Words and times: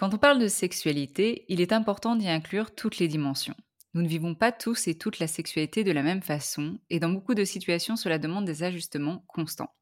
Quand 0.00 0.14
on 0.14 0.18
parle 0.18 0.38
de 0.38 0.48
sexualité, 0.48 1.44
il 1.48 1.60
est 1.60 1.74
important 1.74 2.16
d'y 2.16 2.26
inclure 2.26 2.74
toutes 2.74 2.96
les 2.96 3.06
dimensions. 3.06 3.54
Nous 3.92 4.00
ne 4.00 4.08
vivons 4.08 4.34
pas 4.34 4.50
tous 4.50 4.88
et 4.88 4.96
toutes 4.96 5.18
la 5.18 5.26
sexualité 5.26 5.84
de 5.84 5.92
la 5.92 6.02
même 6.02 6.22
façon, 6.22 6.78
et 6.88 7.00
dans 7.00 7.10
beaucoup 7.10 7.34
de 7.34 7.44
situations, 7.44 7.96
cela 7.96 8.18
demande 8.18 8.46
des 8.46 8.62
ajustements 8.62 9.22
constants, 9.28 9.74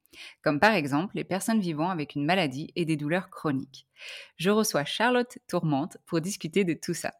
comme 0.42 0.58
par 0.58 0.74
exemple 0.74 1.14
les 1.14 1.22
personnes 1.22 1.60
vivant 1.60 1.88
avec 1.88 2.16
une 2.16 2.24
maladie 2.24 2.72
et 2.74 2.84
des 2.84 2.96
douleurs 2.96 3.30
chroniques. 3.30 3.86
Je 4.38 4.50
reçois 4.50 4.84
Charlotte 4.84 5.38
Tourmente 5.46 5.98
pour 6.04 6.20
discuter 6.20 6.64
de 6.64 6.74
tout 6.74 6.94
ça. 6.94 7.14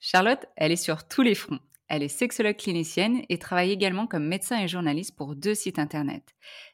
Charlotte, 0.00 0.44
elle 0.56 0.72
est 0.72 0.76
sur 0.76 1.06
tous 1.06 1.22
les 1.22 1.36
fronts. 1.36 1.60
Elle 1.86 2.02
est 2.02 2.08
sexologue 2.08 2.56
clinicienne 2.56 3.22
et 3.28 3.38
travaille 3.38 3.70
également 3.70 4.08
comme 4.08 4.26
médecin 4.26 4.58
et 4.58 4.66
journaliste 4.66 5.14
pour 5.14 5.36
deux 5.36 5.54
sites 5.54 5.78
internet. 5.78 6.24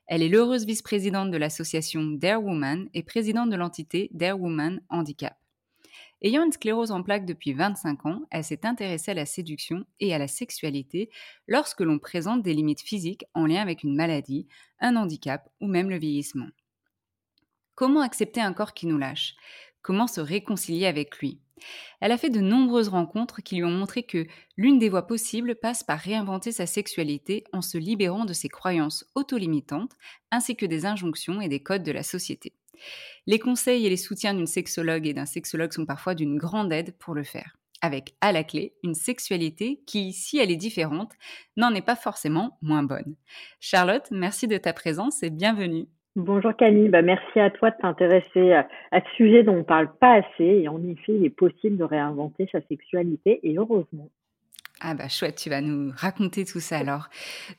Elle 0.06 0.22
est 0.22 0.31
l'heureuse 0.31 0.65
vice-présidente 0.65 1.31
de 1.31 1.36
l'association 1.36 2.03
Dare 2.03 2.42
Woman 2.42 2.88
et 2.94 3.03
présidente 3.03 3.50
de 3.50 3.56
l'entité 3.56 4.09
Dare 4.15 4.41
Woman 4.41 4.81
Handicap. 4.88 5.36
Ayant 6.22 6.44
une 6.44 6.53
sclérose 6.53 6.93
en 6.93 7.03
plaques 7.03 7.27
depuis 7.27 7.53
25 7.53 8.06
ans, 8.06 8.22
elle 8.31 8.44
s'est 8.44 8.66
intéressée 8.66 9.10
à 9.10 9.15
la 9.15 9.27
séduction 9.27 9.84
et 10.00 10.15
à 10.15 10.19
la 10.19 10.28
sexualité 10.28 11.10
lorsque 11.47 11.82
l'on 11.82 11.99
présente 11.99 12.43
des 12.43 12.54
limites 12.54 12.81
physiques 12.81 13.27
en 13.34 13.47
lien 13.47 13.60
avec 13.60 13.82
une 13.82 13.94
maladie, 13.94 14.49
un 14.81 14.97
handicap 14.97 15.49
ou 15.60 15.66
même 15.66 15.91
le 15.91 15.99
vieillissement. 15.99 16.49
Comment 17.75 18.00
accepter 18.00 18.41
un 18.41 18.54
corps 18.54 18.72
qui 18.72 18.87
nous 18.87 18.97
lâche? 18.97 19.34
Comment 19.82 20.06
se 20.06 20.22
réconcilier 20.22 20.87
avec 20.87 21.19
lui? 21.19 21.38
Elle 22.00 22.12
a 22.12 22.19
fait 22.19 22.31
de 22.31 22.41
nombreuses 22.41 22.88
rencontres 22.88 23.43
qui 23.43 23.56
lui 23.56 23.65
ont 23.65 23.71
montré 23.71 24.03
que 24.03 24.27
l'une 24.56 24.78
des 24.78 24.88
voies 24.88 25.06
possibles 25.06 25.54
passe 25.54 25.83
par 25.83 25.98
réinventer 25.98 26.53
sa 26.53 26.66
sexualité 26.66 27.44
en 27.53 27.62
se 27.62 27.78
libérant 27.78 28.25
de 28.25 28.33
ses 28.33 28.48
croyances 28.48 29.06
autolimitantes 29.15 29.93
ainsi 30.31 30.56
que 30.56 30.66
des 30.66 30.87
injonctions 30.87 31.41
et 31.41 31.48
des 31.48 31.62
codes 31.62 31.83
de 31.83 31.93
la 31.93 32.03
société. 32.03 32.54
Les 33.26 33.38
conseils 33.38 33.87
et 33.87 33.91
les 33.91 33.97
soutiens 33.97 34.34
d'une 34.34 34.47
sexologue 34.47 35.06
et 35.06 35.14
d'un 35.14 35.26
sexologue 35.26 35.72
sont 35.72 35.87
parfois 35.87 36.14
d'une 36.14 36.38
grande 36.38 36.72
aide 36.72 36.97
pour 36.98 37.14
le 37.14 37.25
faire. 37.25 37.56
Avec 37.82 38.14
à 38.20 38.32
la 38.32 38.42
clé 38.42 38.75
une 38.82 38.94
sexualité 38.94 39.81
qui, 39.87 40.12
si 40.12 40.38
elle 40.38 40.50
est 40.50 40.56
différente, 40.56 41.12
n'en 41.56 41.75
est 41.75 41.84
pas 41.84 41.97
forcément 41.97 42.59
moins 42.62 42.82
bonne. 42.82 43.16
Charlotte, 43.60 44.09
merci 44.10 44.48
de 44.48 44.56
ta 44.56 44.72
présence 44.72 45.22
et 45.22 45.31
bienvenue. 45.31 45.86
Bonjour 46.16 46.56
Camille, 46.56 46.88
bah, 46.88 47.03
merci 47.03 47.38
à 47.38 47.50
toi 47.50 47.70
de 47.70 47.76
t'intéresser 47.76 48.54
à, 48.54 48.66
à 48.91 49.03
ce 49.03 49.16
sujet 49.16 49.42
dont 49.42 49.53
on 49.53 49.59
ne 49.59 49.62
parle 49.62 49.94
pas 49.98 50.15
assez 50.15 50.44
et 50.44 50.66
en 50.66 50.82
effet 50.88 51.12
il 51.15 51.26
est 51.26 51.31
possible 51.31 51.76
de 51.76 51.84
réinventer 51.84 52.48
sa 52.50 52.62
sexualité 52.62 53.38
et 53.42 53.59
heureusement. 53.59 54.09
Ah 54.82 54.92
bah 54.92 55.09
chouette, 55.09 55.37
tu 55.37 55.48
vas 55.48 55.62
nous 55.62 55.91
raconter 55.97 56.44
tout 56.44 56.60
ça 56.60 56.76
alors. 56.76 57.09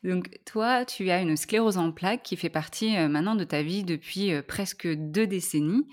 Donc 0.03 0.29
toi, 0.45 0.85
tu 0.85 1.09
as 1.09 1.19
une 1.19 1.35
sclérose 1.35 1.79
en 1.79 1.91
plaques 1.91 2.21
qui 2.21 2.37
fait 2.37 2.49
partie 2.49 2.95
euh, 2.95 3.07
maintenant 3.07 3.33
de 3.33 3.43
ta 3.43 3.63
vie 3.63 3.83
depuis 3.83 4.31
euh, 4.31 4.43
presque 4.47 4.87
deux 4.87 5.25
décennies. 5.25 5.87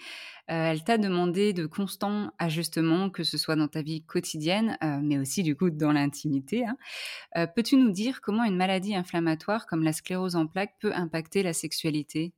Euh, 0.51 0.73
elle 0.73 0.85
t'a 0.85 0.99
demandé 0.99 1.55
de 1.55 1.65
constants 1.65 2.31
ajustements, 2.39 3.09
que 3.09 3.23
ce 3.23 3.39
soit 3.39 3.57
dans 3.57 3.69
ta 3.69 3.81
vie 3.81 4.05
quotidienne, 4.05 4.77
mais 5.03 5.19
aussi 5.19 5.43
du 5.43 5.57
coup 5.57 5.71
dans 5.71 5.93
l'intimité. 5.93 6.67
hein. 6.67 7.47
Peux-tu 7.57 7.77
nous 7.77 7.91
dire 7.91 8.21
comment 8.21 8.45
une 8.45 8.59
maladie 8.59 8.95
inflammatoire 8.95 9.65
comme 9.67 9.83
la 9.83 9.95
sclérose 9.95 10.37
en 10.37 10.47
plaques 10.47 10.75
peut 10.83 10.93
impacter 10.95 11.43
la 11.43 11.55
sexualité? 11.55 12.35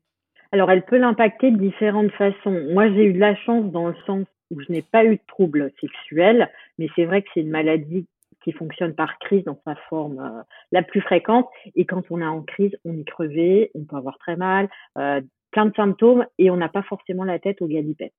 Alors 0.53 0.71
elle 0.71 0.85
peut 0.85 0.99
l'impacter 0.99 1.51
de 1.51 1.57
différentes 1.57 2.13
façons. 2.13 2.69
Moi 2.71 2.89
j'ai 2.91 3.07
eu 3.07 3.13
de 3.13 3.19
la 3.19 3.35
chance 3.35 3.73
dans 3.73 3.89
le 3.89 3.97
sens 4.07 4.25
où 4.53 4.61
je 4.61 4.71
n'ai 4.71 4.83
pas 4.83 5.05
eu 5.05 5.17
de 5.17 5.23
troubles 5.27 5.73
sexuels, 5.81 6.49
mais 6.79 6.87
c'est 6.95 7.07
vrai 7.07 7.23
que 7.23 7.29
c'est 7.35 7.41
une 7.41 7.51
maladie 7.51 8.07
qui 8.47 8.53
fonctionne 8.53 8.95
par 8.95 9.19
crise 9.19 9.43
dans 9.43 9.59
sa 9.65 9.75
forme 9.89 10.21
euh, 10.21 10.43
la 10.71 10.83
plus 10.83 11.01
fréquente. 11.01 11.49
Et 11.75 11.85
quand 11.85 12.03
on 12.11 12.21
est 12.21 12.27
en 12.27 12.43
crise, 12.43 12.71
on 12.85 12.97
est 12.97 13.05
crevé, 13.05 13.73
on 13.75 13.85
peut 13.85 13.97
avoir 13.97 14.17
très 14.19 14.37
mal, 14.37 14.69
euh, 14.99 15.21
plein 15.51 15.67
de 15.67 15.75
symptômes 15.75 16.25
et 16.39 16.49
on 16.49 16.57
n'a 16.57 16.69
pas 16.69 16.83
forcément 16.83 17.25
la 17.25 17.41
tête 17.41 17.61
au 17.61 17.67
galipette. 17.67 18.15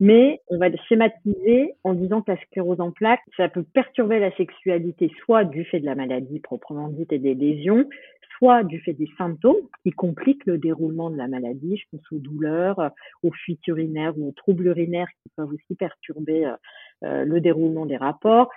Mais 0.00 0.40
on 0.48 0.56
va 0.56 0.74
schématiser 0.88 1.74
en 1.84 1.92
disant 1.92 2.22
que 2.22 2.30
la 2.30 2.38
sclérose 2.38 2.80
en 2.80 2.92
plaques, 2.92 3.20
ça 3.36 3.50
peut 3.50 3.62
perturber 3.62 4.18
la 4.20 4.34
sexualité 4.36 5.12
soit 5.22 5.44
du 5.44 5.64
fait 5.66 5.80
de 5.80 5.84
la 5.84 5.94
maladie 5.94 6.40
proprement 6.40 6.88
dite 6.88 7.12
et 7.12 7.18
des 7.18 7.34
lésions, 7.34 7.86
soit 8.38 8.62
du 8.64 8.80
fait 8.80 8.94
des 8.94 9.10
symptômes 9.18 9.56
qui 9.82 9.90
compliquent 9.90 10.46
le 10.46 10.56
déroulement 10.56 11.10
de 11.10 11.18
la 11.18 11.28
maladie. 11.28 11.76
Je 11.76 11.84
pense 11.90 12.10
aux 12.10 12.20
douleurs, 12.20 12.78
euh, 12.78 12.88
aux 13.22 13.32
fuites 13.32 13.66
urinaires 13.66 14.16
ou 14.16 14.28
aux 14.28 14.32
troubles 14.32 14.68
urinaires 14.68 15.10
qui 15.22 15.28
peuvent 15.36 15.52
aussi 15.52 15.74
perturber 15.74 16.50
le 17.02 17.38
déroulement 17.38 17.86
des 17.86 17.96
rapports. 17.96 18.50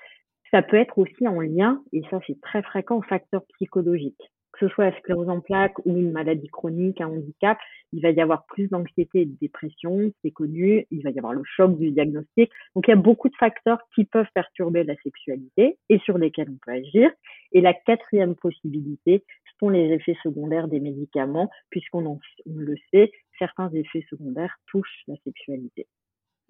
Ça 0.51 0.62
peut 0.62 0.77
être 0.77 0.98
aussi 0.98 1.27
en 1.27 1.39
lien, 1.39 1.81
et 1.94 2.01
ça 2.09 2.19
c'est 2.27 2.39
très 2.42 2.62
fréquent, 2.62 3.01
facteur 3.01 3.42
psychologique. 3.53 4.21
ce 4.59 4.68
soit 4.68 4.89
la 4.89 4.98
sclérose 5.00 5.30
en 5.30 5.39
plaques 5.39 5.80
ou 5.86 5.98
une 5.98 6.12
maladie 6.12 6.50
chronique, 6.50 7.00
un 7.00 7.07
handicap, 7.07 7.57
il 7.94 8.01
va 8.01 8.12
y 8.12 8.21
avoir 8.21 8.45
plus 8.45 8.68
d'anxiété 8.68 9.21
et 9.21 9.25
de 9.25 9.36
dépression, 9.39 10.12
c'est 10.21 10.31
connu, 10.31 10.86
il 10.92 11.03
va 11.03 11.09
y 11.09 11.18
avoir 11.18 11.33
le 11.33 11.44
choc 11.45 11.77
du 11.77 11.92
diagnostic. 11.92 12.51
Donc 12.75 12.88
il 12.88 12.92
y 12.92 12.94
a 12.94 12.98
beaucoup 12.98 13.30
de 13.30 13.36
facteurs 13.36 13.80
qui 13.95 14.03
peuvent 14.03 14.30
perturber 14.33 14.83
la 14.83 14.95
sexualité 14.98 15.77
et 15.89 16.00
sur 16.00 16.18
lesquels 16.18 16.50
on 16.50 16.59
peut 16.63 16.74
agir. 16.74 17.09
Et 17.53 17.62
la 17.62 17.74
quatrième 17.74 18.36
possibilité 18.36 19.24
sont 19.59 19.69
les 19.69 19.94
effets 19.94 20.18
secondaires 20.21 20.68
des 20.68 20.80
médicaments, 20.80 21.50
puisqu'on 21.69 22.06
on 22.06 22.19
le 22.45 22.75
sait, 22.92 23.12
certains 23.39 23.69
effets 23.74 24.06
secondaires 24.09 24.57
touchent 24.68 25.03
la 25.07 25.15
sexualité. 25.24 25.88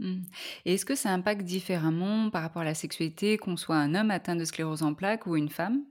Mmh. 0.02 0.24
Et 0.66 0.74
est-ce 0.74 0.86
que 0.86 0.96
ça 0.96 1.10
impacte 1.12 1.44
différemment 1.44 2.30
par 2.32 2.42
rapport 2.42 2.64
à 2.64 2.66
la 2.66 2.74
sexualité, 2.74 3.38
qu'on 3.38 3.56
soit 3.56 3.78
un 3.78 3.94
homme 3.94 4.12
atteint 4.12 4.36
de 4.36 4.44
sclérose 4.44 4.82
en 4.84 4.94
plaques 4.96 5.28
ou 5.28 5.38
une 5.38 5.50
femme? 5.50 5.84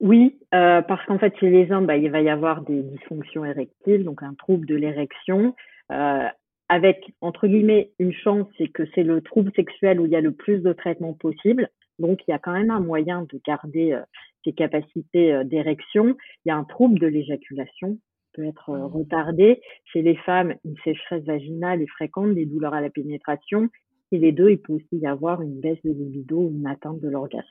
Oui, 0.00 0.38
euh, 0.54 0.80
parce 0.82 1.04
qu'en 1.06 1.18
fait, 1.18 1.36
chez 1.38 1.50
les 1.50 1.72
hommes, 1.72 1.86
bah, 1.86 1.96
il 1.96 2.10
va 2.10 2.20
y 2.20 2.28
avoir 2.28 2.62
des 2.62 2.82
dysfonctions 2.82 3.44
érectiles, 3.44 4.04
donc 4.04 4.22
un 4.22 4.34
trouble 4.34 4.66
de 4.66 4.76
l'érection, 4.76 5.56
euh, 5.90 6.28
avec, 6.68 7.12
entre 7.20 7.48
guillemets, 7.48 7.90
une 7.98 8.12
chance, 8.12 8.46
c'est 8.56 8.68
que 8.68 8.84
c'est 8.94 9.02
le 9.02 9.20
trouble 9.20 9.50
sexuel 9.56 9.98
où 9.98 10.06
il 10.06 10.12
y 10.12 10.16
a 10.16 10.20
le 10.20 10.32
plus 10.32 10.60
de 10.60 10.72
traitements 10.72 11.14
possible. 11.14 11.68
Donc, 11.98 12.20
il 12.28 12.30
y 12.30 12.34
a 12.34 12.38
quand 12.38 12.52
même 12.52 12.70
un 12.70 12.78
moyen 12.78 13.22
de 13.22 13.40
garder 13.44 13.94
euh, 13.94 14.02
ses 14.44 14.52
capacités 14.52 15.42
d'érection. 15.44 16.16
Il 16.44 16.50
y 16.50 16.52
a 16.52 16.56
un 16.56 16.62
trouble 16.62 17.00
de 17.00 17.08
l'éjaculation 17.08 17.98
peut 18.38 18.46
être 18.46 18.70
mmh. 18.70 18.84
retardé. 18.84 19.60
Chez 19.92 20.02
les 20.02 20.16
femmes, 20.16 20.54
une 20.64 20.76
sécheresse 20.84 21.24
vaginale 21.24 21.82
est 21.82 21.88
fréquente, 21.88 22.34
des 22.34 22.46
douleurs 22.46 22.74
à 22.74 22.80
la 22.80 22.90
pénétration. 22.90 23.68
Et 24.12 24.18
les 24.18 24.32
deux, 24.32 24.50
il 24.50 24.58
peut 24.58 24.74
aussi 24.74 24.96
y 24.96 25.06
avoir 25.06 25.42
une 25.42 25.60
baisse 25.60 25.82
de 25.84 25.90
libido 25.90 26.38
ou 26.38 26.50
une 26.54 26.66
atteinte 26.66 27.00
de 27.00 27.08
l'orgasme. 27.08 27.46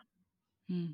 Mmh. 0.70 0.88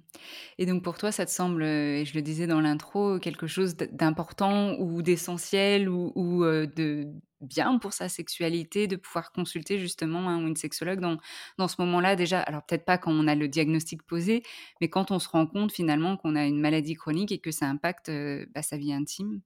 Et 0.60 0.66
donc 0.66 0.84
pour 0.84 0.98
toi, 0.98 1.12
ça 1.12 1.26
te 1.26 1.32
semble, 1.32 1.64
euh, 1.64 1.98
et 1.98 2.06
je 2.06 2.14
le 2.14 2.22
disais 2.22 2.46
dans 2.46 2.62
l'intro, 2.62 3.18
quelque 3.20 3.48
chose 3.48 3.76
d'important 3.76 4.76
ou 4.80 5.02
d'essentiel 5.02 5.90
ou, 5.90 6.44
euh, 6.44 6.68
de 6.76 7.08
bien 7.42 7.78
pour 7.80 7.92
sa 7.92 8.08
sexualité 8.08 8.88
de 8.88 8.96
pouvoir 8.96 9.32
consulter 9.32 9.80
justement 9.80 10.30
un 10.30 10.44
ou 10.44 10.48
une 10.48 10.56
sexologue 10.56 11.00
dans, 11.00 11.18
dans 11.58 11.68
ce 11.68 11.82
moment-là 11.82 12.16
déjà? 12.16 12.40
Alors 12.40 12.64
peut-être 12.66 12.86
pas 12.86 12.98
quand 12.98 13.12
on 13.12 13.28
a 13.28 13.36
le 13.36 13.48
diagnostic 13.48 14.04
posé, 14.04 14.44
mais 14.80 14.90
quand 14.90 15.12
on 15.12 15.20
se 15.20 15.28
rend 15.28 15.48
compte 15.48 15.72
finalement 15.72 16.18
qu'on 16.18 16.36
a 16.36 16.46
une 16.46 16.62
maladie 16.62 16.94
chronique 16.94 17.32
et 17.32 17.40
que 17.40 17.52
ça 17.52 17.66
impacte 17.66 18.10
euh, 18.10 18.46
bah, 18.54 18.62
sa 18.62 18.78
vie 18.78 18.94
intime? 18.94 19.42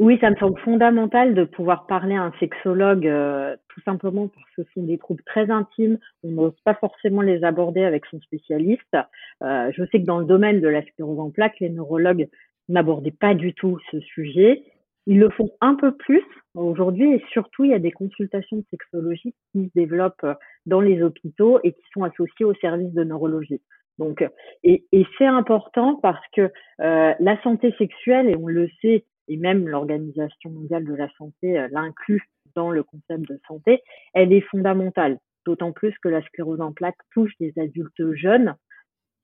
Oui, 0.00 0.16
ça 0.22 0.30
me 0.30 0.36
semble 0.36 0.58
fondamental 0.60 1.34
de 1.34 1.44
pouvoir 1.44 1.86
parler 1.86 2.14
à 2.14 2.22
un 2.22 2.32
sexologue, 2.40 3.06
euh, 3.06 3.54
tout 3.68 3.82
simplement 3.82 4.28
parce 4.28 4.46
que 4.56 4.62
ce 4.62 4.72
sont 4.72 4.82
des 4.82 4.96
troubles 4.96 5.22
très 5.24 5.50
intimes. 5.50 5.98
On 6.24 6.30
n'ose 6.30 6.58
pas 6.64 6.72
forcément 6.72 7.20
les 7.20 7.44
aborder 7.44 7.84
avec 7.84 8.06
son 8.06 8.18
spécialiste. 8.22 8.96
Euh, 9.42 9.70
je 9.76 9.84
sais 9.92 10.00
que 10.00 10.06
dans 10.06 10.18
le 10.18 10.24
domaine 10.24 10.62
de 10.62 10.68
la 10.68 10.80
sclérose 10.86 11.20
en 11.20 11.28
plaques, 11.28 11.60
les 11.60 11.68
neurologues 11.68 12.30
n'abordaient 12.70 13.10
pas 13.10 13.34
du 13.34 13.52
tout 13.52 13.78
ce 13.90 14.00
sujet. 14.00 14.62
Ils 15.06 15.18
le 15.18 15.28
font 15.28 15.50
un 15.60 15.74
peu 15.74 15.94
plus 15.94 16.24
aujourd'hui 16.54 17.12
et 17.12 17.22
surtout, 17.30 17.64
il 17.64 17.72
y 17.72 17.74
a 17.74 17.78
des 17.78 17.92
consultations 17.92 18.56
de 18.56 18.64
sexologie 18.70 19.34
qui 19.52 19.66
se 19.66 19.70
développent 19.74 20.26
dans 20.64 20.80
les 20.80 21.02
hôpitaux 21.02 21.60
et 21.62 21.72
qui 21.72 21.84
sont 21.92 22.04
associées 22.04 22.46
au 22.46 22.54
service 22.54 22.94
de 22.94 23.04
neurologie. 23.04 23.60
Donc, 23.98 24.26
et, 24.62 24.82
et 24.92 25.04
c'est 25.18 25.26
important 25.26 25.96
parce 25.96 26.26
que 26.34 26.50
euh, 26.80 27.12
la 27.20 27.42
santé 27.42 27.74
sexuelle, 27.76 28.30
et 28.30 28.36
on 28.36 28.46
le 28.46 28.66
sait, 28.80 29.04
et 29.30 29.36
même 29.36 29.68
l'Organisation 29.68 30.50
mondiale 30.50 30.84
de 30.84 30.94
la 30.94 31.08
santé 31.16 31.58
euh, 31.58 31.68
l'inclut 31.70 32.22
dans 32.56 32.70
le 32.70 32.82
concept 32.82 33.28
de 33.28 33.40
santé, 33.46 33.80
elle 34.12 34.32
est 34.32 34.40
fondamentale. 34.42 35.18
D'autant 35.46 35.72
plus 35.72 35.96
que 36.02 36.08
la 36.08 36.20
sclérose 36.22 36.60
en 36.60 36.72
plaques 36.72 36.98
touche 37.14 37.32
des 37.38 37.52
adultes 37.56 38.14
jeunes, 38.14 38.56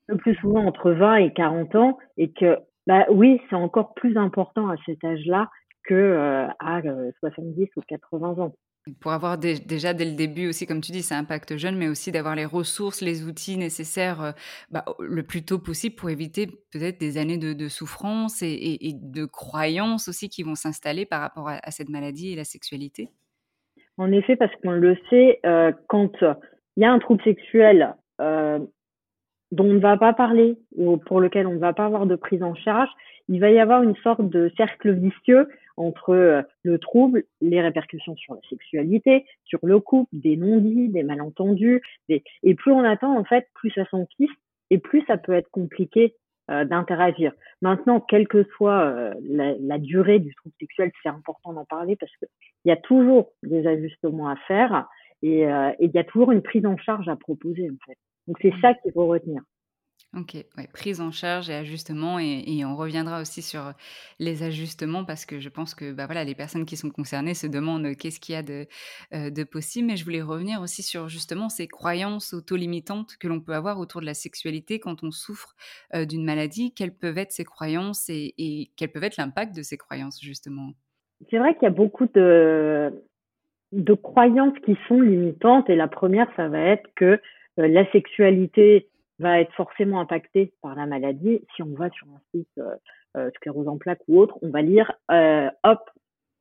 le 0.06 0.16
plus 0.16 0.36
souvent 0.36 0.64
entre 0.64 0.92
20 0.92 1.16
et 1.16 1.32
40 1.32 1.74
ans, 1.74 1.98
et 2.16 2.32
que, 2.32 2.56
bah 2.86 3.04
oui, 3.10 3.40
c'est 3.50 3.56
encore 3.56 3.94
plus 3.94 4.16
important 4.16 4.70
à 4.70 4.76
cet 4.86 5.04
âge-là 5.04 5.50
que 5.82 5.94
euh, 5.94 6.46
à 6.60 6.80
70 7.20 7.62
euh, 7.62 7.66
ou 7.76 7.80
80 7.88 8.38
ans. 8.38 8.54
Pour 9.00 9.10
avoir 9.10 9.36
déjà 9.36 9.94
dès 9.94 10.04
le 10.04 10.14
début 10.14 10.48
aussi, 10.48 10.64
comme 10.64 10.80
tu 10.80 10.92
dis, 10.92 11.02
ça 11.02 11.16
impacte 11.18 11.56
jeune, 11.56 11.76
mais 11.76 11.88
aussi 11.88 12.12
d'avoir 12.12 12.36
les 12.36 12.44
ressources, 12.44 13.00
les 13.00 13.26
outils 13.26 13.56
nécessaires 13.56 14.22
euh, 14.22 14.32
bah, 14.70 14.84
le 15.00 15.24
plus 15.24 15.44
tôt 15.44 15.58
possible 15.58 15.96
pour 15.96 16.08
éviter 16.08 16.46
peut-être 16.72 16.98
des 17.00 17.18
années 17.18 17.36
de, 17.36 17.68
souffrance 17.68 18.42
et, 18.42 18.92
de 18.94 19.24
croyances 19.24 20.08
aussi 20.08 20.28
qui 20.28 20.44
vont 20.44 20.54
s'installer 20.54 21.04
par 21.04 21.20
rapport 21.20 21.48
à, 21.48 21.70
cette 21.70 21.88
maladie 21.88 22.32
et 22.32 22.36
la 22.36 22.44
sexualité. 22.44 23.10
En 23.98 24.12
effet, 24.12 24.36
parce 24.36 24.54
qu'on 24.62 24.72
le 24.72 24.96
sait, 25.10 25.40
euh, 25.44 25.72
quand 25.88 26.12
il 26.76 26.82
y 26.82 26.84
a 26.84 26.92
un 26.92 26.98
trouble 27.00 27.22
sexuel 27.24 27.94
euh, 28.20 28.60
dont 29.50 29.64
on 29.64 29.74
ne 29.74 29.80
va 29.80 29.96
pas 29.96 30.12
parler 30.12 30.58
ou 30.76 30.96
pour 30.96 31.20
lequel 31.20 31.46
on 31.46 31.54
ne 31.54 31.58
va 31.58 31.72
pas 31.72 31.86
avoir 31.86 32.06
de 32.06 32.14
prise 32.14 32.42
en 32.42 32.54
charge, 32.54 32.90
il 33.28 33.40
va 33.40 33.50
y 33.50 33.58
avoir 33.58 33.82
une 33.82 33.96
sorte 33.96 34.22
de 34.22 34.50
cercle 34.56 34.92
vicieux 34.92 35.48
entre 35.76 36.10
euh, 36.10 36.42
le 36.62 36.78
trouble, 36.78 37.24
les 37.40 37.60
répercussions 37.60 38.16
sur 38.16 38.34
la 38.34 38.40
sexualité, 38.48 39.26
sur 39.44 39.60
le 39.62 39.78
couple, 39.80 40.08
des 40.12 40.36
non-dits, 40.36 40.88
des 40.88 41.02
malentendus. 41.02 41.82
Et 42.08 42.54
plus 42.54 42.72
on 42.72 42.84
attend, 42.84 43.16
en 43.16 43.24
fait, 43.24 43.48
plus 43.54 43.70
ça 43.70 43.84
s'enquisse 43.86 44.30
et 44.70 44.78
plus 44.78 45.04
ça 45.06 45.16
peut 45.16 45.32
être 45.32 45.50
compliqué 45.50 46.14
euh, 46.50 46.64
d'interagir. 46.64 47.32
Maintenant, 47.62 48.00
quelle 48.00 48.28
que 48.28 48.44
soit 48.56 48.84
euh, 48.84 49.14
la, 49.22 49.78
durée 49.78 50.18
du 50.18 50.34
trouble 50.34 50.54
sexuel, 50.60 50.90
c'est 51.02 51.08
important 51.08 51.52
d'en 51.52 51.64
parler 51.64 51.96
parce 51.96 52.12
qu'il 52.16 52.28
y 52.64 52.70
a 52.70 52.76
toujours 52.76 53.32
des 53.42 53.66
ajustements 53.66 54.28
à 54.28 54.36
faire 54.48 54.86
et 55.22 55.46
il 55.80 55.90
y 55.94 55.98
a 55.98 56.04
toujours 56.04 56.30
une 56.30 56.42
prise 56.42 56.66
en 56.66 56.76
charge 56.76 57.08
à 57.08 57.16
proposer, 57.16 57.70
en 57.70 57.86
fait. 57.86 57.96
Donc 58.26 58.36
c'est 58.42 58.54
mmh. 58.54 58.60
ça 58.60 58.74
qu'il 58.74 58.92
faut 58.92 59.06
retenir. 59.06 59.40
OK, 60.16 60.36
prise 60.72 61.00
en 61.00 61.10
charge 61.10 61.50
et 61.50 61.54
ajustement 61.54 62.18
et 62.18 62.64
on 62.64 62.74
reviendra 62.74 63.20
aussi 63.20 63.42
sur, 63.42 63.72
les 64.18 64.42
ajustements 64.42 65.04
parce 65.04 65.26
que 65.26 65.40
je 65.40 65.48
pense 65.48 65.74
que, 65.74 65.92
bah, 65.92 66.06
voilà, 66.06 66.24
les 66.24 66.34
personnes 66.34 66.64
qui 66.64 66.76
sont 66.76 66.90
concernées 66.90 67.34
se 67.34 67.46
demandent, 67.46 67.94
qu'est-ce 67.96 68.20
qu'il 68.20 68.34
y 68.34 68.38
a 68.38 68.42
de, 68.42 68.66
de 69.12 69.44
possible. 69.44 69.88
Mais 69.88 69.96
je 69.96 70.04
voulais 70.04 70.22
revenir 70.22 70.60
aussi 70.62 70.82
sur 70.82 71.08
justement 71.08 71.48
ces 71.48 71.68
croyances 71.68 72.32
auto-limitantes 72.32 73.16
que 73.18 73.28
l'on 73.28 73.40
peut 73.40 73.54
avoir 73.54 73.78
autour 73.78 74.00
de 74.00 74.06
la 74.06 74.14
sexualité 74.14 74.78
quand 74.78 75.02
on 75.04 75.10
souffre, 75.10 75.54
d'une 75.94 76.24
maladie. 76.24 76.72
Quelles 76.72 76.94
peuvent 76.94 77.18
être 77.18 77.32
ces 77.32 77.44
croyances 77.44 78.08
et 78.08 78.34
et 78.38 78.70
quel 78.76 78.90
peut 78.90 79.02
être 79.02 79.16
l'impact 79.16 79.54
de 79.54 79.62
ces 79.62 79.76
croyances 79.76 80.20
justement? 80.20 80.72
C'est 81.30 81.38
vrai 81.38 81.54
qu'il 81.54 81.64
y 81.64 81.66
a 81.66 81.70
beaucoup 81.70 82.06
de 82.06 82.92
de 83.72 83.94
croyances 83.94 84.58
qui 84.64 84.76
sont 84.88 85.00
limitantes 85.00 85.68
et 85.68 85.76
la 85.76 85.88
première, 85.88 86.28
ça 86.36 86.48
va 86.48 86.60
être 86.60 86.88
que, 86.94 87.20
la 87.56 87.90
sexualité 87.90 88.88
va 89.18 89.40
être 89.40 89.52
forcément 89.54 90.00
impacté 90.00 90.52
par 90.62 90.74
la 90.74 90.86
maladie. 90.86 91.40
Si 91.54 91.62
on 91.62 91.74
va 91.74 91.90
sur 91.90 92.06
un 92.08 92.20
site 92.34 92.48
euh, 92.58 92.74
euh, 93.16 93.30
sclérose 93.36 93.68
en 93.68 93.78
plaques 93.78 94.02
ou 94.08 94.20
autre, 94.20 94.38
on 94.42 94.50
va 94.50 94.62
lire 94.62 94.92
euh, 95.10 95.48
hop 95.64 95.80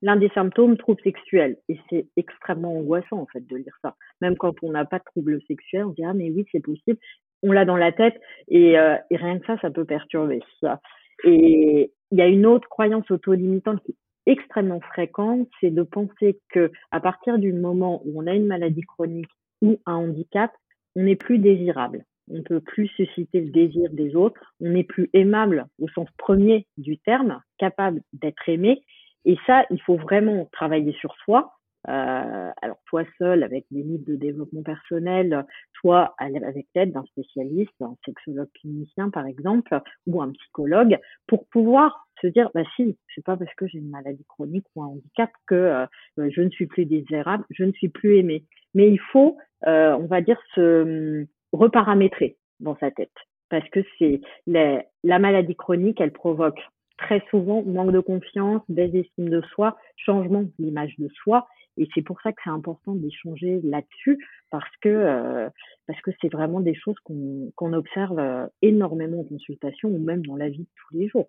l'un 0.02 0.18
des 0.18 0.30
symptômes 0.30 0.78
trouble 0.78 1.02
sexuel 1.04 1.58
et 1.70 1.80
c'est 1.90 2.08
extrêmement 2.18 2.78
angoissant 2.78 3.18
en 3.18 3.26
fait 3.28 3.46
de 3.48 3.56
lire 3.56 3.76
ça. 3.82 3.96
Même 4.22 4.38
quand 4.38 4.56
on 4.62 4.72
n'a 4.72 4.86
pas 4.86 5.00
de 5.00 5.04
trouble 5.06 5.42
sexuel, 5.48 5.86
on 5.86 5.90
dit 5.92 6.04
ah 6.04 6.14
mais 6.14 6.30
oui 6.32 6.46
c'est 6.52 6.60
possible, 6.60 7.00
on 7.44 7.52
l'a 7.52 7.66
dans 7.66 7.78
la 7.78 7.92
tête 7.92 8.20
et, 8.50 8.78
euh, 8.78 8.98
et 9.10 9.16
rien 9.16 9.40
que 9.40 9.46
ça 9.46 9.58
ça 9.62 9.72
peut 9.72 9.86
perturber 9.86 10.42
ça. 10.62 10.82
Et 11.24 11.92
il 12.12 12.18
y 12.18 12.22
a 12.22 12.28
une 12.28 12.46
autre 12.46 12.68
croyance 12.68 13.10
auto-limitante 13.10 13.82
qui 13.84 13.92
est 13.92 14.32
extrêmement 14.32 14.82
fréquente, 14.82 15.48
c'est 15.62 15.72
de 15.72 15.84
penser 15.84 16.40
que 16.50 16.72
à 16.92 17.00
partir 17.00 17.38
du 17.38 17.54
moment 17.54 18.02
où 18.06 18.22
on 18.22 18.28
a 18.28 18.34
une 18.34 18.48
maladie 18.48 18.82
chronique 18.82 19.32
ou 19.62 19.80
un 19.86 19.96
handicap, 19.96 20.52
on 20.96 21.04
n'est 21.04 21.16
plus 21.16 21.40
désirable 21.40 22.04
on 22.30 22.42
peut 22.44 22.62
plus 22.62 22.88
susciter 22.90 23.42
le 23.42 23.52
désir 23.52 23.90
des 23.92 24.16
autres, 24.16 24.54
on 24.62 24.70
n'est 24.70 24.84
plus 24.84 25.10
aimable 25.14 25.66
au 25.80 25.88
sens 25.90 26.08
premier 26.18 26.68
du 26.78 26.98
terme, 27.00 27.42
capable 27.58 28.02
d'être 28.14 28.50
aimé. 28.50 28.84
Et 29.26 29.38
ça, 29.46 29.66
il 29.72 29.82
faut 29.82 29.98
vraiment 29.98 30.48
travailler 30.52 30.94
sur 30.94 31.16
soi. 31.24 31.52
Euh, 31.88 32.52
alors, 32.62 32.78
toi 32.88 33.04
seul, 33.20 33.44
avec 33.44 33.66
des 33.70 33.84
livres 33.84 34.06
de 34.08 34.16
développement 34.16 34.64
personnel, 34.64 35.46
toi 35.82 36.16
avec 36.18 36.66
l'aide 36.74 36.92
d'un 36.94 37.04
spécialiste, 37.04 37.80
un 37.80 37.96
sexologue 38.06 38.50
clinicien 38.60 39.12
par 39.12 39.28
exemple, 39.28 39.80
ou 40.08 40.22
un 40.22 40.32
psychologue, 40.32 40.98
pour 41.28 41.48
pouvoir 41.48 42.08
se 42.22 42.28
dire, 42.28 42.50
bah 42.56 42.64
si, 42.76 42.98
c'est 43.14 43.24
pas 43.24 43.38
parce 43.38 43.54
que 43.56 43.68
j'ai 43.68 43.80
une 43.80 43.90
maladie 43.90 44.26
chronique 44.28 44.66
ou 44.76 44.84
un 44.84 44.88
handicap 44.88 45.30
que 45.48 45.56
euh, 45.56 45.86
je 46.18 46.42
ne 46.42 46.50
suis 46.50 46.66
plus 46.66 46.86
désirable, 46.86 47.46
je 47.52 47.64
ne 47.64 47.72
suis 47.74 47.90
plus 47.90 48.18
aimé. 48.18 48.46
Mais 48.74 48.90
il 48.90 49.00
faut, 49.00 49.38
euh, 49.68 49.96
on 49.96 50.08
va 50.08 50.22
dire, 50.22 50.40
se 50.56 51.28
reparamétrer 51.56 52.38
dans 52.60 52.78
sa 52.78 52.92
tête. 52.92 53.14
Parce 53.50 53.68
que 53.70 53.82
c'est 53.98 54.22
la, 54.48 54.84
la 55.04 55.20
maladie 55.20 55.56
chronique, 55.56 56.02
elle 56.02 56.12
provoque 56.12 56.60
très 56.98 57.22
souvent 57.30 57.62
manque 57.64 57.92
de 57.92 58.00
confiance, 58.00 58.62
baisse 58.70 58.92
d'estime 58.92 59.30
de 59.30 59.42
soi, 59.54 59.78
changement 59.98 60.44
de 60.44 60.52
l'image 60.60 60.96
de 60.98 61.10
soi. 61.10 61.48
Et 61.78 61.88
c'est 61.94 62.02
pour 62.02 62.22
ça 62.22 62.32
que 62.32 62.42
c'est 62.44 62.50
important 62.50 62.96
d'échanger 62.96 63.60
là-dessus 63.64 64.26
parce 64.50 64.70
que 64.82 64.90
euh, 64.90 65.50
parce 65.88 66.00
que 66.02 66.12
c'est 66.22 66.32
vraiment 66.32 66.62
des 66.62 66.74
choses 66.74 66.98
qu'on 67.04 67.52
qu'on 67.56 67.74
observe 67.74 68.18
euh, 68.18 68.48
énormément 68.62 69.20
en 69.22 69.24
consultation 69.26 69.90
ou 69.90 70.00
même 70.00 70.26
dans 70.26 70.38
la 70.38 70.48
vie 70.48 70.64
de 70.64 70.70
tous 70.76 70.98
les 70.98 71.10
jours. 71.10 71.28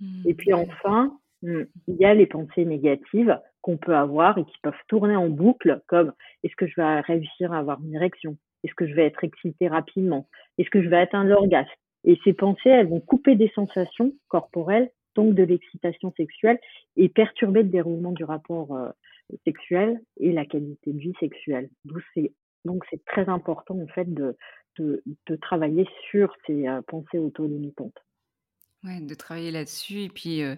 Mmh, 0.00 0.22
et 0.26 0.34
puis 0.34 0.52
enfin, 0.52 1.16
mmh, 1.42 1.62
il 1.86 1.94
y 1.94 2.04
a 2.04 2.14
les 2.14 2.26
pensées 2.26 2.64
négatives 2.64 3.38
qu'on 3.62 3.76
peut 3.76 3.94
avoir 3.94 4.36
et 4.36 4.44
qui 4.44 4.58
peuvent 4.62 4.74
tourner 4.88 5.14
en 5.14 5.28
boucle 5.28 5.80
comme 5.86 6.12
est-ce 6.42 6.56
que 6.56 6.66
je 6.66 6.74
vais 6.76 7.00
réussir 7.00 7.52
à 7.52 7.58
avoir 7.58 7.80
une 7.80 7.94
érection? 7.94 8.36
Est-ce 8.64 8.74
que 8.74 8.86
je 8.86 8.94
vais 8.94 9.06
être 9.06 9.22
excité 9.22 9.68
rapidement? 9.68 10.26
Est-ce 10.58 10.70
que 10.70 10.82
je 10.82 10.88
vais 10.88 10.98
atteindre 10.98 11.30
l'orgasme? 11.30 11.70
Et 12.04 12.18
ces 12.24 12.32
pensées, 12.32 12.70
elles 12.70 12.88
vont 12.88 13.00
couper 13.00 13.36
des 13.36 13.50
sensations 13.54 14.12
corporelles 14.28 14.90
donc 15.14 15.34
de 15.34 15.44
l'excitation 15.44 16.12
sexuelle 16.16 16.58
et 16.96 17.08
perturber 17.08 17.62
le 17.62 17.68
déroulement 17.68 18.12
du 18.12 18.24
rapport 18.24 18.74
euh, 18.74 18.90
sexuel 19.44 20.00
et 20.18 20.32
la 20.32 20.44
qualité 20.44 20.92
de 20.92 20.98
vie 20.98 21.14
sexuelle. 21.20 21.70
Donc 22.64 22.84
c'est 22.90 23.04
très 23.04 23.28
important 23.28 23.78
en 23.78 23.86
fait 23.86 24.12
de 24.12 24.36
travailler 25.40 25.86
sur 26.10 26.34
ces 26.46 26.66
euh, 26.66 26.82
pensées 26.82 27.18
auto-limitantes. 27.18 27.96
De 28.84 29.14
travailler 29.14 29.50
là-dessus 29.50 30.02
et 30.02 30.08
puis 30.10 30.42
euh, 30.42 30.56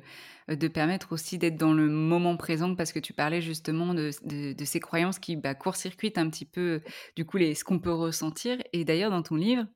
de 0.49 0.67
permettre 0.67 1.13
aussi 1.13 1.39
d'être 1.39 1.57
dans 1.57 1.73
le 1.73 1.89
moment 1.89 2.37
présent 2.37 2.75
parce 2.75 2.93
que 2.93 2.99
tu 2.99 3.13
parlais 3.13 3.41
justement 3.41 3.95
de, 3.95 4.11
de, 4.25 4.53
de 4.53 4.65
ces 4.65 4.81
croyances 4.81 5.21
qui 5.21 5.37
bah, 5.37 5.55
court-circuitent 5.55 6.19
un 6.19 6.29
petit 6.29 6.45
peu 6.45 6.83
du 7.15 7.25
coup 7.25 7.37
les, 7.37 7.55
ce 7.55 7.63
qu'on 7.63 7.79
peut 7.79 7.93
ressentir. 7.93 8.59
Et 8.73 8.85
d'ailleurs 8.85 9.13
dans 9.13 9.23
ton 9.23 9.37
livre, 9.37 9.67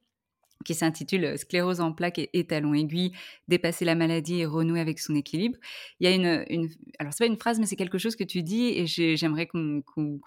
qui 0.64 0.74
s'intitule 0.74 1.24
euh, 1.24 1.36
Sclérose 1.36 1.80
en 1.80 1.92
plaques 1.92 2.18
et, 2.18 2.46
talons 2.46 2.74
aiguilles, 2.74 3.12
dépasser 3.48 3.84
la 3.84 3.94
maladie 3.94 4.40
et 4.40 4.46
renouer 4.46 4.80
avec 4.80 4.98
son 4.98 5.14
équilibre. 5.14 5.56
Il 6.00 6.08
y 6.08 6.12
a 6.12 6.14
une, 6.14 6.44
une 6.50 6.68
alors 6.98 7.12
c'est 7.12 7.24
pas 7.24 7.30
une 7.30 7.38
phrase, 7.38 7.58
mais 7.60 7.66
c'est 7.66 7.76
quelque 7.76 7.98
chose 7.98 8.16
que 8.16 8.24
tu 8.24 8.42
dis 8.42 8.66
et 8.66 8.86
j'aimerais 8.86 9.46
qu'on 9.46 9.82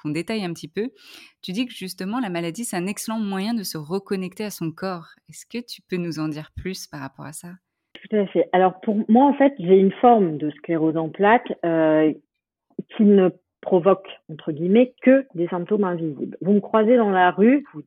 détaille 0.06 0.44
un 0.44 0.54
petit 0.54 0.68
peu. 0.68 0.92
Tu 1.42 1.52
dis 1.52 1.66
que 1.66 1.74
justement 1.74 2.20
la 2.20 2.30
maladie 2.30 2.66
c'est 2.66 2.78
un 2.78 2.88
excellent 2.88 3.20
moyen 3.20 3.54
de 3.54 3.64
se 3.64 3.78
reconnecter 3.78 4.46
à 4.46 4.50
son 4.50 4.72
corps. 4.72 5.10
Est-ce 5.30 5.46
que 5.46 5.64
tu 5.64 5.82
peux 5.82 5.98
nous 5.98 6.20
en 6.20 6.30
dire 6.30 6.52
plus 6.56 6.88
par 6.88 7.02
rapport 7.02 7.26
à 7.26 7.34
ça? 7.34 7.54
Tout 8.04 8.16
à 8.16 8.26
fait. 8.28 8.50
Alors 8.52 8.80
pour 8.82 8.98
moi 9.10 9.26
en 9.26 9.34
fait 9.34 9.54
j'ai 9.60 9.78
une 9.78 9.92
forme 9.94 10.38
de 10.38 10.50
sclérose 10.52 10.98
en 10.98 11.10
plaques 11.10 11.54
euh, 11.64 12.14
qui 12.96 13.04
ne 13.04 13.30
provoque, 13.62 14.10
entre 14.30 14.52
guillemets, 14.52 14.94
que 15.02 15.26
des 15.36 15.48
symptômes 15.48 15.86
invisibles. 15.86 16.38
Vous 16.42 16.52
me 16.52 16.60
croisez 16.60 16.98
dans 16.98 17.10
la 17.10 17.32
rue, 17.32 17.64
vous, 17.74 17.82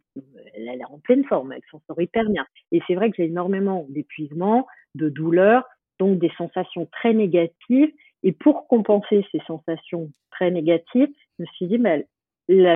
elle 0.55 0.69
est 0.69 0.85
en 0.87 0.99
pleine 0.99 1.25
forme, 1.25 1.53
elle 1.53 1.61
s'en 1.71 1.81
sort 1.87 2.01
hyper 2.01 2.25
bien. 2.31 2.47
Et 2.73 2.81
c'est 2.87 2.95
vrai 2.95 3.11
que 3.11 3.17
j'ai 3.19 3.27
énormément 3.27 3.87
d'épuisement, 3.91 4.67
de 4.95 5.11
douleur, 5.11 5.65
donc 5.99 6.19
des 6.19 6.33
sensations 6.39 6.89
très 6.91 7.13
négatives. 7.13 7.93
Et 8.23 8.33
pour 8.33 8.67
compenser 8.69 9.25
ces 9.31 9.41
sensations 9.47 10.09
très 10.31 10.51
négatives, 10.51 11.11
je 11.39 11.43
me 11.43 11.47
suis 11.47 11.67
dit, 11.67 11.79
mais 11.79 12.07
la 12.49 12.75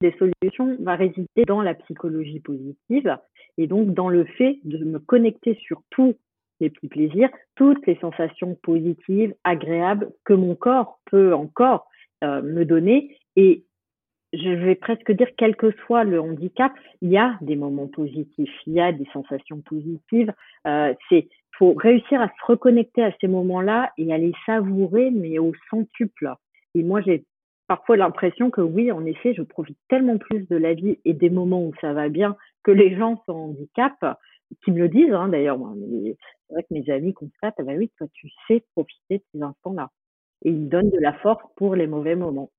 des 0.00 0.14
solutions 0.16 0.76
va 0.80 0.94
résider 0.94 1.44
dans 1.44 1.60
la 1.60 1.74
psychologie 1.74 2.38
positive 2.38 3.18
et 3.56 3.66
donc 3.66 3.94
dans 3.94 4.08
le 4.08 4.24
fait 4.24 4.60
de 4.62 4.84
me 4.84 5.00
connecter 5.00 5.58
sur 5.60 5.82
tous 5.90 6.14
les 6.60 6.70
petits 6.70 6.88
plaisirs, 6.88 7.30
toutes 7.56 7.86
les 7.86 7.96
sensations 7.96 8.56
positives, 8.62 9.34
agréables 9.44 10.10
que 10.24 10.32
mon 10.32 10.54
corps 10.54 10.98
peut 11.10 11.34
encore 11.34 11.88
euh, 12.24 12.42
me 12.42 12.64
donner. 12.64 13.16
Et 13.36 13.64
je 14.32 14.50
vais 14.50 14.74
presque 14.74 15.12
dire, 15.12 15.28
quel 15.36 15.56
que 15.56 15.70
soit 15.86 16.04
le 16.04 16.20
handicap, 16.20 16.72
il 17.00 17.10
y 17.10 17.18
a 17.18 17.38
des 17.40 17.56
moments 17.56 17.86
positifs, 17.86 18.52
il 18.66 18.74
y 18.74 18.80
a 18.80 18.92
des 18.92 19.06
sensations 19.12 19.60
positives. 19.60 20.32
Euh, 20.66 20.94
c'est 21.08 21.28
faut 21.58 21.74
réussir 21.74 22.20
à 22.20 22.28
se 22.28 22.46
reconnecter 22.46 23.02
à 23.02 23.12
ces 23.20 23.26
moments-là 23.26 23.90
et 23.98 24.12
à 24.12 24.18
les 24.18 24.32
savourer, 24.46 25.10
mais 25.10 25.38
au 25.38 25.52
centuple. 25.70 26.32
Et 26.74 26.82
moi, 26.82 27.00
j'ai 27.00 27.24
parfois 27.66 27.96
l'impression 27.96 28.50
que 28.50 28.60
oui, 28.60 28.92
en 28.92 29.04
effet, 29.04 29.34
je 29.34 29.42
profite 29.42 29.78
tellement 29.88 30.18
plus 30.18 30.48
de 30.48 30.56
la 30.56 30.74
vie 30.74 30.98
et 31.04 31.14
des 31.14 31.30
moments 31.30 31.62
où 31.62 31.72
ça 31.80 31.92
va 31.92 32.08
bien 32.08 32.36
que 32.62 32.70
les 32.70 32.96
gens 32.96 33.22
sans 33.26 33.46
handicap, 33.46 34.18
qui 34.64 34.72
me 34.72 34.78
le 34.78 34.88
disent 34.88 35.12
hein, 35.12 35.28
d'ailleurs. 35.28 35.58
C'est 36.48 36.54
vrai 36.54 36.62
que 36.64 36.74
mes 36.74 36.90
amis 36.90 37.14
constatent, 37.14 37.54
ah 37.58 37.62
bah 37.62 37.72
oui, 37.76 37.90
toi, 37.98 38.06
tu 38.12 38.28
sais 38.48 38.64
profiter 38.74 39.18
de 39.18 39.24
ces 39.34 39.42
instants-là 39.42 39.90
et 40.44 40.50
il 40.50 40.68
donne 40.68 40.90
de 40.90 40.98
la 41.00 41.12
force 41.14 41.44
pour 41.56 41.74
les 41.76 41.86
mauvais 41.86 42.16
moments. 42.16 42.50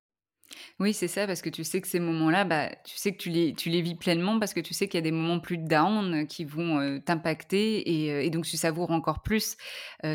Oui, 0.80 0.94
c'est 0.94 1.08
ça, 1.08 1.28
parce 1.28 1.42
que 1.42 1.50
tu 1.50 1.64
sais 1.64 1.82
que 1.82 1.88
ces 1.88 2.00
moments-là, 2.00 2.46
bah, 2.46 2.70
tu 2.86 2.96
sais 2.98 3.12
que 3.12 3.18
tu 3.18 3.30
les, 3.30 3.54
tu 3.54 3.70
les 3.70 3.82
vis 3.82 3.96
pleinement 3.96 4.40
parce 4.40 4.54
que 4.54 4.60
tu 4.60 4.74
sais 4.74 4.88
qu'il 4.88 4.98
y 4.98 5.00
a 5.00 5.02
des 5.02 5.12
moments 5.12 5.40
plus 5.40 5.58
down 5.58 6.26
qui 6.28 6.46
vont 6.46 7.00
t'impacter 7.02 8.24
et, 8.24 8.30
donc 8.30 8.46
tu 8.46 8.58
savoures 8.58 8.92
encore 8.92 9.22
plus 9.22 9.58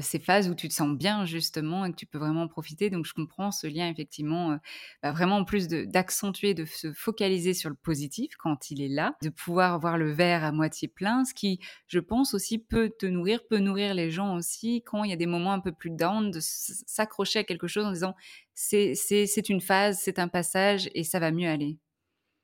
ces 0.00 0.18
phases 0.18 0.48
où 0.48 0.54
tu 0.54 0.68
te 0.68 0.74
sens 0.74 0.96
bien 0.96 1.24
justement 1.24 1.84
et 1.84 1.90
que 1.90 1.96
tu 1.96 2.06
peux 2.06 2.18
vraiment 2.18 2.48
profiter. 2.48 2.90
Donc 2.90 3.04
je 3.06 3.12
comprends 3.12 3.50
ce 3.50 3.66
lien 3.66 3.88
effectivement, 3.88 4.58
bah, 5.02 5.12
vraiment 5.12 5.36
en 5.36 5.44
plus 5.44 5.68
d'accentuer, 5.68 6.54
de, 6.54 6.64
se 6.64 6.92
focaliser 6.92 7.54
sur 7.54 7.68
le 7.70 7.76
positif 7.76 8.32
quand 8.38 8.70
il 8.70 8.82
est 8.82 8.88
là, 8.88 9.16
de 9.22 9.28
pouvoir 9.28 9.78
voir 9.78 9.98
le 9.98 10.10
verre 10.12 10.44
à 10.44 10.52
moitié 10.52 10.88
plein, 10.88 11.24
ce 11.24 11.34
qui, 11.34 11.60
je 11.86 11.98
pense 11.98 12.34
aussi, 12.34 12.58
peut 12.58 12.90
te 12.98 13.06
nourrir, 13.06 13.46
peut 13.48 13.58
nourrir 13.58 13.94
les 13.94 14.10
gens 14.10 14.34
aussi 14.36 14.82
quand 14.84 15.04
il 15.04 15.10
y 15.10 15.12
a 15.12 15.16
des 15.16 15.26
moments 15.26 15.52
un 15.52 15.60
peu 15.60 15.72
plus 15.72 15.90
down, 15.90 16.30
de 16.30 16.38
s'accrocher 16.40 17.40
à 17.40 17.44
quelque 17.44 17.66
chose 17.66 17.84
en 17.84 17.92
disant 17.92 18.14
c'est 18.54 19.48
une 19.48 19.60
phase, 19.60 19.98
c'est 20.00 20.18
un 20.18 20.28
passage 20.28 20.88
et 20.94 21.02
ça 21.02 21.18
va 21.20 21.30
mieux 21.30 21.48
aller. 21.48 21.76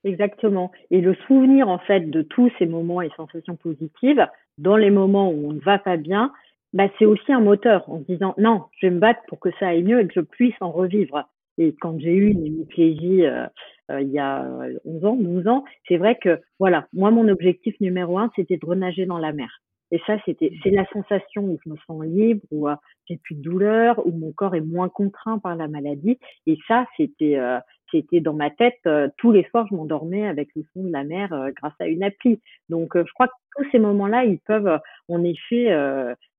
Exactement. 0.05 0.71
Et 0.91 1.01
le 1.01 1.15
souvenir, 1.27 1.69
en 1.69 1.79
fait, 1.79 2.11
de 2.11 2.23
tous 2.23 2.51
ces 2.59 2.67
moments 2.67 3.03
et 3.03 3.11
sensations 3.17 3.57
positives, 3.57 4.27
dans 4.59 4.77
les 4.77 4.91
moments 4.91 5.31
où 5.31 5.49
on 5.49 5.53
ne 5.53 5.61
va 5.61 5.79
pas 5.79 5.97
bien, 5.97 6.33
bah, 6.73 6.89
c'est 6.99 7.05
aussi 7.05 7.33
un 7.33 7.41
moteur 7.41 7.89
en 7.91 7.99
se 7.99 8.05
disant 8.05 8.35
non, 8.39 8.65
je 8.79 8.87
vais 8.87 8.95
me 8.95 9.01
battre 9.01 9.21
pour 9.29 9.41
que 9.41 9.51
ça 9.59 9.69
aille 9.69 9.83
mieux 9.83 10.01
et 10.01 10.07
que 10.07 10.15
je 10.15 10.21
puisse 10.21 10.55
en 10.61 10.71
revivre. 10.71 11.29
Et 11.59 11.75
quand 11.81 11.99
j'ai 11.99 12.13
eu 12.13 12.31
une 12.31 12.47
hémiplégie 12.47 13.27
euh, 13.27 13.47
euh, 13.91 14.01
il 14.01 14.11
y 14.11 14.19
a 14.19 14.47
11 14.85 15.05
ans, 15.05 15.17
12 15.17 15.49
ans, 15.49 15.65
c'est 15.89 15.97
vrai 15.97 16.17
que 16.17 16.41
voilà, 16.59 16.87
moi 16.93 17.11
mon 17.11 17.29
objectif 17.29 17.79
numéro 17.81 18.19
un, 18.19 18.31
c'était 18.37 18.57
de 18.57 18.65
renager 18.65 19.05
dans 19.05 19.19
la 19.19 19.33
mer. 19.33 19.61
Et 19.91 20.01
ça, 20.07 20.17
c'était, 20.25 20.53
c'est 20.63 20.71
la 20.71 20.87
sensation 20.93 21.43
où 21.43 21.59
je 21.65 21.71
me 21.71 21.77
sens 21.87 22.05
libre, 22.05 22.43
où 22.51 22.69
euh, 22.69 22.77
j'ai 23.09 23.17
plus 23.17 23.35
de 23.35 23.43
douleur, 23.43 24.05
où 24.07 24.13
mon 24.13 24.33
corps 24.33 24.55
est 24.55 24.61
moins 24.61 24.89
contraint 24.89 25.39
par 25.39 25.57
la 25.57 25.69
maladie. 25.69 26.19
Et 26.47 26.59
ça, 26.69 26.87
c'était, 26.97 27.37
euh, 27.39 27.59
c'était 27.91 28.21
dans 28.21 28.35
ma 28.35 28.51
tête. 28.51 28.79
Euh, 28.87 29.09
tous 29.17 29.33
les 29.33 29.45
soirs, 29.51 29.67
je 29.69 29.75
m'endormais 29.75 30.29
avec 30.29 30.49
le 30.55 30.63
son 30.73 30.85
de 30.85 30.93
la 30.93 31.03
mer 31.03 31.31
grâce 31.57 31.75
à 31.81 31.87
une 31.89 32.05
appli. 32.05 32.41
Donc, 32.69 32.97
je 32.97 33.13
crois 33.15 33.29
que 33.29 33.33
tous 33.57 33.71
ces 33.73 33.79
moments-là, 33.79 34.25
ils 34.25 34.39
peuvent 34.39 34.79
en 35.09 35.25
effet 35.25 35.75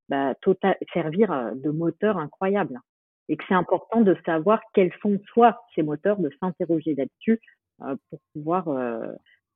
bah, 0.07 0.33
total, 0.41 0.77
servir 0.93 1.51
de 1.55 1.69
moteur 1.69 2.17
incroyable. 2.17 2.79
Et 3.27 3.37
que 3.37 3.43
c'est 3.47 3.53
important 3.53 4.01
de 4.01 4.15
savoir 4.25 4.61
quels 4.73 4.91
sont 5.01 5.19
soit 5.33 5.61
ces 5.75 5.83
moteurs, 5.83 6.19
de 6.19 6.29
s'interroger 6.39 6.95
là-dessus 6.95 7.39
pour 7.79 8.19
pouvoir 8.33 8.67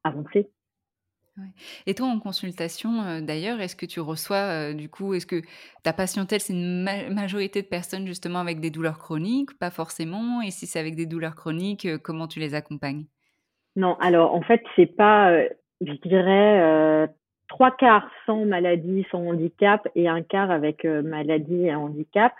avancer. 0.04 0.50
Et 1.86 1.94
toi, 1.94 2.08
en 2.08 2.20
consultation, 2.20 3.02
euh, 3.02 3.22
d'ailleurs, 3.22 3.60
est-ce 3.60 3.76
que 3.76 3.86
tu 3.86 4.00
reçois, 4.00 4.38
euh, 4.38 4.74
du 4.74 4.90
coup, 4.90 5.14
est-ce 5.14 5.26
que 5.26 5.42
ta 5.84 5.94
patientèle, 5.94 6.40
c'est 6.40 6.54
une 6.54 6.84
majorité 7.14 7.62
de 7.62 7.68
personnes 7.68 8.08
justement 8.08 8.40
avec 8.40 8.60
des 8.60 8.70
douleurs 8.70 8.98
chroniques, 8.98 9.58
pas 9.60 9.70
forcément? 9.70 10.42
Et 10.42 10.52
si 10.52 10.66
c'est 10.66 10.80
avec 10.80 10.96
des 10.96 11.06
douleurs 11.06 11.36
chroniques, 11.36 11.86
euh, 11.86 11.98
comment 12.02 12.28
tu 12.28 12.40
les 12.40 12.56
accompagnes? 12.56 13.06
Non, 13.76 13.96
alors 14.00 14.34
en 14.34 14.42
fait, 14.42 14.64
c'est 14.76 14.86
pas, 14.86 15.38
je 15.82 15.92
dirais, 16.08 17.10
trois 17.50 17.72
quarts 17.72 18.10
sans 18.26 18.46
maladie, 18.46 19.06
sans 19.12 19.28
handicap 19.28 19.86
et 19.96 20.08
un 20.08 20.22
quart 20.22 20.50
avec 20.50 20.86
maladie 20.86 21.66
et 21.66 21.76
handicap 21.76 22.34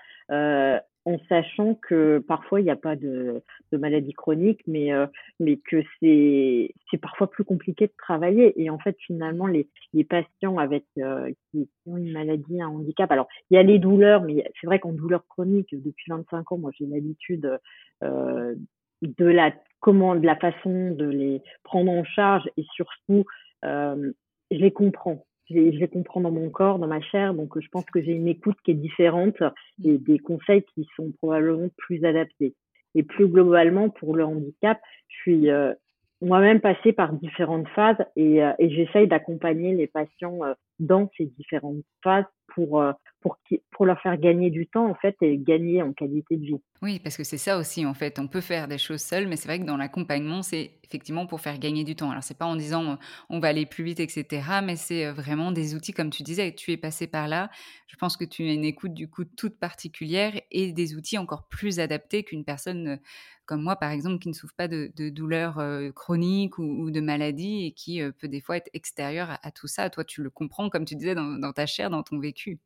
en 1.06 1.20
sachant 1.30 1.76
que 1.76 2.18
parfois 2.28 2.60
il 2.60 2.64
n'y 2.64 2.72
a 2.72 2.76
pas 2.76 2.96
de, 2.96 3.44
maladie 3.72 4.14
chronique, 4.14 4.62
mais, 4.68 4.92
euh, 4.92 5.06
mais 5.40 5.58
que 5.58 5.84
c'est, 6.00 6.74
parfois 7.02 7.30
plus 7.30 7.44
compliqué 7.44 7.88
de 7.88 7.94
travailler. 7.98 8.60
Et 8.62 8.70
en 8.70 8.80
fait, 8.80 8.96
finalement, 9.06 9.48
les, 9.48 9.68
les 9.94 10.04
patients 10.04 10.58
avec 10.58 10.86
euh, 10.98 11.32
qui 11.52 11.70
ont 11.86 11.98
une 11.98 12.12
maladie, 12.12 12.62
un 12.62 12.70
handicap, 12.70 13.12
alors 13.12 13.28
il 13.50 13.56
y 13.56 13.58
a 13.58 13.64
les 13.64 13.80
douleurs, 13.80 14.24
mais 14.24 14.44
c'est 14.60 14.68
vrai 14.68 14.80
qu'en 14.80 14.94
douleur 14.94 15.28
chronique, 15.28 15.70
depuis 15.72 16.10
25 16.10 16.52
ans, 16.52 16.58
moi 16.58 16.72
j'ai 16.78 16.86
l'habitude 16.86 17.60
euh, 18.04 18.56
de 19.02 19.26
la 19.26 19.54
comment, 19.82 20.16
de 20.16 20.26
la 20.26 20.36
façon 20.38 20.92
de 20.92 21.06
les 21.06 21.42
prendre 21.64 21.92
en 21.92 22.04
charge 22.04 22.50
et 22.58 22.64
surtout, 22.74 23.26
je 23.64 24.14
les 24.52 24.72
comprends 24.72 25.26
je 25.50 25.54
vais, 25.54 25.74
je 25.74 25.80
vais 25.80 25.88
comprendre 25.88 26.30
dans 26.30 26.36
mon 26.36 26.50
corps, 26.50 26.80
dans 26.80 26.88
ma 26.88 27.02
chair. 27.02 27.34
Donc, 27.34 27.60
je 27.60 27.68
pense 27.70 27.86
que 27.86 28.02
j'ai 28.02 28.12
une 28.12 28.28
écoute 28.28 28.58
qui 28.64 28.72
est 28.72 28.76
différente 28.76 29.42
et 29.84 29.94
mmh. 29.94 29.98
des 29.98 30.20
conseils 30.20 30.64
qui 30.74 30.88
sont 30.96 31.12
probablement 31.12 31.70
plus 31.78 32.04
adaptés. 32.06 32.56
Et 32.96 33.04
plus 33.04 33.28
globalement, 33.28 33.90
pour 33.90 34.16
le 34.16 34.24
handicap, 34.24 34.80
je 35.10 35.16
suis 35.18 35.50
euh, 35.50 35.74
moi-même 36.22 36.62
passée 36.62 36.94
par 36.94 37.14
différentes 37.14 37.68
phases 37.70 37.98
et, 38.16 38.42
euh, 38.44 38.52
j'essaye 38.60 39.08
d'accompagner 39.08 39.76
les 39.76 39.88
patients 39.88 40.40
euh, 40.44 40.54
dans 40.80 41.10
ces 41.18 41.26
différentes 41.38 41.84
phases 42.04 42.26
pour, 42.48 42.82
euh, 42.82 42.92
pour, 43.22 43.38
pour 43.72 43.86
leur 43.86 44.00
faire 44.02 44.18
gagner 44.18 44.50
du 44.50 44.68
temps 44.68 44.88
en 44.88 44.96
fait 44.96 45.16
et 45.22 45.38
gagner 45.38 45.82
en 45.82 45.94
qualité 45.94 46.38
de 46.38 46.46
vie. 46.46 46.62
Oui, 46.82 47.00
parce 47.00 47.18
que 47.18 47.24
c'est 47.24 47.38
ça 47.38 47.58
aussi 47.58 47.86
en 47.86 47.94
fait. 47.94 48.20
On 48.20 48.28
peut 48.28 48.42
faire 48.42 48.68
des 48.68 48.78
choses 48.78 49.02
seules, 49.02 49.28
mais 49.28 49.36
c'est 49.36 49.48
vrai 49.48 49.60
que 49.60 49.66
dans 49.66 49.78
l'accompagnement, 49.78 50.42
c'est 50.42 50.72
effectivement 50.84 51.26
pour 51.26 51.42
faire 51.42 51.58
gagner 51.60 51.84
du 51.84 51.96
temps. 51.96 52.12
Alors 52.12 52.24
c'est 52.24 52.38
pas 52.38 52.46
en 52.46 52.56
disant 52.56 52.98
on 53.30 53.40
va 53.40 53.50
aller 53.50 53.66
plus 53.66 53.84
vite, 53.84 54.00
etc. 54.00 54.42
Mais 54.64 54.76
c'est 54.76 55.12
vraiment 55.12 55.52
des 55.52 55.76
outils 55.76 55.94
comme 55.94 56.12
tu 56.12 56.24
disais. 56.24 56.54
Tu 56.54 56.72
es 56.72 56.78
passé 56.78 57.08
par 57.08 57.28
là. 57.28 57.50
Je 57.88 57.96
pense 57.98 58.16
que 58.16 58.26
tu 58.26 58.44
as 58.44 58.54
une 58.54 58.66
écoute 58.66 58.94
du 58.94 59.10
coup 59.10 59.26
toute 59.26 59.60
particulière 59.60 60.34
et 60.52 60.72
des 60.72 60.96
outils 60.96 61.18
encore 61.18 61.48
plus 61.50 61.80
adaptés 61.80 62.24
qu'une 62.24 62.46
personne 62.46 63.00
comme 63.46 63.62
moi, 63.62 63.76
par 63.76 63.92
exemple, 63.92 64.20
qui 64.20 64.30
ne 64.30 64.34
souffre 64.34 64.54
pas 64.56 64.68
de, 64.68 65.10
douleurs 65.10 65.62
chroniques 65.96 66.58
ou, 66.58 66.92
de 66.92 67.00
maladies 67.02 67.68
et 67.68 67.72
qui 67.72 68.02
peut 68.20 68.28
des 68.28 68.42
fois 68.42 68.58
être 68.58 68.70
extérieure 68.74 69.38
à, 69.42 69.52
tout 69.52 69.68
ça. 69.68 69.90
Toi, 69.90 70.04
tu 70.04 70.24
le 70.24 70.30
comprends, 70.30 70.70
comme 70.70 70.86
tu 70.86 70.96
disais, 70.96 71.16
dans, 71.16 71.54
ta 71.54 71.66
chair, 71.66 71.90
dans 71.90 72.04
ton 72.04 72.20
vécu. 72.20 72.60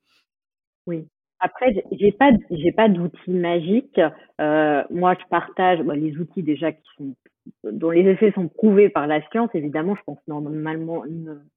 Oui. 0.88 1.08
Après, 1.40 1.74
j'ai 1.92 2.12
pas, 2.12 2.32
j'ai 2.52 2.72
pas 2.72 2.90
d'outils 2.90 3.32
magiques. 3.32 4.02
moi, 4.40 5.16
je 5.20 5.28
partage 5.30 5.80
les 5.80 6.18
outils 6.18 6.44
déjà 6.44 6.72
qui 6.72 6.84
sont 6.98 7.16
dont 7.64 7.92
les 7.92 8.08
effets 8.10 8.32
sont 8.32 8.48
prouvés 8.48 8.90
par 8.90 9.08
la 9.08 9.22
science, 9.30 9.50
évidemment, 9.54 9.96
je 9.96 10.02
pense 10.06 10.20
normalement, 10.28 11.04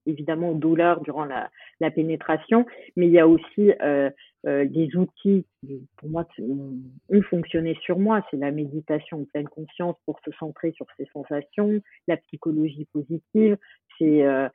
évidemment 0.07 0.51
aux 0.51 0.59
douleurs 0.59 1.01
durant 1.01 1.25
la, 1.25 1.51
la 1.81 1.91
pénétration, 1.91 2.67
mais 2.97 3.07
il 3.07 3.13
y 3.13 3.19
a 3.19 3.29
aussi 3.29 3.73
euh, 3.83 4.11
euh, 4.47 4.65
des 4.65 4.97
outils 4.97 5.47
qui, 5.61 5.89
pour 5.99 6.09
moi, 6.09 6.27
ont 6.41 7.23
fonctionné 7.31 7.77
sur 7.83 7.99
moi. 7.99 8.27
C'est 8.31 8.37
la 8.37 8.51
méditation 8.51 9.21
en 9.21 9.25
pleine 9.25 9.49
conscience 9.49 9.97
pour 10.05 10.19
se 10.25 10.33
centrer 10.33 10.73
sur 10.73 10.87
ses 10.97 11.07
sensations, 11.13 11.81
la 12.09 12.17
psychologie 12.17 12.89
positive, 12.93 13.57
c'est 13.99 14.25
euh, 14.25 14.49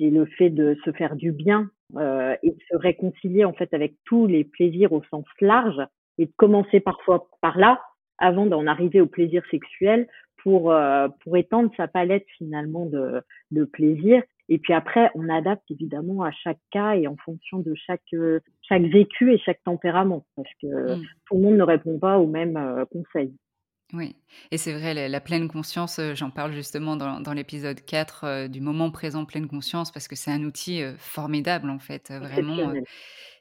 le 0.00 0.24
fait 0.24 0.50
de 0.50 0.76
se 0.84 0.92
faire 0.92 1.16
du 1.16 1.32
bien 1.32 1.70
euh, 1.96 2.34
et 2.42 2.50
de 2.50 2.60
se 2.70 2.76
réconcilier 2.76 3.44
en 3.44 3.52
fait 3.52 3.72
avec 3.74 3.94
tous 4.04 4.26
les 4.26 4.44
plaisirs 4.44 4.92
au 4.92 5.02
sens 5.10 5.26
large 5.40 5.80
et 6.18 6.26
de 6.26 6.32
commencer 6.36 6.80
parfois 6.80 7.28
par 7.40 7.58
là 7.58 7.80
avant 8.18 8.46
d'en 8.46 8.66
arriver 8.66 9.00
au 9.00 9.06
plaisir 9.06 9.42
sexuel 9.50 10.08
pour 10.44 10.70
euh, 10.70 11.08
pour 11.24 11.36
étendre 11.36 11.72
sa 11.76 11.88
palette 11.88 12.26
finalement 12.38 12.86
de, 12.86 13.22
de 13.50 13.64
plaisir 13.64 14.22
et 14.48 14.58
puis 14.58 14.74
après 14.74 15.10
on 15.16 15.28
adapte 15.28 15.68
évidemment 15.70 16.22
à 16.22 16.30
chaque 16.30 16.60
cas 16.70 16.94
et 16.94 17.08
en 17.08 17.16
fonction 17.16 17.58
de 17.58 17.74
chaque 17.74 18.14
chaque 18.62 18.82
vécu 18.82 19.32
et 19.32 19.38
chaque 19.38 19.62
tempérament 19.64 20.24
parce 20.36 20.50
que 20.62 20.66
mmh. 20.96 21.02
tout 21.26 21.36
le 21.36 21.42
monde 21.42 21.56
ne 21.56 21.64
répond 21.64 21.98
pas 21.98 22.18
aux 22.18 22.28
mêmes 22.28 22.56
euh, 22.56 22.84
conseils. 22.84 23.34
Oui, 23.92 24.16
et 24.50 24.58
c'est 24.58 24.72
vrai, 24.72 25.08
la, 25.08 25.20
pleine 25.20 25.46
conscience, 25.46 25.98
euh, 25.98 26.14
j'en 26.14 26.30
parle 26.30 26.52
justement 26.52 26.96
dans, 26.96 27.32
l'épisode 27.32 27.84
4 27.84 28.24
euh, 28.24 28.48
du 28.48 28.60
moment 28.60 28.90
présent 28.90 29.24
pleine 29.24 29.46
conscience, 29.46 29.92
parce 29.92 30.08
que 30.08 30.16
c'est 30.16 30.30
un 30.30 30.42
outil 30.42 30.82
euh, 30.82 30.96
formidable 30.96 31.68
en 31.70 31.78
fait, 31.78 32.10
vraiment 32.10 32.72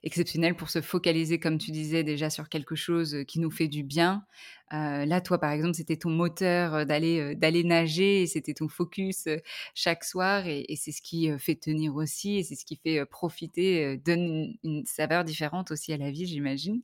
exceptionnel. 0.04 0.56
pour 0.56 0.70
se 0.70 0.82
focaliser, 0.82 1.40
comme 1.40 1.58
tu 1.58 1.72
disais 1.72 2.04
déjà, 2.04 2.30
sur 2.30 2.50
quelque 2.50 2.76
chose 2.76 3.24
qui 3.28 3.40
nous 3.40 3.50
fait 3.50 3.70
du 3.70 3.84
bien. 3.84 4.26
là, 4.72 5.22
toi, 5.22 5.40
par 5.40 5.52
exemple, 5.52 5.76
c'était 5.76 5.98
ton 5.98 6.10
moteur 6.10 6.86
d'aller 6.86 7.36
d'aller 7.36 7.64
nager, 7.64 8.28
c'était 8.28 8.54
ton 8.54 8.68
focus 8.68 9.30
chaque 9.74 10.04
soir, 10.04 10.46
et, 10.46 10.66
c'est 10.76 10.92
ce 10.92 11.02
qui 11.02 11.32
fait 11.40 11.56
tenir 11.56 11.96
aussi, 11.96 12.38
et 12.38 12.44
c'est 12.44 12.56
ce 12.56 12.66
qui 12.66 12.76
fait 12.76 13.06
profiter, 13.06 13.98
donne 13.98 14.56
une 14.64 14.86
saveur 14.86 15.24
différente 15.24 15.72
aussi 15.72 15.94
à 15.94 15.98
la 15.98 16.12
vie, 16.12 16.26
j'imagine 16.26 16.82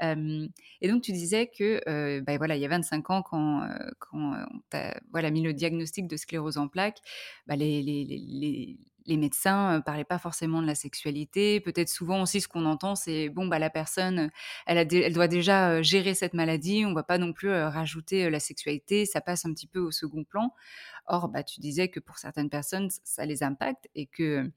et 0.00 0.88
donc, 0.88 1.02
tu 1.02 1.12
disais 1.12 1.48
que, 1.48 2.20
bah, 2.20 2.36
voilà, 2.38 2.56
il 2.56 2.62
y 2.62 2.64
a 2.64 2.68
25 2.68 3.10
ans, 3.10 3.22
quand, 3.22 3.70
on 4.12 4.34
t'a 4.70 5.00
voilà, 5.10 5.30
mis 5.30 5.42
le 5.42 5.52
diagnostic 5.52 6.06
de 6.06 6.16
sclérose 6.16 6.58
en 6.58 6.68
plaques, 6.68 7.00
bah, 7.46 7.56
les, 7.56 7.82
les, 7.82 8.04
les, 8.04 8.78
les 9.08 9.16
médecins 9.16 9.78
ne 9.78 9.82
parlaient 9.82 10.04
pas 10.04 10.18
forcément 10.18 10.60
de 10.62 10.66
la 10.66 10.74
sexualité. 10.74 11.60
Peut-être 11.60 11.88
souvent 11.88 12.22
aussi, 12.22 12.40
ce 12.40 12.48
qu'on 12.48 12.66
entend, 12.66 12.94
c'est 12.94 13.28
bon, 13.30 13.46
bah, 13.46 13.58
la 13.58 13.70
personne, 13.70 14.30
elle, 14.66 14.78
a 14.78 14.82
elle 14.82 15.12
doit 15.14 15.28
déjà 15.28 15.82
gérer 15.82 16.14
cette 16.14 16.34
maladie. 16.34 16.84
On 16.84 16.90
ne 16.90 16.94
va 16.94 17.02
pas 17.02 17.18
non 17.18 17.32
plus 17.32 17.50
rajouter 17.50 18.30
la 18.30 18.38
sexualité. 18.40 19.06
Ça 19.06 19.20
passe 19.20 19.46
un 19.46 19.52
petit 19.52 19.66
peu 19.66 19.80
au 19.80 19.90
second 19.90 20.24
plan. 20.24 20.52
Or, 21.06 21.28
bah, 21.28 21.42
tu 21.42 21.60
disais 21.60 21.88
que 21.88 22.00
pour 22.00 22.18
certaines 22.18 22.50
personnes, 22.50 22.90
ça 23.02 23.24
les 23.24 23.42
impacte 23.42 23.88
et 23.94 24.06
que 24.06 24.50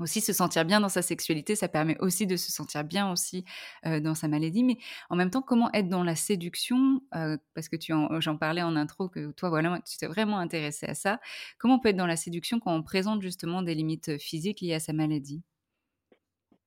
aussi 0.00 0.20
se 0.20 0.32
sentir 0.32 0.64
bien 0.64 0.80
dans 0.80 0.88
sa 0.88 1.02
sexualité, 1.02 1.54
ça 1.54 1.68
permet 1.68 1.96
aussi 2.00 2.26
de 2.26 2.36
se 2.36 2.50
sentir 2.50 2.84
bien 2.84 3.12
aussi 3.12 3.44
dans 3.84 4.14
sa 4.14 4.28
maladie. 4.28 4.64
Mais 4.64 4.76
en 5.10 5.16
même 5.16 5.30
temps, 5.30 5.42
comment 5.42 5.70
être 5.74 5.88
dans 5.88 6.02
la 6.02 6.14
séduction 6.14 7.00
Parce 7.10 7.68
que 7.68 7.76
tu 7.76 7.92
j'en 8.20 8.36
parlais 8.36 8.62
en 8.62 8.74
intro 8.76 9.08
que 9.08 9.32
toi, 9.32 9.50
voilà, 9.50 9.78
tu 9.86 9.98
t'es 9.98 10.06
vraiment 10.06 10.38
intéressé 10.38 10.86
à 10.86 10.94
ça. 10.94 11.20
Comment 11.58 11.74
on 11.74 11.78
peut 11.78 11.90
être 11.90 11.96
dans 11.96 12.06
la 12.06 12.16
séduction 12.16 12.58
quand 12.58 12.74
on 12.74 12.82
présente 12.82 13.22
justement 13.22 13.62
des 13.62 13.74
limites 13.74 14.18
physiques 14.18 14.60
liées 14.60 14.74
à 14.74 14.80
sa 14.80 14.92
maladie? 14.92 15.42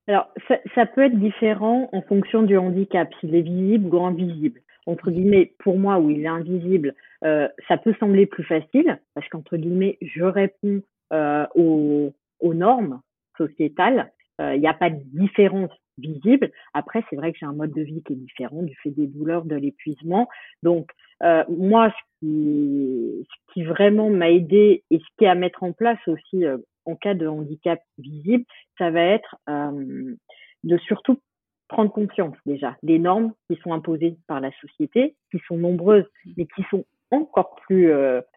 Alors, 0.08 0.28
ça, 0.74 0.86
peut 0.86 1.02
être 1.02 1.18
différent 1.18 1.88
en 1.92 2.00
fonction 2.02 2.42
du 2.44 2.56
handicap, 2.56 3.12
s'il 3.18 3.34
est 3.34 3.42
visible 3.42 3.92
ou 3.92 4.04
invisible. 4.04 4.60
Entre 4.86 5.10
guillemets, 5.10 5.52
pour 5.58 5.80
moi, 5.80 5.98
où 5.98 6.10
il 6.10 6.22
est 6.22 6.28
invisible, 6.28 6.94
ça 7.22 7.76
peut 7.82 7.94
sembler 7.98 8.26
plus 8.26 8.44
facile 8.44 9.00
parce 9.14 9.28
qu'entre 9.30 9.56
guillemets, 9.56 9.98
je 10.00 10.22
réponds 10.22 10.82
aux 11.10 12.54
normes 12.54 13.00
sociétale. 13.36 14.12
Euh, 14.40 14.54
il 14.54 14.60
n'y 14.60 14.68
a 14.68 14.74
pas 14.74 14.90
de 14.90 15.00
différence 15.18 15.70
visible. 15.98 16.50
Après, 16.74 17.02
c'est 17.08 17.16
vrai 17.16 17.32
que 17.32 17.38
j'ai 17.38 17.46
un 17.46 17.54
mode 17.54 17.72
de 17.72 17.82
vie 17.82 18.02
qui 18.02 18.12
est 18.12 18.16
différent 18.16 18.62
du 18.62 18.74
fait 18.82 18.90
des 18.90 19.06
douleurs, 19.06 19.44
de 19.44 19.56
l'épuisement. 19.56 20.28
Donc, 20.62 20.90
euh, 21.22 21.42
moi, 21.48 21.90
ce 21.90 22.18
qui, 22.20 23.26
ce 23.28 23.52
qui 23.52 23.64
vraiment 23.64 24.10
m'a 24.10 24.30
aidé 24.30 24.84
et 24.90 24.98
ce 24.98 25.04
qui 25.16 25.24
est 25.24 25.28
à 25.28 25.34
mettre 25.34 25.62
en 25.62 25.72
place 25.72 25.98
aussi 26.06 26.44
euh, 26.44 26.58
en 26.84 26.96
cas 26.96 27.14
de 27.14 27.26
handicap 27.26 27.80
visible, 27.98 28.44
ça 28.78 28.90
va 28.90 29.00
être 29.00 29.36
de 29.48 30.78
surtout 30.78 31.18
prendre 31.66 31.90
conscience 31.90 32.36
déjà 32.46 32.76
des 32.84 33.00
normes 33.00 33.32
qui 33.50 33.56
sont 33.56 33.72
imposées 33.72 34.16
par 34.28 34.40
la 34.40 34.52
société, 34.60 35.16
qui 35.32 35.40
sont 35.48 35.56
nombreuses, 35.56 36.06
mais 36.36 36.46
qui 36.46 36.62
sont 36.70 36.84
encore 37.10 37.56
plus 37.66 37.92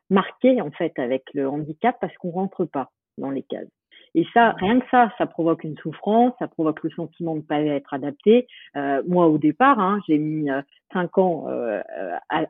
marquées 0.09 0.61
en 0.61 0.71
fait 0.71 0.97
avec 0.97 1.25
le 1.35 1.47
handicap 1.47 1.95
parce 2.01 2.15
qu'on 2.17 2.31
rentre 2.31 2.65
pas 2.65 2.89
dans 3.19 3.29
les 3.29 3.43
cases. 3.43 3.67
Et 4.15 4.25
ça, 4.33 4.51
rien 4.59 4.79
que 4.79 4.85
ça, 4.89 5.11
ça 5.17 5.25
provoque 5.25 5.63
une 5.63 5.77
souffrance, 5.77 6.33
ça 6.39 6.47
provoque 6.47 6.83
le 6.83 6.89
sentiment 6.91 7.33
de 7.35 7.39
ne 7.39 7.43
pas 7.43 7.61
être 7.61 7.93
adapté. 7.93 8.47
Euh, 8.75 9.01
moi, 9.07 9.27
au 9.27 9.37
départ, 9.37 9.79
hein, 9.79 9.99
j'ai 10.07 10.17
mis 10.17 10.49
euh, 10.49 10.61
cinq 10.93 11.17
ans 11.17 11.45
euh, 11.49 11.81
à, 12.29 12.45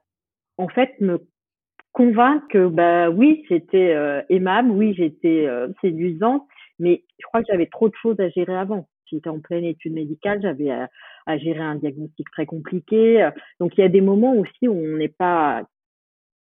en 0.57 0.67
fait, 0.67 0.99
me 1.01 1.19
convaincre 1.91 2.47
que, 2.49 2.67
bah 2.67 3.09
oui, 3.09 3.45
j'étais 3.49 3.93
euh, 3.93 4.21
aimable, 4.29 4.71
oui, 4.71 4.93
j'étais 4.95 5.47
séduisante, 5.81 6.43
mais 6.77 7.03
je 7.19 7.25
crois 7.25 7.41
que 7.41 7.47
j'avais 7.51 7.67
trop 7.67 7.89
de 7.89 7.95
choses 8.01 8.19
à 8.19 8.29
gérer 8.29 8.55
avant. 8.55 8.87
J'étais 9.05 9.29
en 9.29 9.39
pleine 9.39 9.65
étude 9.65 9.93
médicale, 9.93 10.39
j'avais 10.41 10.69
à, 10.69 10.87
à, 11.25 11.37
gérer 11.39 11.61
un 11.61 11.75
diagnostic 11.75 12.29
très 12.31 12.45
compliqué. 12.45 13.27
Donc, 13.59 13.75
il 13.75 13.81
y 13.81 13.83
a 13.83 13.89
des 13.89 14.01
moments 14.01 14.35
aussi 14.35 14.67
où 14.67 14.73
on 14.73 14.97
n'est 14.97 15.07
pas 15.07 15.63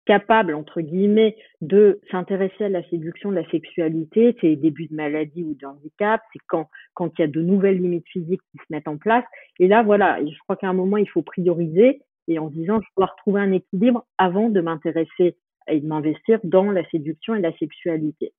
capable, 0.09 0.55
entre 0.55 0.81
guillemets, 0.81 1.37
de 1.61 2.01
s'intéresser 2.11 2.65
à 2.65 2.69
la 2.71 2.83
séduction, 2.89 3.29
de 3.29 3.35
la 3.35 3.49
sexualité, 3.51 4.35
c'est 4.41 4.47
les 4.47 4.57
débuts 4.57 4.87
de 4.87 4.95
maladie 4.95 5.43
ou 5.43 5.55
de 5.55 5.67
handicap, 5.67 6.23
c'est 6.33 6.41
quand, 6.47 6.71
quand 6.95 7.13
il 7.19 7.21
y 7.21 7.25
a 7.25 7.29
de 7.29 7.43
nouvelles 7.43 7.77
limites 7.77 8.09
physiques 8.09 8.41
qui 8.51 8.57
se 8.57 8.65
mettent 8.71 8.89
en 8.89 8.97
place. 8.97 9.25
Et 9.59 9.69
là, 9.69 9.83
voilà, 9.83 10.19
je 10.25 10.39
crois 10.45 10.57
qu'à 10.57 10.67
un 10.67 10.73
moment, 10.73 10.97
il 10.97 11.09
faut 11.11 11.21
prioriser 11.21 12.01
et 12.27 12.39
en 12.39 12.49
se 12.49 12.55
disant, 12.55 12.81
je 12.81 12.89
dois 12.97 13.05
retrouver 13.05 13.43
un 13.43 13.53
équilibre 13.53 14.07
avant 14.17 14.49
de 14.49 14.63
m'intéresser 14.63 15.37
et 15.69 15.81
de 15.81 15.87
m'investir 15.87 16.41
dans 16.43 16.71
la 16.71 16.89
séduction 16.89 17.35
et 17.35 17.43
la 17.43 17.55
sexualité. 17.59 18.33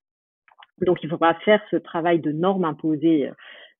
Donc, 0.84 0.98
il 1.04 1.08
faudra 1.08 1.34
faire 1.34 1.62
ce 1.70 1.76
travail 1.76 2.18
de 2.18 2.32
normes 2.32 2.64
imposées, 2.64 3.30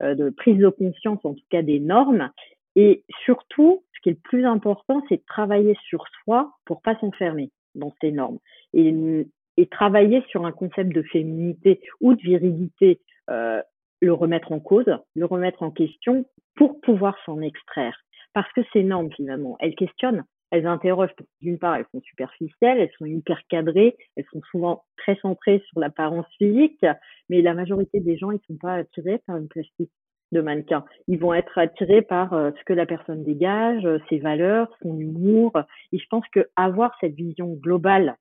euh, 0.03 0.15
de 0.15 0.31
prise 0.31 0.59
de 0.59 0.69
conscience, 0.69 1.19
en 1.25 1.35
tout 1.35 1.47
cas 1.51 1.63
des 1.63 1.81
normes. 1.81 2.31
Et 2.77 3.03
surtout, 3.25 3.83
ce 3.97 4.01
qui 4.01 4.11
est 4.11 4.13
le 4.13 4.19
plus 4.23 4.47
important, 4.47 5.03
c'est 5.09 5.17
de 5.17 5.27
travailler 5.27 5.77
sur 5.89 6.05
soi 6.23 6.53
pour 6.67 6.83
pas 6.83 6.97
s'enfermer 7.01 7.51
dans 7.75 7.95
ces 8.01 8.13
normes 8.13 8.39
et, 8.73 9.27
travailler 9.71 10.23
sur 10.31 10.47
un 10.47 10.53
concept 10.53 10.91
de 10.95 11.03
féminité 11.03 11.81
ou 12.01 12.15
de 12.15 12.23
virilité, 12.23 12.99
euh, 13.29 13.61
le 14.01 14.13
remettre 14.15 14.53
en 14.53 14.59
cause, 14.59 14.91
le 15.15 15.25
remettre 15.27 15.63
en 15.63 15.71
question 15.71 16.25
pour 16.57 16.81
pouvoir 16.81 17.15
s'en 17.27 17.43
extraire. 17.43 17.95
Parce 18.33 18.51
que 18.53 18.63
ces 18.73 18.83
normes, 18.83 19.13
finalement, 19.13 19.57
elles 19.61 19.75
questionnent, 19.75 20.25
elles 20.51 20.67
interrogent. 20.67 21.15
D'une 21.41 21.59
part, 21.59 21.77
elles 21.77 21.87
sont 21.93 22.01
superficielles, 22.01 22.79
elles 22.79 22.93
sont 22.99 23.07
hyper 23.07 23.41
cadrées, 23.49 23.97
elles 24.17 24.25
sont 24.33 24.41
souvent 24.51 24.85
très 24.97 25.17
centrées 25.17 25.63
sur 25.69 25.81
l'apparence 25.81 26.27
physique, 26.39 26.85
mais 27.29 27.43
la 27.43 27.55
majorité 27.55 28.01
des 28.01 28.17
gens, 28.17 28.31
ils 28.31 28.41
sont 28.47 28.57
pas 28.57 28.75
attirés 28.75 29.19
par 29.27 29.37
une 29.37 29.49
plastique 29.49 29.91
de 30.33 30.41
mannequin. 30.41 30.85
Ils 31.09 31.19
vont 31.19 31.35
être 31.35 31.59
attirés 31.59 32.03
par 32.03 32.33
euh, 32.33 32.51
ce 32.59 32.65
que 32.65 32.73
la 32.73 32.87
personne 32.87 33.25
dégage, 33.25 33.85
euh, 33.85 33.99
ses 34.09 34.19
valeurs, 34.19 34.69
son 34.83 34.99
humour. 34.99 35.53
Et 35.93 35.99
je 35.99 36.07
pense 36.09 36.25
que 36.33 36.49
avoir 36.57 36.97
cette 37.01 37.15
vision 37.15 37.55
globale, 37.55 38.17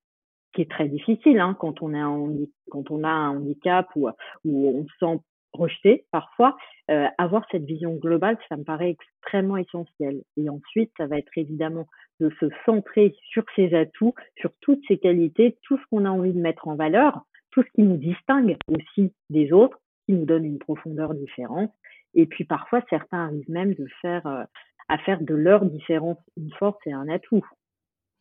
qui 0.53 0.61
est 0.61 0.71
très 0.71 0.87
difficile 0.87 1.39
hein, 1.39 1.55
quand 1.59 1.81
on 1.81 1.93
a 1.93 1.99
un, 1.99 3.29
handicap 3.29 3.87
ou 3.95 4.09
on 4.45 4.85
se 4.85 4.93
sent 4.99 5.21
rejeté 5.53 6.05
parfois, 6.11 6.57
euh, 6.89 7.07
avoir 7.17 7.45
cette 7.51 7.65
vision 7.65 7.95
globale, 7.95 8.37
ça 8.49 8.57
me 8.57 8.63
paraît 8.63 8.91
extrêmement 8.91 9.57
essentiel. 9.57 10.21
Et 10.37 10.49
ensuite, 10.49 10.91
ça 10.97 11.07
va 11.07 11.17
être 11.17 11.37
évidemment 11.37 11.87
de 12.19 12.31
se 12.39 12.47
centrer 12.65 13.15
sur 13.29 13.43
ses 13.55 13.73
atouts, 13.73 14.13
sur 14.37 14.51
toutes 14.61 14.83
ses 14.87 14.97
qualités, 14.97 15.57
tout 15.63 15.77
ce 15.77 15.83
qu'on 15.89 16.05
a 16.05 16.09
envie 16.09 16.33
de 16.33 16.41
mettre 16.41 16.67
en 16.67 16.75
valeur, 16.75 17.21
tout 17.51 17.63
ce 17.63 17.69
qui 17.75 17.83
nous 17.83 17.97
distingue 17.97 18.57
aussi 18.67 19.13
des 19.29 19.51
autres, 19.51 19.79
qui 20.05 20.13
nous 20.13 20.25
donne 20.25 20.45
une 20.45 20.59
profondeur 20.59 21.13
différente 21.13 21.71
et 22.13 22.25
puis 22.25 22.45
parfois, 22.45 22.81
certains 22.89 23.25
arrivent 23.25 23.49
même 23.49 23.73
de 23.73 23.87
faire, 24.01 24.25
euh, 24.27 24.43
à 24.87 24.97
faire 24.99 25.21
de 25.21 25.33
leur 25.33 25.65
différence 25.65 26.17
une 26.37 26.51
force 26.53 26.79
et 26.85 26.93
un 26.93 27.07
atout. 27.09 27.45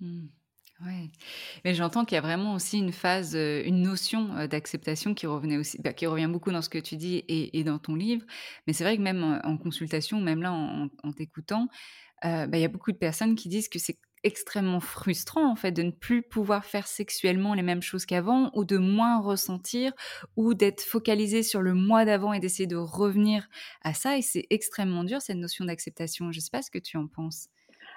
Mmh. 0.01 0.27
Oui, 0.87 1.11
mais 1.65 1.75
j'entends 1.75 2.05
qu'il 2.05 2.15
y 2.15 2.19
a 2.19 2.23
vraiment 2.23 2.55
aussi 2.55 2.79
une 2.79 2.93
phase, 2.93 3.35
euh, 3.35 3.65
une 3.65 3.83
notion 3.83 4.31
euh, 4.37 4.47
d'acceptation 4.47 5.13
qui 5.13 5.27
revenait 5.27 5.57
aussi, 5.57 5.81
bah, 5.83 5.93
qui 5.93 6.07
revient 6.07 6.29
beaucoup 6.31 6.53
dans 6.53 6.63
ce 6.63 6.69
que 6.69 6.79
tu 6.79 6.97
dis 6.97 7.25
et, 7.27 7.65
dans 7.65 7.81
ton 7.81 7.97
livre. 7.97 8.25
Mais 8.67 8.73
c'est 8.73 8.85
vrai 8.85 8.97
que 8.97 9.03
même 9.03 9.41
en, 9.43 9.57
consultation, 9.57 10.21
même 10.21 10.41
là 10.41 10.53
en, 10.53 10.89
en 11.03 11.13
t'écoutant, 11.13 11.69
bah, 12.23 12.47
il 12.53 12.61
y 12.61 12.65
a 12.65 12.69
beaucoup 12.69 12.93
de 12.93 12.97
personnes 12.97 13.35
qui 13.35 13.49
disent 13.49 13.69
que 13.69 13.81
c'est 13.81 13.99
extrêmement 14.25 14.81
frustrant 14.81 15.51
en 15.51 15.57
fait 15.57 15.73
de 15.73 15.83
ne 15.83 15.91
plus 15.91 16.23
pouvoir 16.23 16.65
faire 16.65 16.87
sexuellement 16.87 17.55
les 17.55 17.63
mêmes 17.63 17.83
choses 17.83 18.07
qu'avant 18.07 18.51
ou 18.55 18.65
de 18.65 18.77
moins 18.77 19.21
ressentir 19.21 19.93
ou 20.37 20.55
d'être 20.55 20.83
focalisé 20.83 21.43
sur 21.43 21.63
le 21.63 21.75
mois 21.75 22.05
d'avant 22.05 22.33
et 22.33 22.41
d'essayer 22.41 22.67
de 22.67 22.77
revenir 22.77 23.49
à 23.83 23.95
ça 23.95 24.17
et 24.17 24.23
c'est 24.23 24.47
extrêmement 24.51 25.05
dur 25.05 25.21
cette 25.21 25.37
notion 25.37 25.65
d'acceptation. 25.65 26.33
Je 26.33 26.41
sais 26.41 26.51
pas 26.51 26.63
ce 26.63 26.71
que 26.71 26.79
tu 26.79 26.97
en 26.97 27.07
penses. 27.07 27.49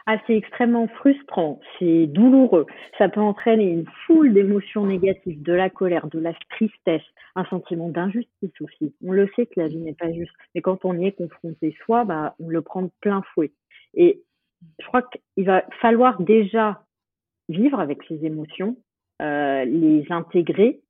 ah, 0.08 0.18
c'est 0.26 0.36
extrêmement 0.36 0.88
frustrant, 0.88 1.60
c'est 1.78 2.08
douloureux. 2.08 2.66
Ça 2.98 3.08
peut 3.08 3.22
entraîner 3.22 3.66
une 3.66 3.86
foule 4.06 4.34
d'émotions 4.34 4.86
négatives, 4.88 5.42
de 5.44 5.54
la 5.54 5.70
colère, 5.70 6.08
de 6.08 6.18
la 6.18 6.34
tristesse, 6.50 7.04
un 7.36 7.46
sentiment 7.46 7.90
d'injustice 7.90 8.62
aussi. 8.62 8.96
On 9.06 9.12
le 9.12 9.30
sait 9.36 9.46
que 9.46 9.60
la 9.60 9.68
vie 9.68 9.78
n'est 9.78 9.94
pas 9.94 10.12
juste, 10.12 10.34
mais 10.56 10.62
quand 10.62 10.86
on 10.86 10.98
y 10.98 11.06
est 11.06 11.12
confronté 11.12 11.76
soi, 11.86 12.04
bah, 12.04 12.36
on 12.40 12.50
le 12.50 12.62
prend 12.64 12.82
de 12.82 12.92
plein 13.00 13.22
fouet. 13.34 13.52
Et 13.94 14.24
je 14.80 14.86
crois 14.88 15.04
qu'il 15.04 15.46
va 15.46 15.64
falloir 15.82 16.22
déjà 16.22 16.84
vivre 17.50 17.80
avec 17.80 18.04
ces 18.08 18.26
émotions, 18.26 18.78
euh, 19.22 19.66
les 19.66 20.06
intégrer, 20.10 20.82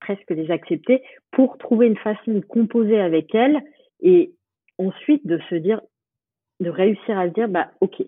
presque 0.00 0.30
les 0.30 0.50
accepter, 0.50 1.02
pour 1.30 1.58
trouver 1.58 1.86
une 1.86 1.98
façon 1.98 2.32
de 2.32 2.40
composer 2.40 3.00
avec 3.00 3.34
elles 3.34 3.60
et 4.00 4.32
ensuite 4.78 5.26
de 5.26 5.38
se 5.50 5.54
dire, 5.54 5.80
de 6.60 6.70
réussir 6.70 7.18
à 7.18 7.28
se 7.28 7.34
dire, 7.34 7.48
bah 7.48 7.70
ok, 7.80 8.02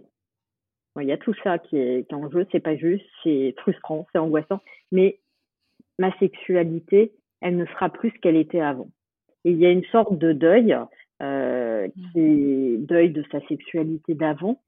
il 1.00 1.06
y 1.06 1.12
a 1.12 1.18
tout 1.18 1.34
ça 1.42 1.58
qui 1.58 1.76
est, 1.76 2.12
en 2.12 2.30
jeu, 2.30 2.46
c'est 2.52 2.60
pas 2.60 2.76
juste, 2.76 3.04
c'est 3.22 3.54
frustrant, 3.58 4.06
c'est 4.12 4.18
angoissant, 4.18 4.60
mais 4.90 5.20
ma 5.98 6.16
sexualité, 6.18 7.12
elle 7.40 7.56
ne 7.56 7.66
sera 7.66 7.88
plus 7.88 8.10
ce 8.10 8.18
qu'elle 8.20 8.36
était 8.36 8.60
avant. 8.60 8.88
Et 9.44 9.52
il 9.52 9.58
y 9.58 9.66
a 9.66 9.70
une 9.70 9.84
sorte 9.86 10.18
de 10.18 10.32
deuil, 10.32 10.76
euh, 11.22 11.88
qui 11.88 12.20
est 12.20 12.76
deuil 12.78 13.10
de 13.10 13.24
sa 13.32 13.40
sexualité 13.46 14.14
d'avant, 14.14 14.60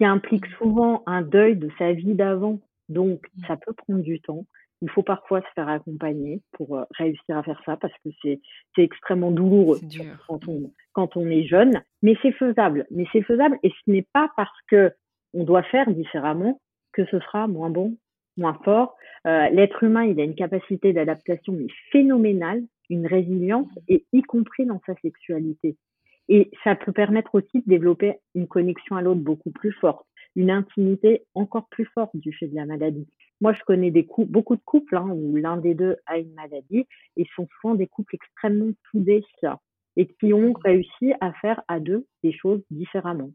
qui 0.00 0.06
implique 0.06 0.46
souvent 0.56 1.02
un 1.04 1.20
deuil 1.20 1.56
de 1.56 1.68
sa 1.78 1.92
vie 1.92 2.14
d'avant. 2.14 2.58
Donc, 2.88 3.26
ça 3.46 3.58
peut 3.58 3.74
prendre 3.74 4.00
du 4.00 4.18
temps. 4.18 4.46
Il 4.80 4.88
faut 4.88 5.02
parfois 5.02 5.42
se 5.42 5.46
faire 5.54 5.68
accompagner 5.68 6.40
pour 6.52 6.78
euh, 6.78 6.84
réussir 6.96 7.36
à 7.36 7.42
faire 7.42 7.60
ça 7.66 7.76
parce 7.76 7.92
que 8.02 8.08
c'est 8.22 8.40
extrêmement 8.78 9.30
douloureux 9.30 9.78
quand 10.26 10.48
on, 10.48 10.72
quand 10.94 11.18
on 11.18 11.28
est 11.28 11.44
jeune. 11.44 11.82
Mais 12.00 12.16
c'est 12.22 12.32
faisable. 12.32 12.86
Mais 12.90 13.04
c'est 13.12 13.20
faisable 13.20 13.58
et 13.62 13.68
ce 13.68 13.90
n'est 13.90 14.06
pas 14.14 14.30
parce 14.38 14.58
que 14.68 14.90
on 15.34 15.44
doit 15.44 15.64
faire 15.64 15.90
différemment 15.90 16.62
que 16.94 17.04
ce 17.04 17.20
sera 17.20 17.46
moins 17.46 17.68
bon, 17.68 17.98
moins 18.38 18.58
fort. 18.64 18.96
Euh, 19.26 19.50
L'être 19.50 19.82
humain, 19.82 20.04
il 20.04 20.18
a 20.18 20.24
une 20.24 20.34
capacité 20.34 20.94
d'adaptation 20.94 21.58
phénoménale, 21.92 22.62
une 22.88 23.06
résilience, 23.06 23.68
et 23.86 24.06
y 24.14 24.22
compris 24.22 24.64
dans 24.64 24.80
sa 24.86 24.94
sexualité. 25.02 25.76
Et 26.32 26.50
ça 26.62 26.76
peut 26.76 26.92
permettre 26.92 27.34
aussi 27.34 27.60
de 27.60 27.68
développer 27.68 28.14
une 28.36 28.46
connexion 28.46 28.94
à 28.94 29.02
l'autre 29.02 29.20
beaucoup 29.20 29.50
plus 29.50 29.72
forte, 29.72 30.06
une 30.36 30.50
intimité 30.50 31.24
encore 31.34 31.68
plus 31.68 31.86
forte 31.86 32.16
du 32.16 32.32
fait 32.32 32.46
de 32.46 32.54
la 32.54 32.66
maladie. 32.66 33.08
Moi, 33.40 33.52
je 33.52 33.60
connais 33.66 33.90
des 33.90 34.06
couples, 34.06 34.30
beaucoup 34.30 34.54
de 34.54 34.62
couples 34.64 34.96
hein, 34.96 35.08
où 35.10 35.36
l'un 35.36 35.56
des 35.56 35.74
deux 35.74 35.96
a 36.06 36.18
une 36.18 36.32
maladie 36.34 36.86
et 37.16 37.26
sont 37.34 37.48
souvent 37.60 37.74
des 37.74 37.88
couples 37.88 38.14
extrêmement 38.14 38.70
soudés 38.90 39.24
et 39.96 40.06
qui 40.06 40.32
ont 40.32 40.52
réussi 40.64 41.12
à 41.20 41.32
faire 41.32 41.60
à 41.66 41.80
deux 41.80 42.06
des 42.22 42.32
choses 42.32 42.62
différemment. 42.70 43.32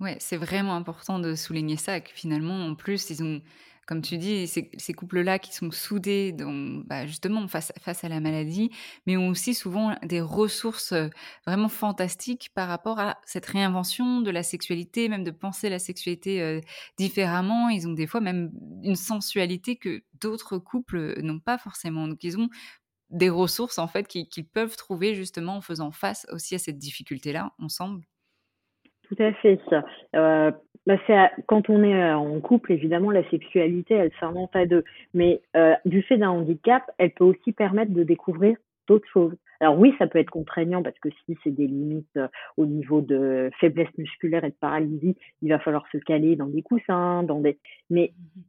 Ouais, 0.00 0.16
c'est 0.20 0.36
vraiment 0.36 0.76
important 0.76 1.18
de 1.18 1.34
souligner 1.34 1.76
ça, 1.76 2.00
que 2.00 2.10
finalement, 2.10 2.64
en 2.64 2.74
plus, 2.74 3.10
ils 3.10 3.22
ont, 3.22 3.42
comme 3.88 4.02
tu 4.02 4.18
dis, 4.18 4.46
ces, 4.46 4.92
couples-là 4.92 5.38
qui 5.38 5.54
sont 5.54 5.70
soudés, 5.70 6.32
donc, 6.32 6.86
bah, 6.86 7.06
justement, 7.06 7.48
face, 7.48 7.72
face 7.80 8.04
à 8.04 8.10
la 8.10 8.20
maladie, 8.20 8.70
mais 9.06 9.16
ont 9.16 9.28
aussi 9.28 9.54
souvent 9.54 9.96
des 10.02 10.20
ressources 10.20 10.92
euh, 10.92 11.08
vraiment 11.46 11.70
fantastiques 11.70 12.50
par 12.54 12.68
rapport 12.68 13.00
à 13.00 13.18
cette 13.24 13.46
réinvention 13.46 14.20
de 14.20 14.30
la 14.30 14.42
sexualité, 14.42 15.08
même 15.08 15.24
de 15.24 15.30
penser 15.30 15.70
la 15.70 15.78
sexualité 15.78 16.42
euh, 16.42 16.60
différemment. 16.98 17.70
Ils 17.70 17.88
ont 17.88 17.94
des 17.94 18.06
fois 18.06 18.20
même 18.20 18.50
une 18.82 18.94
sensualité 18.94 19.76
que 19.76 20.02
d'autres 20.20 20.58
couples 20.58 21.18
n'ont 21.22 21.40
pas 21.40 21.56
forcément. 21.56 22.08
Donc, 22.08 22.22
ils 22.24 22.38
ont 22.38 22.50
des 23.08 23.30
ressources, 23.30 23.78
en 23.78 23.88
fait, 23.88 24.06
qu'ils 24.06 24.46
peuvent 24.46 24.76
trouver 24.76 25.14
justement 25.14 25.56
en 25.56 25.60
faisant 25.62 25.92
face 25.92 26.26
aussi 26.30 26.54
à 26.54 26.58
cette 26.58 26.76
difficulté-là 26.76 27.54
ensemble. 27.58 28.04
Tout 29.08 29.22
à 29.22 29.32
fait. 29.32 29.60
Euh, 30.14 30.50
bah 30.86 30.96
quand 31.46 31.68
on 31.68 31.82
est 31.82 32.02
euh, 32.02 32.16
en 32.16 32.40
couple, 32.40 32.72
évidemment, 32.72 33.10
la 33.10 33.28
sexualité, 33.30 33.94
elle 33.94 34.12
s'invente 34.20 34.54
à 34.56 34.66
deux. 34.66 34.84
Mais 35.12 35.42
euh, 35.56 35.74
du 35.84 36.02
fait 36.02 36.16
d'un 36.16 36.30
handicap, 36.30 36.90
elle 36.98 37.12
peut 37.12 37.24
aussi 37.24 37.52
permettre 37.52 37.92
de 37.92 38.04
découvrir 38.04 38.56
d'autres 38.86 39.08
choses. 39.12 39.34
Alors 39.60 39.78
oui, 39.78 39.94
ça 39.98 40.06
peut 40.06 40.18
être 40.18 40.30
contraignant 40.30 40.82
parce 40.82 40.98
que 40.98 41.10
si 41.26 41.36
c'est 41.44 41.50
des 41.50 41.66
limites 41.66 42.16
euh, 42.16 42.28
au 42.56 42.64
niveau 42.64 43.02
de 43.02 43.50
faiblesse 43.60 43.90
musculaire 43.98 44.44
et 44.44 44.50
de 44.50 44.56
paralysie, 44.60 45.16
il 45.42 45.50
va 45.50 45.58
falloir 45.58 45.84
se 45.92 45.98
caler 45.98 46.36
dans 46.36 46.46
des 46.46 46.62
coussins, 46.62 47.22
dans 47.22 47.40
des. 47.40 47.58
Mais 47.90 48.12
mmh 48.16 48.40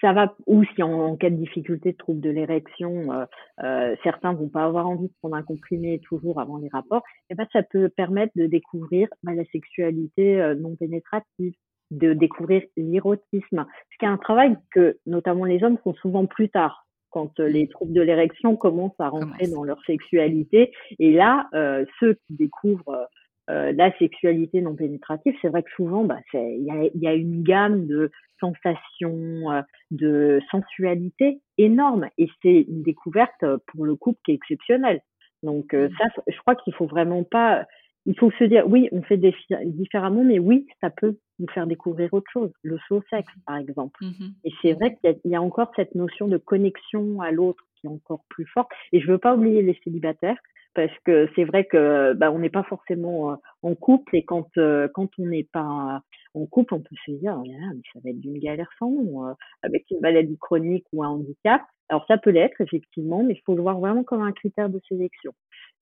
ça 0.00 0.12
va, 0.12 0.34
ou 0.46 0.64
si 0.64 0.82
en, 0.82 1.16
cas 1.16 1.30
de 1.30 1.36
difficulté 1.36 1.92
de 1.92 1.96
trouble 1.96 2.20
de 2.20 2.30
l'érection, 2.30 3.12
euh, 3.12 3.24
euh, 3.62 3.96
certains 4.02 4.32
vont 4.32 4.48
pas 4.48 4.64
avoir 4.64 4.88
envie 4.88 5.08
de 5.08 5.14
prendre 5.20 5.36
un 5.36 5.42
comprimé 5.42 6.00
toujours 6.00 6.40
avant 6.40 6.58
les 6.58 6.68
rapports, 6.72 7.02
et 7.28 7.32
eh 7.32 7.34
ben 7.34 7.46
ça 7.52 7.62
peut 7.62 7.88
permettre 7.88 8.32
de 8.36 8.46
découvrir 8.46 9.08
bah, 9.22 9.34
la 9.34 9.44
sexualité 9.46 10.40
euh, 10.40 10.54
non 10.54 10.76
pénétrative, 10.76 11.54
de 11.90 12.12
découvrir 12.14 12.62
l'érotisme, 12.76 13.66
ce 13.92 13.98
qui 13.98 14.04
est 14.04 14.08
un 14.08 14.16
travail 14.16 14.56
que 14.70 14.98
notamment 15.06 15.44
les 15.44 15.62
hommes 15.62 15.78
font 15.78 15.94
souvent 15.94 16.26
plus 16.26 16.48
tard 16.48 16.86
quand 17.10 17.38
euh, 17.40 17.48
les 17.48 17.68
troubles 17.68 17.92
de 17.92 18.00
l'érection 18.00 18.56
commencent 18.56 18.98
à 18.98 19.08
rentrer 19.08 19.48
dans 19.48 19.64
leur 19.64 19.82
sexualité. 19.84 20.72
Et 20.98 21.12
là, 21.12 21.48
euh, 21.54 21.84
ceux 21.98 22.14
qui 22.26 22.34
découvrent 22.36 23.08
euh, 23.50 23.72
la 23.72 23.96
sexualité 23.98 24.60
non 24.60 24.74
pénétrative, 24.74 25.34
c'est 25.42 25.48
vrai 25.48 25.62
que 25.62 25.70
souvent, 25.72 26.04
bah, 26.04 26.18
il 26.32 26.64
y 26.64 26.70
a, 26.70 26.88
y 26.94 27.06
a, 27.06 27.14
une 27.14 27.42
gamme 27.42 27.86
de 27.86 28.10
sensations, 28.40 29.50
euh, 29.50 29.62
de 29.90 30.40
sensualité 30.50 31.40
énorme, 31.58 32.08
et 32.18 32.28
c'est 32.42 32.66
une 32.68 32.82
découverte 32.82 33.42
euh, 33.42 33.58
pour 33.68 33.84
le 33.84 33.96
couple 33.96 34.18
qui 34.24 34.32
est 34.32 34.34
exceptionnelle. 34.34 35.00
Donc 35.42 35.72
mmh. 35.72 35.88
ça, 35.98 36.04
je 36.26 36.38
crois 36.38 36.54
qu'il 36.56 36.74
faut 36.74 36.86
vraiment 36.86 37.24
pas, 37.24 37.64
il 38.06 38.18
faut 38.18 38.30
se 38.32 38.44
dire, 38.44 38.66
oui, 38.66 38.88
on 38.92 39.02
fait 39.02 39.16
des, 39.16 39.34
différemment, 39.64 40.24
mais 40.24 40.38
oui, 40.38 40.66
ça 40.80 40.90
peut 40.90 41.16
nous 41.38 41.48
faire 41.48 41.66
découvrir 41.66 42.12
autre 42.12 42.30
chose, 42.30 42.52
le 42.62 42.78
slow 42.86 43.02
sexe 43.10 43.32
par 43.46 43.56
exemple. 43.56 44.04
Mmh 44.04 44.28
et 44.44 44.50
c'est 44.60 44.72
vrai 44.74 44.96
qu'il 44.96 45.18
y, 45.24 45.28
y, 45.30 45.34
a 45.34 45.42
encore 45.42 45.72
cette 45.76 45.94
notion 45.94 46.28
de 46.28 46.36
connexion 46.36 47.20
à 47.20 47.30
l'autre 47.30 47.64
qui 47.76 47.86
est 47.86 47.90
encore 47.90 48.24
plus 48.28 48.46
forte. 48.46 48.70
Et 48.92 49.00
je 49.00 49.10
veux 49.10 49.18
pas 49.18 49.34
oublier 49.34 49.62
les 49.62 49.78
célibataires 49.84 50.38
parce 50.74 50.92
que 51.04 51.28
c'est 51.34 51.44
vrai 51.44 51.64
que 51.64 52.12
bah, 52.14 52.30
on 52.30 52.38
n'est 52.38 52.50
pas 52.50 52.62
forcément 52.62 53.32
euh, 53.32 53.36
en 53.62 53.74
couple 53.74 54.16
et 54.16 54.24
quand 54.24 54.46
euh, 54.56 54.88
quand 54.94 55.08
on 55.18 55.26
n'est 55.26 55.48
pas 55.52 56.02
en 56.34 56.46
couple, 56.46 56.74
on 56.74 56.80
peut 56.80 56.96
se 57.06 57.12
dire 57.12 57.36
oh 57.36 57.42
mais 57.44 57.82
ça 57.92 58.00
va 58.02 58.10
être 58.10 58.20
d'une 58.20 58.38
galère 58.38 58.70
sans 58.78 58.92
euh, 58.92 59.32
avec 59.62 59.84
une 59.90 60.00
maladie 60.00 60.38
chronique 60.38 60.86
ou 60.92 61.02
un 61.02 61.08
handicap. 61.08 61.62
Alors 61.88 62.04
ça 62.06 62.18
peut 62.18 62.30
l'être 62.30 62.60
effectivement, 62.60 63.24
mais 63.24 63.34
il 63.34 63.42
faut 63.44 63.56
le 63.56 63.62
voir 63.62 63.80
vraiment 63.80 64.04
comme 64.04 64.22
un 64.22 64.32
critère 64.32 64.68
de 64.68 64.80
sélection 64.88 65.32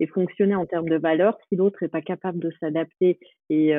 et 0.00 0.06
fonctionner 0.06 0.54
en 0.54 0.64
termes 0.64 0.88
de 0.88 0.96
valeur. 0.96 1.36
Si 1.48 1.56
l'autre 1.56 1.78
n'est 1.82 1.88
pas 1.88 2.02
capable 2.02 2.38
de 2.38 2.50
s'adapter 2.60 3.18
et 3.50 3.74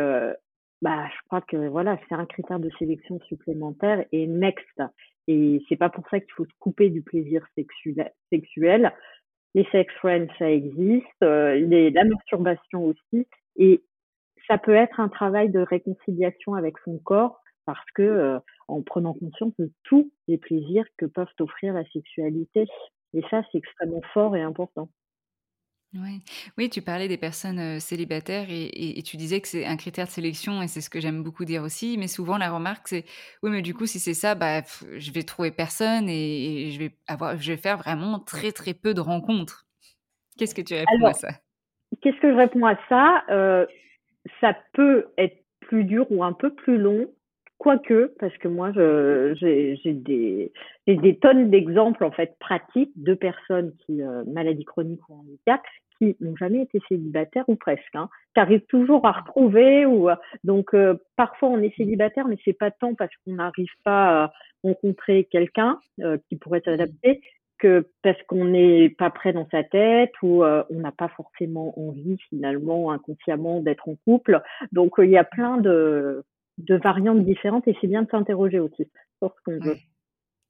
bah 0.82 1.08
je 1.08 1.28
crois 1.28 1.42
que 1.42 1.58
voilà 1.70 1.98
c'est 2.08 2.16
un 2.16 2.26
critère 2.26 2.60
de 2.60 2.70
sélection 2.78 3.20
supplémentaire 3.22 4.06
et 4.12 4.28
next. 4.28 4.82
Et 5.28 5.62
c'est 5.70 5.76
pas 5.76 5.90
pour 5.90 6.08
ça 6.10 6.20
qu'il 6.20 6.32
faut 6.34 6.46
se 6.46 6.54
couper 6.60 6.90
du 6.90 7.02
plaisir 7.02 7.46
sexuel 7.56 8.94
les 9.56 9.66
sex 9.72 9.94
friends, 9.96 10.28
ça 10.38 10.50
existe, 10.50 11.08
euh, 11.24 11.56
les, 11.56 11.90
la 11.90 12.04
masturbation 12.06 12.86
aussi, 12.86 13.28
et 13.58 13.84
ça 14.48 14.58
peut 14.58 14.76
être 14.76 15.00
un 15.00 15.10
travail 15.10 15.50
de 15.50 15.60
réconciliation 15.60 16.54
avec 16.56 16.78
son 16.86 16.98
corps 17.00 17.42
parce 17.66 17.86
que 17.94 18.02
euh, 18.02 18.40
en 18.68 18.82
prenant 18.82 19.14
conscience 19.14 19.54
de 19.60 19.72
tous 19.84 20.12
les 20.28 20.38
plaisirs 20.38 20.86
que 20.98 21.06
peuvent 21.06 21.28
offrir 21.40 21.74
la 21.74 21.86
sexualité. 21.92 22.66
Et 23.14 23.22
ça, 23.30 23.44
c'est 23.52 23.60
extrêmement 23.60 24.02
fort 24.14 24.36
et 24.36 24.42
important. 24.42 24.90
Ouais. 25.96 26.20
Oui, 26.58 26.70
tu 26.70 26.84
parlais 26.84 27.08
des 27.08 27.18
personnes 27.18 27.80
célibataires 27.80 28.46
et, 28.50 28.66
et- 29.00 29.02
tu 29.02 29.18
disais 29.18 29.42
que 29.42 29.48
c'est 29.48 29.66
un 29.66 29.76
critère 29.76 30.06
de 30.06 30.12
sélection 30.12 30.62
et 30.62 30.68
c'est 30.68 30.82
ce 30.82 30.90
que 30.90 31.00
j'aime 31.00 31.24
beaucoup 31.24 31.46
dire 31.46 31.64
aussi. 31.64 31.98
Mais 31.98 32.08
souvent, 32.08 32.38
la 32.38 32.52
remarque, 32.52 32.88
c'est 32.88 33.06
oui, 33.42 33.50
mais 33.50 33.62
du 33.64 33.74
coup, 33.74 33.88
si 33.88 34.00
c'est 34.00 34.14
ça, 34.14 34.36
bah, 34.36 34.62
je 34.98 35.12
vais 35.12 35.24
trouver 35.24 35.50
personne 35.50 36.08
et, 36.08 36.70
je 36.72 36.78
vais 36.80 36.96
avoir, 37.08 37.38
je 37.38 37.52
vais 37.52 37.58
faire 37.58 37.78
vraiment 37.78 38.20
très 38.20 38.52
très 38.52 38.76
peu 38.76 38.94
de 38.94 39.02
rencontres. 39.02 39.66
Qu'est-ce 40.38 40.54
que 40.54 40.62
tu 40.62 40.76
réponds 40.76 41.08
à 41.08 41.14
ça? 41.14 41.30
qu'est-ce 42.02 42.20
que 42.22 42.32
je 42.32 42.38
réponds 42.38 42.66
à 42.66 42.78
ça? 42.88 43.24
Euh, 43.32 43.66
Ça 44.42 44.56
peut 44.74 45.08
être 45.18 45.44
plus 45.62 45.86
dur 45.86 46.06
ou 46.12 46.24
un 46.24 46.34
peu 46.34 46.54
plus 46.54 46.78
long, 46.78 47.12
quoique, 47.60 48.12
parce 48.20 48.36
que 48.38 48.48
moi, 48.48 48.72
j'ai 48.74 49.78
des, 49.86 50.52
des 50.88 51.18
tonnes 51.18 51.52
d'exemples 51.52 52.04
en 52.04 52.12
fait 52.12 52.36
pratiques 52.40 52.92
de 52.96 53.14
personnes 53.14 53.74
qui, 53.86 54.02
euh, 54.02 54.24
maladie 54.26 54.66
chronique 54.66 55.08
ou 55.10 55.14
handicap, 55.14 55.62
qui 56.00 56.16
n'ont 56.22 56.36
jamais 56.36 56.62
été 56.62 56.80
célibataires 56.88 57.48
ou 57.48 57.56
presque, 57.56 57.94
hein, 57.94 58.10
qui 58.34 58.40
arrivent 58.40 58.66
toujours 58.68 59.06
à 59.06 59.12
retrouver. 59.12 59.86
Ou, 59.86 60.10
euh, 60.10 60.16
donc, 60.44 60.74
euh, 60.74 60.96
parfois, 61.16 61.50
on 61.50 61.62
est 61.62 61.76
célibataire, 61.76 62.28
mais 62.28 62.38
c'est 62.46 62.54
pas 62.54 62.72
tant 62.72 62.96
parce 62.96 63.12
qu'on 63.18 63.34
n'arrive 63.34 63.74
pas 63.84 64.24
à 64.24 64.34
rencontrer 64.64 65.26
quelqu'un 65.26 65.80
euh, 66.02 66.18
qui 66.28 66.36
pourrait 66.36 66.62
s'adapter 66.64 67.22
que 67.58 67.86
parce 68.04 68.22
qu'on 68.24 68.46
n'est 68.46 68.90
pas 68.90 69.10
prêt 69.10 69.34
dans 69.34 69.48
sa 69.52 69.66
tête 69.66 70.14
ou 70.24 70.46
on 70.46 70.80
n'a 70.80 70.94
pas 70.94 71.10
forcément 71.10 71.78
envie 71.78 72.16
finalement 72.30 72.90
inconsciemment 72.90 73.60
d'être 73.60 73.90
en 73.90 73.96
couple. 74.06 74.42
Donc 74.72 74.94
il 75.00 75.10
y 75.10 75.18
a 75.18 75.26
plein 75.26 75.58
de, 75.58 76.24
de 76.60 76.76
variantes 76.76 77.24
différentes 77.24 77.68
et 77.68 77.76
c'est 77.80 77.88
bien 77.88 78.04
de 78.04 78.10
s'interroger 78.10 78.60
aussi 78.60 78.90
sur 79.20 79.34
ce 79.36 79.42
qu'on 79.44 79.60
veut. 79.60 79.78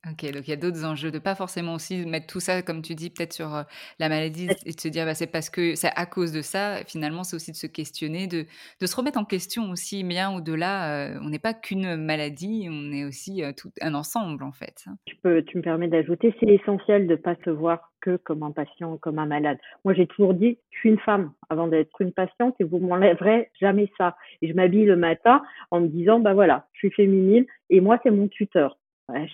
OK, 0.08 0.32
donc 0.32 0.48
il 0.48 0.50
y 0.50 0.54
a 0.54 0.56
d'autres 0.56 0.86
enjeux, 0.86 1.12
de 1.12 1.20
pas 1.20 1.36
forcément 1.36 1.74
aussi 1.74 2.06
mettre 2.06 2.28
tout 2.28 2.40
ça, 2.40 2.62
comme 2.62 2.82
tu 2.82 2.96
dis, 2.96 3.10
peut-être 3.10 3.34
sur, 3.34 3.54
heu, 3.54 3.64
la 4.00 4.08
maladie 4.08 4.56
et 4.66 4.72
de 4.72 4.80
se 4.80 4.88
dire: 4.88 5.06
«Bah, 5.06 5.14
c'est 5.14 5.28
parce 5.28 5.50
que 5.50 5.76
c'est 5.76 5.92
à 5.94 6.06
cause 6.06 6.32
de 6.32 6.42
ça». 6.42 6.78
Finalement, 6.88 7.24
c'est 7.26 7.36
aussi 7.36 7.52
de 7.52 7.58
se 7.58 7.68
questionner, 7.68 8.26
de 8.28 8.46
de 8.80 8.86
se 8.86 8.96
remettre 8.96 9.20
en 9.20 9.26
question 9.26 9.70
aussi, 9.72 10.06
bien 10.06 10.32
au-delà, 10.34 11.10
heu, 11.16 11.20
on 11.22 11.28
n'est 11.30 11.38
pas 11.40 11.54
qu'une 11.54 11.98
maladie, 11.98 12.68
on 12.72 12.94
est 12.94 13.04
aussi, 13.04 13.44
heu, 13.44 13.52
tout 13.54 13.72
un 13.82 13.94
ensemble, 13.94 14.44
en 14.46 14.54
fait, 14.54 14.84
hein. 14.88 14.96
Tu 15.08 15.16
peux 15.16 15.42
tu 15.44 15.58
me 15.58 15.62
permets 15.64 15.88
d'ajouter, 15.88 16.34
c'est 16.40 16.48
essentiel 16.50 17.08
de 17.08 17.16
pas 17.16 17.36
se 17.44 17.50
voir 17.50 17.92
que 18.02 18.18
comme 18.18 18.44
un 18.44 18.52
patient, 18.52 18.98
comme 18.98 19.18
un 19.20 19.26
malade. 19.26 19.58
Moi, 19.84 19.94
j'ai 19.94 20.06
toujours 20.08 20.34
dit: 20.34 20.60
«Je 20.72 20.80
suis 20.80 20.90
une 20.90 21.00
femme 21.00 21.32
avant 21.50 21.68
d'être 21.68 22.00
une 22.02 22.14
patiente 22.14 22.56
et 22.60 22.64
vous 22.64 22.80
m'enlèverez 22.80 23.50
jamais 23.60 23.92
ça» 23.98 24.16
et 24.42 24.48
je 24.48 24.54
m'habille 24.54 24.86
le 24.86 24.96
matin 24.96 25.42
en 25.72 25.82
me 25.82 25.88
disant: 25.88 26.20
«Bah, 26.20 26.34
voilà, 26.34 26.68
je 26.74 26.80
suis 26.80 26.92
féminine 26.92 27.46
et 27.70 27.82
moi, 27.82 28.00
c'est 28.04 28.12
mon 28.12 28.28
tuteur». 28.28 28.78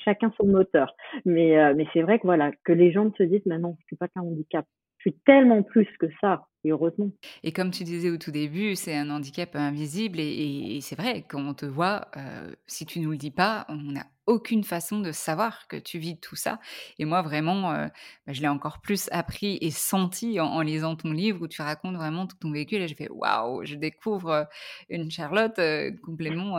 Chacun 0.04 0.32
son 0.38 0.48
moteur. 0.48 0.96
Mais, 1.26 1.58
heu, 1.58 1.74
mais 1.76 1.88
c'est 1.94 2.02
vrai 2.02 2.20
que 2.20 2.26
voilà, 2.28 2.52
que 2.64 2.72
les 2.74 2.92
gens 2.92 3.12
se 3.18 3.24
disent: 3.24 3.42
«Mais 3.46 3.58
non, 3.60 3.76
je 3.82 3.86
suis 3.88 3.96
pas 3.96 4.08
qu'un 4.08 4.22
handicap. 4.22 4.66
Je 5.00 5.10
suis 5.12 5.20
tellement 5.26 5.64
plus 5.64 5.88
que 6.00 6.08
ça» 6.22 6.46
et 6.66 6.72
heureusement. 6.72 7.12
Et 7.44 7.52
comme 7.52 7.72
tu 7.72 7.84
disais 7.84 8.10
au 8.10 8.18
tout 8.18 8.32
début, 8.32 8.76
c'est 8.76 8.96
un 8.96 9.10
handicap 9.10 9.56
invisible 9.56 10.20
et 10.20 10.80
c'est 10.82 10.96
vrai, 10.96 11.26
quand 11.28 11.42
on 11.42 11.54
te 11.54 11.66
voit, 11.66 12.10
heu, 12.18 12.56
si 12.68 12.86
tu 12.86 13.00
nous 13.00 13.12
le 13.12 13.18
dis 13.18 13.32
pas, 13.32 13.66
on 13.70 13.76
n'a 13.76 14.06
aucune 14.28 14.64
façon 14.64 15.00
de 15.02 15.12
savoir 15.12 15.68
que 15.68 15.78
tu 15.78 16.00
vis 16.00 16.20
tout 16.20 16.36
ça. 16.36 16.60
Et 16.98 17.06
moi 17.06 17.22
vraiment, 17.22 17.72
heu, 17.74 17.90
bah, 18.26 18.34
je 18.34 18.42
l'ai 18.42 18.48
encore 18.48 18.82
plus 18.82 19.08
appris 19.12 19.58
et 19.62 19.70
senti 19.72 20.40
en 20.40 20.62
lisant 20.62 20.96
ton 20.96 21.12
livre 21.12 21.44
où 21.44 21.48
tu 21.48 21.62
racontes 21.62 21.96
vraiment 21.96 22.26
tout 22.26 22.36
ton 22.38 22.52
vécu. 22.52 22.80
Là, 22.80 22.88
j'ai 22.88 22.96
fait: 22.96 23.10
«Waouh!» 23.12 23.64
je 23.66 23.76
découvre, 23.76 24.32
heu, 24.32 24.46
une 24.90 25.12
Charlotte, 25.12 25.58
heu, 25.60 25.96
complètement, 26.04 26.58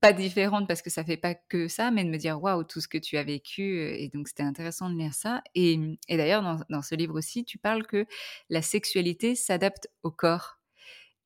pas 0.00 0.12
différente 0.12 0.68
parce 0.68 0.82
que 0.82 0.90
ça 0.90 1.04
fait 1.04 1.16
pas 1.16 1.34
que 1.34 1.68
ça, 1.68 1.90
mais 1.90 2.04
de 2.04 2.10
me 2.10 2.18
dire: 2.18 2.40
«Waouh, 2.42 2.64
tout 2.64 2.80
ce 2.80 2.88
que 2.88 2.98
tu 2.98 3.16
as 3.16 3.24
vécu», 3.24 3.80
et 3.82 4.08
donc 4.12 4.28
c'était 4.28 4.42
intéressant 4.42 4.90
de 4.90 4.96
lire 4.98 5.14
ça 5.14 5.42
et 5.54 5.78
d'ailleurs 6.10 6.42
dans 6.68 6.82
ce 6.82 6.94
livre 6.94 7.14
aussi, 7.18 7.44
tu 7.44 7.58
parles 7.58 7.86
que 7.86 8.06
la 8.50 8.62
sexualité 8.62 9.25
s'adapte 9.34 9.88
au 10.02 10.10
corps 10.10 10.58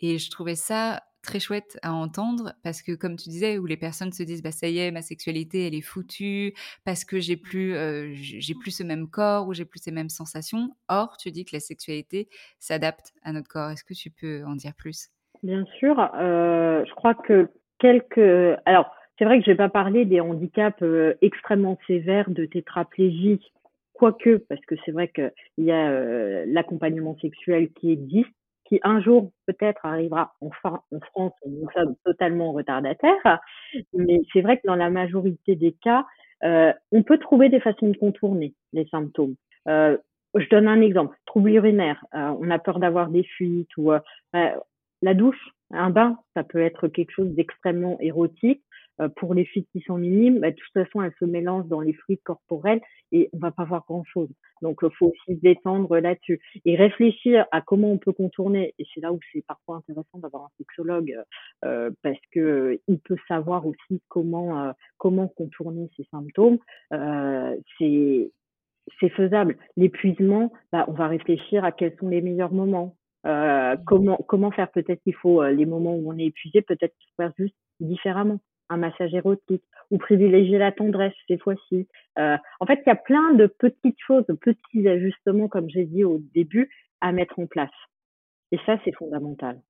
et 0.01 0.19
je 0.19 0.31
trouvais 0.31 0.57
ça 0.57 1.03
très 1.23 1.41
chouette 1.41 1.79
à 1.83 1.93
entendre 1.93 2.55
parce 2.65 2.83
que 2.83 2.93
comme 2.93 3.17
tu 3.17 3.29
disais, 3.29 3.59
où 3.59 3.67
les 3.67 3.77
personnes 3.77 4.13
se 4.13 4.23
disent: 4.23 4.43
«Bah, 4.43 4.53
ça 4.53 4.69
y 4.69 4.79
est, 4.79 4.91
ma 4.91 5.03
sexualité, 5.03 5.67
elle 5.67 5.75
est 5.75 5.83
foutue 5.83 6.55
parce 6.85 7.05
que 7.05 7.21
j'ai 7.21 7.37
plus, 7.37 7.75
heu, 7.75 8.13
j 8.15 8.41
j'ai 8.41 8.55
plus 8.55 8.71
ce 8.71 8.83
même 8.83 9.09
corps 9.09 9.47
ou 9.49 9.53
j'ai 9.55 9.65
plus 9.67 9.81
ces 9.81 9.91
mêmes 9.91 10.09
sensations». 10.09 10.71
Or, 10.89 11.17
tu 11.19 11.31
dis 11.31 11.45
que 11.45 11.55
la 11.55 11.61
sexualité 11.61 12.29
s'adapte 12.59 13.13
à 13.23 13.33
notre 13.33 13.49
corps. 13.49 13.71
Est-ce 13.71 13.85
que 13.85 13.95
tu 13.95 14.11
peux 14.11 14.45
en 14.47 14.55
dire 14.57 14.73
plus? 14.75 15.11
Bien 15.43 15.65
sûr, 15.79 15.99
heu, 16.01 16.85
je 16.89 16.95
crois 16.95 17.15
que 17.15 17.49
quelques 17.79 18.59
alors, 18.67 18.91
c'est 19.19 19.25
vrai 19.27 19.39
que 19.39 19.45
je 19.45 19.51
vais 19.51 19.57
pas 19.57 19.69
parler 19.69 20.07
des 20.07 20.21
handicaps, 20.21 20.81
heu, 20.83 21.17
extrêmement 21.21 21.79
sévères 21.87 22.31
de 22.31 22.47
tétraplégie, 22.47 23.41
quoique, 24.01 24.39
parce 24.51 24.63
que 24.67 24.77
c'est 24.87 24.93
vrai 24.93 25.09
qu'il 25.11 25.33
y 25.59 25.73
a, 25.73 25.93
heu, 25.93 26.45
l'accompagnement 26.49 27.17
sexuel 27.23 27.71
qui 27.75 27.93
existe, 27.93 28.31
qui 28.67 28.81
un 28.85 29.01
jour 29.03 29.33
peut-être 29.47 29.87
arrivera 29.87 30.35
enfin 30.43 30.83
en 30.93 31.01
France 31.01 31.35
nous 31.47 31.69
sommes 31.77 31.97
totalement 32.07 32.53
retardataires. 32.55 33.41
Mais 33.95 34.21
c'est 34.33 34.43
vrai 34.43 34.59
que 34.59 34.67
dans 34.67 34.77
la 34.77 34.91
majorité 34.91 35.57
des 35.57 35.73
cas, 35.85 36.07
heu, 36.45 36.73
on 36.93 37.03
peut 37.05 37.19
trouver 37.19 37.49
des 37.51 37.61
façons 37.61 37.89
de 37.91 37.99
contourner 37.99 38.55
les 38.75 38.87
symptômes. 38.87 39.37
Heu, 39.69 40.01
je 40.37 40.49
donne 40.51 40.69
un 40.69 40.83
exemple, 40.83 41.17
troubles 41.27 41.53
urinaires, 41.53 42.05
heu, 42.15 42.21
on 42.41 42.51
a 42.51 42.59
peur 42.61 42.81
d'avoir 42.81 43.11
des 43.11 43.25
fuites 43.25 43.77
ou, 43.79 43.93
la 45.03 45.15
douche, 45.15 45.51
un 45.73 45.91
bain, 45.91 46.19
ça 46.37 46.45
peut 46.45 46.61
être 46.63 46.89
quelque 46.89 47.13
chose 47.13 47.31
d'extrêmement 47.35 47.99
érotique. 48.01 48.63
Heu, 49.01 49.09
pour 49.17 49.35
les 49.35 49.45
filles 49.47 49.67
qui 49.73 49.81
sont 49.83 49.97
minimes, 49.99 50.41
bah, 50.41 50.51
de 50.51 50.57
toute 50.57 50.73
façon, 50.73 51.03
elles 51.03 51.15
se 51.21 51.25
mélangent 51.25 51.67
dans 51.69 51.81
les 51.81 51.93
fluides 51.95 52.23
corporels 52.25 52.81
et 53.13 53.29
on 53.33 53.39
va 53.39 53.51
pas 53.53 53.65
voir 53.65 53.85
grand-chose. 53.87 54.29
Donc, 54.63 54.81
il 54.83 54.91
faut 54.99 55.07
aussi 55.09 55.37
se 55.37 55.41
détendre 55.43 55.99
là-dessus 55.99 56.41
et 56.65 56.77
réfléchir 56.77 57.47
à 57.53 57.61
comment 57.63 57.91
on 57.93 57.99
peut 57.99 58.13
contourner 58.13 58.75
et 58.79 58.87
c'est 58.95 59.01
là 59.01 59.13
où 59.13 59.19
c'est 59.33 59.45
parfois 59.47 59.77
intéressant 59.79 60.19
d'avoir 60.19 60.45
un 60.45 60.51
sexologue, 60.59 61.13
heu 61.65 61.69
heu, 61.69 61.95
parce 62.03 62.19
que, 62.33 62.79
il 62.89 62.99
peut 63.01 63.17
savoir 63.29 63.67
aussi 63.67 64.03
comment, 64.09 64.69
heu, 64.71 64.73
comment 64.99 65.29
contourner 65.29 65.89
ces 65.97 66.05
symptômes. 66.11 66.59
C'est 67.79 68.33
c'est 69.01 69.11
faisable. 69.11 69.57
L'épuisement, 69.77 70.53
bah, 70.73 70.85
on 70.89 70.93
va 70.95 71.09
réfléchir 71.09 71.65
à 71.65 71.73
quels 71.73 71.97
sont 71.99 72.09
les 72.09 72.23
meilleurs 72.23 72.53
moments. 72.53 72.97
Heu, 73.27 73.77
comment 73.87 74.19
comment 74.29 74.51
faire? 74.53 74.71
Peut-être 74.73 75.03
qu'il 75.05 75.15
faut, 75.17 75.45
les 75.45 75.67
moments 75.67 75.95
où 75.97 76.11
on 76.13 76.19
est 76.19 76.27
épuisé, 76.27 76.63
peut-être 76.63 76.95
faire 77.19 77.33
juste 77.39 77.57
différemment. 77.81 78.41
Un 78.71 78.79
massage 78.79 79.13
érotique 79.15 79.65
ou 79.91 79.99
privilégier 79.99 80.59
la 80.59 80.73
tendresse 80.73 81.15
ces 81.29 81.39
fois-ci. 81.39 81.87
Heu, 82.19 82.37
en 82.61 82.67
fait, 82.67 82.81
il 82.87 82.89
y 82.89 82.93
a 82.93 82.97
plein 82.97 83.35
de 83.35 83.47
petites 83.47 84.01
choses, 84.01 84.25
de 84.27 84.35
petits 84.35 84.89
ajustements, 84.89 85.49
comme 85.49 85.69
j'ai 85.69 85.85
dit 85.85 86.05
au 86.05 86.19
début, 86.35 86.71
à 87.03 87.13
mettre 87.13 87.39
en 87.39 87.47
place 87.47 87.71
et 88.53 88.59
ça, 88.67 88.79
c'est 88.85 88.95
fondamental. 88.95 89.61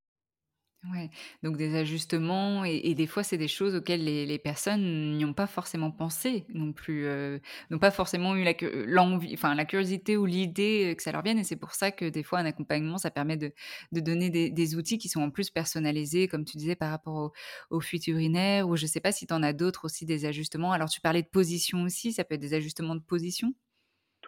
Ouais, 0.95 1.11
donc 1.43 1.59
des 1.59 1.77
ajustements 1.77 2.65
et 2.65 2.95
des 2.95 3.07
fois, 3.07 3.23
c'est 3.23 3.37
des 3.37 3.49
choses 3.49 3.75
auxquelles 3.75 4.03
les 4.03 4.39
personnes 4.39 5.15
n'y 5.19 5.27
ont 5.27 5.35
pas 5.35 5.47
forcément 5.47 5.91
pensé 5.91 6.47
non 6.55 6.73
plus, 6.73 7.05
heu, 7.05 7.39
n'ont 7.69 7.79
pas 7.79 7.91
forcément 7.91 8.35
eu 8.35 8.45
la 8.45 8.55
cu 8.55 8.87
l'envie, 8.87 9.35
enfin 9.35 9.55
la 9.55 9.67
curiosité 9.67 10.17
ou 10.17 10.25
l'idée, 10.25 10.95
que 10.97 11.03
ça 11.03 11.13
leur 11.13 11.23
vienne 11.23 11.39
et 11.39 11.45
c'est 11.45 11.57
pour 11.57 11.75
ça 11.75 11.91
que 11.91 12.07
des 12.09 12.23
fois 12.23 12.39
un 12.39 12.47
accompagnement, 12.47 12.97
ça 12.97 13.11
permet 13.11 13.37
de 13.37 13.53
de 13.93 14.01
donner 14.01 14.31
des 14.31 14.49
des 14.51 14.75
outils 14.75 14.97
qui 14.97 15.11
sont 15.11 15.21
en 15.21 15.31
plus 15.31 15.51
personnalisés, 15.51 16.29
comme 16.29 16.47
tu 16.47 16.57
disais 16.57 16.77
par 16.77 16.91
rapport 16.91 17.15
aux 17.15 17.77
aux 17.77 17.81
fuites 17.81 18.07
urinaires 18.07 18.67
ou 18.67 18.77
je 18.77 18.87
sais 18.87 19.01
pas 19.01 19.13
si 19.13 19.27
tu 19.27 19.35
en 19.35 19.43
as 19.43 19.53
d'autres 19.53 19.85
aussi 19.85 20.07
des 20.07 20.25
ajustements. 20.25 20.73
Alors 20.73 20.89
tu 20.89 21.03
parlais 21.03 21.23
de 21.23 21.29
position 21.29 21.83
aussi, 21.83 22.15
ça 22.15 22.25
peut 22.25 22.37
être 22.37 22.41
des 22.41 22.55
ajustements 22.55 22.95
de 22.95 23.03
position? 23.03 23.53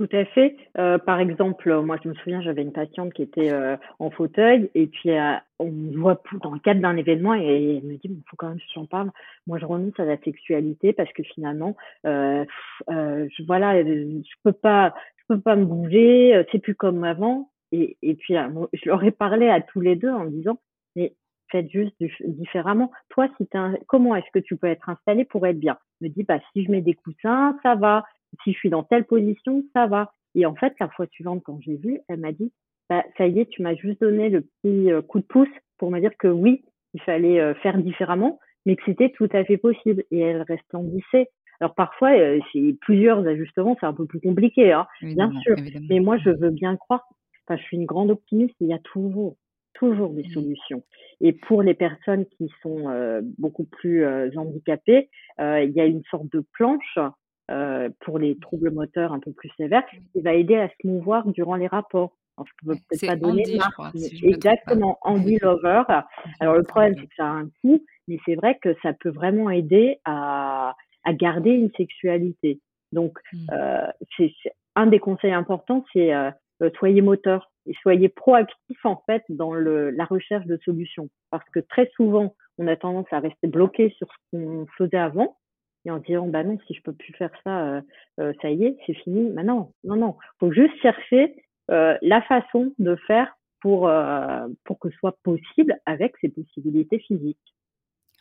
Tout 0.02 0.16
à 0.16 0.24
fait. 0.24 0.56
Heu, 0.76 0.98
par 1.06 1.20
exemple, 1.20 1.72
moi, 1.82 1.96
je 2.02 2.08
me 2.08 2.14
souviens, 2.14 2.40
j'avais 2.42 2.62
une 2.62 2.72
patiente 2.72 3.12
qui 3.12 3.22
était, 3.22 3.52
heu, 3.52 3.76
en 4.00 4.10
fauteuil 4.10 4.68
et 4.74 4.88
puis, 4.88 5.10
heu, 5.10 5.34
on 5.60 5.70
me 5.70 5.96
voit 5.96 6.20
dans 6.42 6.50
le 6.52 6.58
cadre 6.58 6.80
d'un 6.80 6.96
événement 6.96 7.34
et 7.36 7.76
elle 7.78 7.84
me 7.84 7.94
dit: 7.98 8.08
«Bon, 8.08 8.16
il 8.18 8.24
faut 8.28 8.36
quand 8.36 8.48
même 8.48 8.58
que 8.58 8.64
j'en 8.74 8.86
parle. 8.86 9.12
Moi, 9.46 9.58
je 9.58 9.64
renonce 9.64 9.98
à 10.00 10.04
la 10.04 10.16
sexualité 10.18 10.92
parce 10.92 11.12
que 11.12 11.22
finalement, 11.22 11.76
je 12.04 13.46
voilà, 13.46 13.80
je 13.84 14.20
peux 14.42 14.52
pas 14.52 14.92
je 15.18 15.34
peux 15.36 15.40
pas 15.40 15.54
me 15.54 15.64
bouger, 15.66 16.42
c'est 16.50 16.58
plus 16.58 16.74
comme 16.74 17.04
avant» 17.04 17.50
et 17.70 17.96
puis, 18.18 18.34
je 18.74 18.88
leur 18.88 19.02
ai 19.04 19.12
parlé 19.12 19.48
à 19.48 19.60
tous 19.60 19.80
les 19.80 19.94
2 19.96 20.10
en 20.10 20.24
disant: 20.24 20.58
«Mais 20.96 21.14
faites 21.52 21.70
juste 21.70 21.94
dif 22.00 22.12
différemment. 22.26 22.90
Toi, 23.10 23.28
si 23.38 23.48
comment 23.86 24.16
est-ce 24.16 24.30
que 24.34 24.40
tu 24.40 24.56
peux 24.56 24.66
être 24.66 24.88
installé 24.88 25.24
pour 25.24 25.46
être 25.46 25.58
bien?» 25.60 25.78
Elle 26.00 26.08
me 26.08 26.12
dit: 26.14 26.24
«Bah, 26.24 26.40
si 26.52 26.64
je 26.64 26.70
mets 26.72 26.80
des 26.82 26.94
coussins, 26.94 27.56
ça 27.62 27.76
va. 27.76 28.04
Si 28.44 28.52
je 28.52 28.58
suis 28.58 28.70
dans 28.70 28.82
telle 28.82 29.04
position, 29.04 29.62
ça 29.74 29.86
va. 29.86 30.12
Et 30.34 30.46
en 30.46 30.54
fait, 30.54 30.74
la 30.80 30.88
fois 30.88 31.06
suivante, 31.06 31.42
quand 31.44 31.58
j'ai 31.60 31.76
vu, 31.76 32.00
elle 32.08 32.20
m'a 32.20 32.32
dit: 32.32 32.52
«Bah, 32.88 33.04
ça 33.18 33.26
y 33.26 33.40
est, 33.40 33.46
tu 33.46 33.62
m'as 33.62 33.74
juste 33.74 34.00
donné 34.00 34.28
le 34.30 34.42
petit, 34.42 34.90
heu, 34.90 35.02
coup 35.02 35.20
de 35.20 35.26
pouce 35.26 35.48
pour 35.78 35.90
me 35.90 36.00
dire 36.00 36.16
que 36.18 36.28
oui, 36.28 36.64
il 36.94 37.02
fallait, 37.02 37.40
heu, 37.40 37.54
faire 37.62 37.78
différemment, 37.78 38.38
mais 38.66 38.76
que 38.76 38.82
c'était 38.86 39.10
tout 39.10 39.28
à 39.32 39.44
fait 39.44 39.58
possible» 39.58 40.04
et 40.10 40.20
elle 40.20 40.42
resplendissait. 40.42 41.28
Alors 41.60 41.74
parfois, 41.74 42.16
heu, 42.18 42.40
c'est 42.52 42.76
plusieurs 42.80 43.26
ajustements, 43.26 43.76
c'est 43.80 43.86
un 43.86 43.94
peu 43.94 44.06
plus 44.06 44.20
compliqué, 44.20 44.72
hein, 44.72 44.86
bien 45.14 45.30
sûr, 45.42 45.56
évidemment. 45.56 45.88
mais 45.90 46.00
moi, 46.00 46.16
je 46.24 46.30
Mmh. 46.30 46.36
veux 46.40 46.50
bien 46.50 46.76
croire 46.76 47.04
enfin, 47.46 47.56
je 47.60 47.64
suis 47.64 47.76
une 47.76 47.86
grande 47.86 48.10
optimiste, 48.10 48.54
il 48.60 48.68
y 48.68 48.72
a 48.72 48.78
toujours, 48.78 49.36
toujours 49.74 50.10
des 50.14 50.24
Mmh. 50.24 50.32
solutions 50.32 50.84
et 51.20 51.32
pour 51.32 51.62
les 51.62 51.74
personnes 51.74 52.26
qui 52.26 52.48
sont, 52.62 52.88
heu, 52.90 53.20
beaucoup 53.38 53.64
plus, 53.64 54.04
heu, 54.04 54.30
handicapées, 54.36 55.08
heu, 55.40 55.64
il 55.64 55.72
y 55.72 55.80
a 55.80 55.86
une 55.86 56.02
sorte 56.10 56.30
de 56.32 56.44
planche 56.52 56.98
heu, 57.52 57.92
pour 58.00 58.18
les 58.18 58.38
troubles 58.38 58.70
moteurs 58.72 59.12
un 59.12 59.20
peu 59.20 59.32
plus 59.32 59.50
sévères, 59.58 59.84
qui 60.14 60.22
va 60.22 60.34
aider 60.34 60.56
à 60.56 60.68
se 60.68 60.86
mouvoir 60.86 61.26
durant 61.28 61.56
les 61.56 61.66
rapports. 61.68 62.16
Alors 62.38 62.46
je 62.48 62.52
peux 62.66 62.74
Ouais, 62.74 62.80
peut-être 62.88 63.04
pas 63.04 63.16
donner 63.16 63.46
Andy, 63.46 63.56
marque, 63.56 63.72
crois, 63.72 63.92
si 63.96 64.16
je 64.16 64.26
exactement, 64.28 64.98
Andy 65.02 65.38
Lover. 65.42 65.82
Alors 66.40 66.56
le 66.56 66.64
problème, 66.64 66.94
c'est 67.00 67.06
que 67.08 67.14
ça 67.16 67.26
a 67.26 67.30
un 67.30 67.48
coût, 67.62 67.84
mais 68.08 68.18
c'est 68.24 68.34
vrai 68.36 68.58
que 68.62 68.74
ça 68.82 68.92
peut 68.94 69.10
vraiment 69.10 69.50
aider 69.50 69.98
à 70.04 70.74
à 71.04 71.12
garder 71.14 71.50
une 71.50 71.70
sexualité. 71.76 72.60
Donc 72.92 73.18
Mmh. 73.32 73.52
heu, 73.52 73.86
c'est 74.16 74.32
un 74.76 74.86
des 74.86 75.00
conseils 75.00 75.32
importants, 75.32 75.84
c'est, 75.92 76.14
heu, 76.14 76.30
soyez 76.78 77.02
moteur 77.02 77.50
et 77.66 77.74
soyez 77.82 78.08
proactifs, 78.08 78.84
en 78.84 79.02
fait, 79.06 79.22
dans 79.28 79.52
le 79.54 79.90
la 79.90 80.04
recherche 80.04 80.46
de 80.46 80.58
solutions. 80.64 81.08
Parce 81.30 81.48
que 81.50 81.60
très 81.60 81.90
souvent, 81.96 82.34
on 82.58 82.66
a 82.68 82.76
tendance 82.76 83.06
à 83.12 83.20
rester 83.20 83.48
bloqué 83.48 83.90
sur 83.98 84.08
ce 84.12 84.16
qu'on 84.38 84.66
faisait 84.78 84.96
avant 84.98 85.38
et 85.84 85.90
en 85.90 85.98
disant: 85.98 86.26
«Bah 86.28 86.44
non, 86.44 86.58
si 86.66 86.74
je 86.74 86.82
peux 86.82 86.92
plus 86.92 87.12
faire 87.14 87.30
ça, 87.44 87.78
heu 87.78 87.82
heu, 88.20 88.32
ça 88.42 88.50
y 88.50 88.64
est, 88.64 88.76
c'est 88.86 88.94
fini». 88.94 89.30
Bah 89.32 89.42
non, 89.44 89.72
non, 89.84 89.96
non, 89.96 90.16
faut 90.40 90.52
juste 90.52 90.76
chercher, 90.82 91.34
heu, 91.70 91.96
la 92.02 92.22
façon 92.22 92.72
de 92.78 92.96
faire 93.06 93.34
pour, 93.60 93.90
pour 94.64 94.78
que 94.80 94.90
ce 94.90 94.96
soit 94.98 95.16
possible 95.22 95.76
avec 95.86 96.16
ses 96.20 96.28
possibilités 96.28 96.98
physiques. 96.98 97.38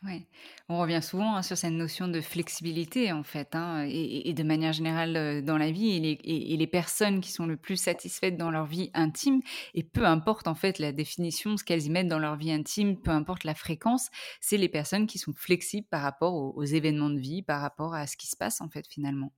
Ouais, 0.04 0.26
on 0.68 0.80
revient 0.80 1.00
souvent, 1.00 1.36
hein, 1.36 1.42
sur 1.42 1.56
cette 1.56 1.72
notion 1.74 2.08
de 2.08 2.20
flexibilité 2.20 3.12
en 3.12 3.22
fait, 3.22 3.54
hein, 3.54 3.84
et 3.88 4.34
de 4.34 4.42
manière 4.42 4.72
générale, 4.72 5.44
dans 5.44 5.56
la 5.56 5.70
vie 5.70 6.18
et 6.24 6.56
les 6.56 6.66
personnes 6.66 7.20
qui 7.20 7.30
sont 7.30 7.46
le 7.46 7.56
plus 7.56 7.76
satisfaites 7.76 8.36
dans 8.36 8.50
leur 8.50 8.66
vie 8.66 8.90
intime 8.94 9.42
et 9.74 9.84
peu 9.84 10.04
importe 10.04 10.48
en 10.48 10.56
fait 10.56 10.80
la 10.80 10.90
définition, 10.90 11.56
ce 11.56 11.62
qu'elles 11.62 11.86
y 11.86 11.90
mettent 11.90 12.08
dans 12.08 12.18
leur 12.18 12.34
vie 12.34 12.50
intime, 12.50 13.00
peu 13.00 13.12
importe 13.12 13.44
la 13.44 13.54
fréquence, 13.54 14.08
c'est 14.40 14.56
les 14.56 14.68
personnes 14.68 15.06
qui 15.06 15.18
sont 15.18 15.34
flexibles 15.34 15.86
par 15.88 16.02
rapport 16.02 16.34
aux 16.34 16.64
événements 16.64 17.10
de 17.10 17.20
vie, 17.20 17.42
par 17.42 17.60
rapport 17.60 17.94
à 17.94 18.08
ce 18.08 18.16
qui 18.16 18.26
se 18.26 18.36
passe 18.36 18.60
en 18.60 18.68
fait 18.68 18.88
finalement. 18.88 19.32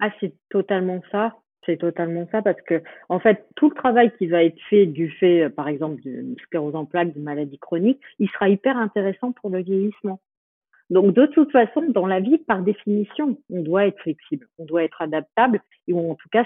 Ah, 0.00 0.10
c'est 0.20 0.34
totalement 0.50 1.00
ça. 1.10 1.43
C'est 1.66 1.78
totalement 1.78 2.26
ça 2.30 2.42
parce 2.42 2.60
que, 2.62 2.82
en 3.08 3.18
fait, 3.18 3.46
tout 3.56 3.68
le 3.70 3.74
travail 3.74 4.12
qui 4.18 4.26
va 4.26 4.44
être 4.44 4.60
fait 4.68 4.86
du 4.86 5.10
fait, 5.10 5.44
euh, 5.44 5.50
par 5.50 5.68
exemple, 5.68 6.00
d'une 6.02 6.36
sclérose 6.44 6.74
en 6.74 6.84
plaques, 6.84 7.12
d'une 7.12 7.22
maladie 7.22 7.58
chronique, 7.58 8.00
il 8.18 8.28
sera 8.30 8.48
hyper 8.48 8.76
intéressant 8.76 9.32
pour 9.32 9.50
le 9.50 9.62
vieillissement. 9.62 10.20
Donc, 10.90 11.14
de 11.14 11.26
toute 11.26 11.50
façon, 11.50 11.82
dans 11.88 12.06
la 12.06 12.20
vie, 12.20 12.38
par 12.38 12.62
définition, 12.62 13.38
on 13.50 13.62
doit 13.62 13.86
être 13.86 13.98
flexible, 14.00 14.46
on 14.58 14.64
doit 14.64 14.84
être 14.84 15.00
adaptable, 15.00 15.60
et 15.88 15.94
en 15.94 16.14
tout 16.14 16.28
cas, 16.30 16.44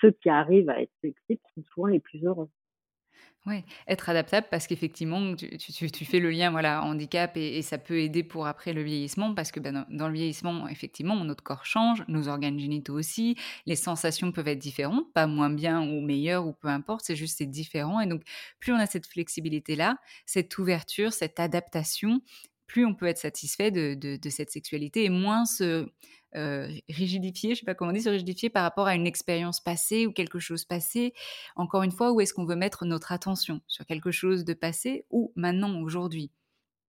ceux 0.00 0.10
qui 0.12 0.28
arrivent 0.28 0.70
à 0.70 0.80
être 0.80 0.92
flexibles 1.00 1.40
sont 1.54 1.64
souvent 1.74 1.88
les 1.88 2.00
plus 2.00 2.24
heureux. 2.24 2.48
Oui, 3.44 3.64
être 3.88 4.08
adaptable 4.08 4.46
parce 4.52 4.68
qu'effectivement, 4.68 5.34
tu, 5.34 6.04
fais 6.04 6.20
le 6.20 6.30
lien, 6.30 6.52
voilà, 6.52 6.84
handicap 6.84 7.36
et, 7.36 7.60
ça 7.62 7.76
peut 7.76 7.98
aider 7.98 8.22
pour 8.22 8.46
après 8.46 8.72
le 8.72 8.84
vieillissement 8.84 9.34
parce 9.34 9.50
que 9.50 9.58
ben, 9.58 9.84
dans, 9.90 10.06
le 10.06 10.14
vieillissement, 10.14 10.68
effectivement, 10.68 11.16
notre 11.24 11.42
corps 11.42 11.66
change, 11.66 12.04
nos 12.06 12.28
organes 12.28 12.60
génitaux 12.60 12.96
aussi, 12.96 13.36
les 13.66 13.74
sensations 13.74 14.30
peuvent 14.30 14.46
être 14.46 14.60
différentes, 14.60 15.12
pas 15.12 15.26
moins 15.26 15.50
bien 15.50 15.82
ou 15.82 16.00
meilleures 16.00 16.46
ou 16.46 16.52
peu 16.52 16.68
importe, 16.68 17.04
c'est 17.04 17.16
juste 17.16 17.38
c'est 17.38 17.46
différent 17.46 17.98
et 18.00 18.06
donc 18.06 18.22
plus 18.60 18.72
on 18.72 18.76
a 18.76 18.86
cette 18.86 19.08
flexibilité-là, 19.08 19.96
cette 20.24 20.56
ouverture, 20.58 21.12
cette 21.12 21.40
adaptation, 21.40 22.20
plus 22.68 22.86
on 22.86 22.94
peut 22.94 23.06
être 23.06 23.18
satisfait 23.18 23.72
de 23.72 24.30
cette 24.30 24.50
sexualité 24.50 25.04
et 25.04 25.10
moins 25.10 25.46
se 25.46 25.88
euh, 26.34 26.68
rigidifier, 26.88 27.54
je 27.54 27.60
sais 27.60 27.66
pas 27.66 27.74
comment 27.74 27.90
on 27.90 27.94
dit, 27.94 28.02
se 28.02 28.08
rigidifier 28.08 28.50
par 28.50 28.62
rapport 28.62 28.86
à 28.86 28.94
une 28.94 29.06
expérience 29.06 29.60
passée 29.60 30.06
ou 30.06 30.12
quelque 30.12 30.38
chose 30.38 30.64
passé 30.64 31.12
encore 31.56 31.82
une 31.82 31.90
fois, 31.90 32.12
où 32.12 32.20
est-ce 32.20 32.34
qu'on 32.34 32.44
veut 32.44 32.56
mettre 32.56 32.84
notre 32.84 33.12
attention? 33.12 33.60
Sur 33.66 33.86
quelque 33.86 34.10
chose 34.10 34.44
de 34.44 34.54
passé 34.54 35.04
ou 35.10 35.32
maintenant, 35.36 35.80
aujourd'hui? 35.82 36.30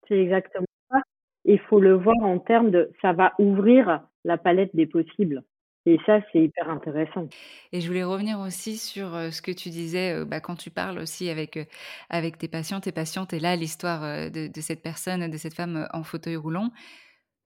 C'est 0.09 0.19
exactement 0.19 0.67
ça. 0.91 1.01
Il 1.45 1.59
faut 1.61 1.81
le 1.81 1.95
voir 1.95 2.17
en 2.23 2.39
termes 2.39 2.71
de, 2.71 2.91
ça 3.03 3.13
va 3.13 3.33
ouvrir 3.39 4.03
la 4.25 4.39
palette 4.39 4.75
des 4.75 4.87
possibles. 4.87 5.43
Et 5.89 5.99
ça, 6.05 6.21
c'est 6.33 6.41
hyper 6.43 6.69
intéressant. 6.69 7.29
Et 7.73 7.81
je 7.81 7.87
voulais 7.87 8.03
revenir 8.03 8.41
aussi 8.41 8.77
sur 8.77 9.15
euh, 9.15 9.31
ce 9.31 9.41
que 9.41 9.53
tu 9.53 9.71
disais 9.71 10.13
euh, 10.13 10.25
bah, 10.25 10.41
quand 10.41 10.57
tu 10.57 10.69
parles 10.69 10.99
aussi 10.99 11.31
avec, 11.31 11.57
euh, 11.57 11.65
avec 12.11 12.39
tes 12.39 12.49
patients, 12.49 12.81
tes 12.81 12.91
patientes, 12.91 13.33
et 13.33 13.39
là, 13.39 13.55
l'histoire 13.55 14.31
de, 14.31 14.49
de 14.49 14.61
cette 14.61 14.83
personne, 14.83 15.31
de 15.31 15.37
cette 15.37 15.55
femme 15.55 15.87
en 15.93 16.03
fauteuil 16.03 16.35
roulant. 16.35 16.73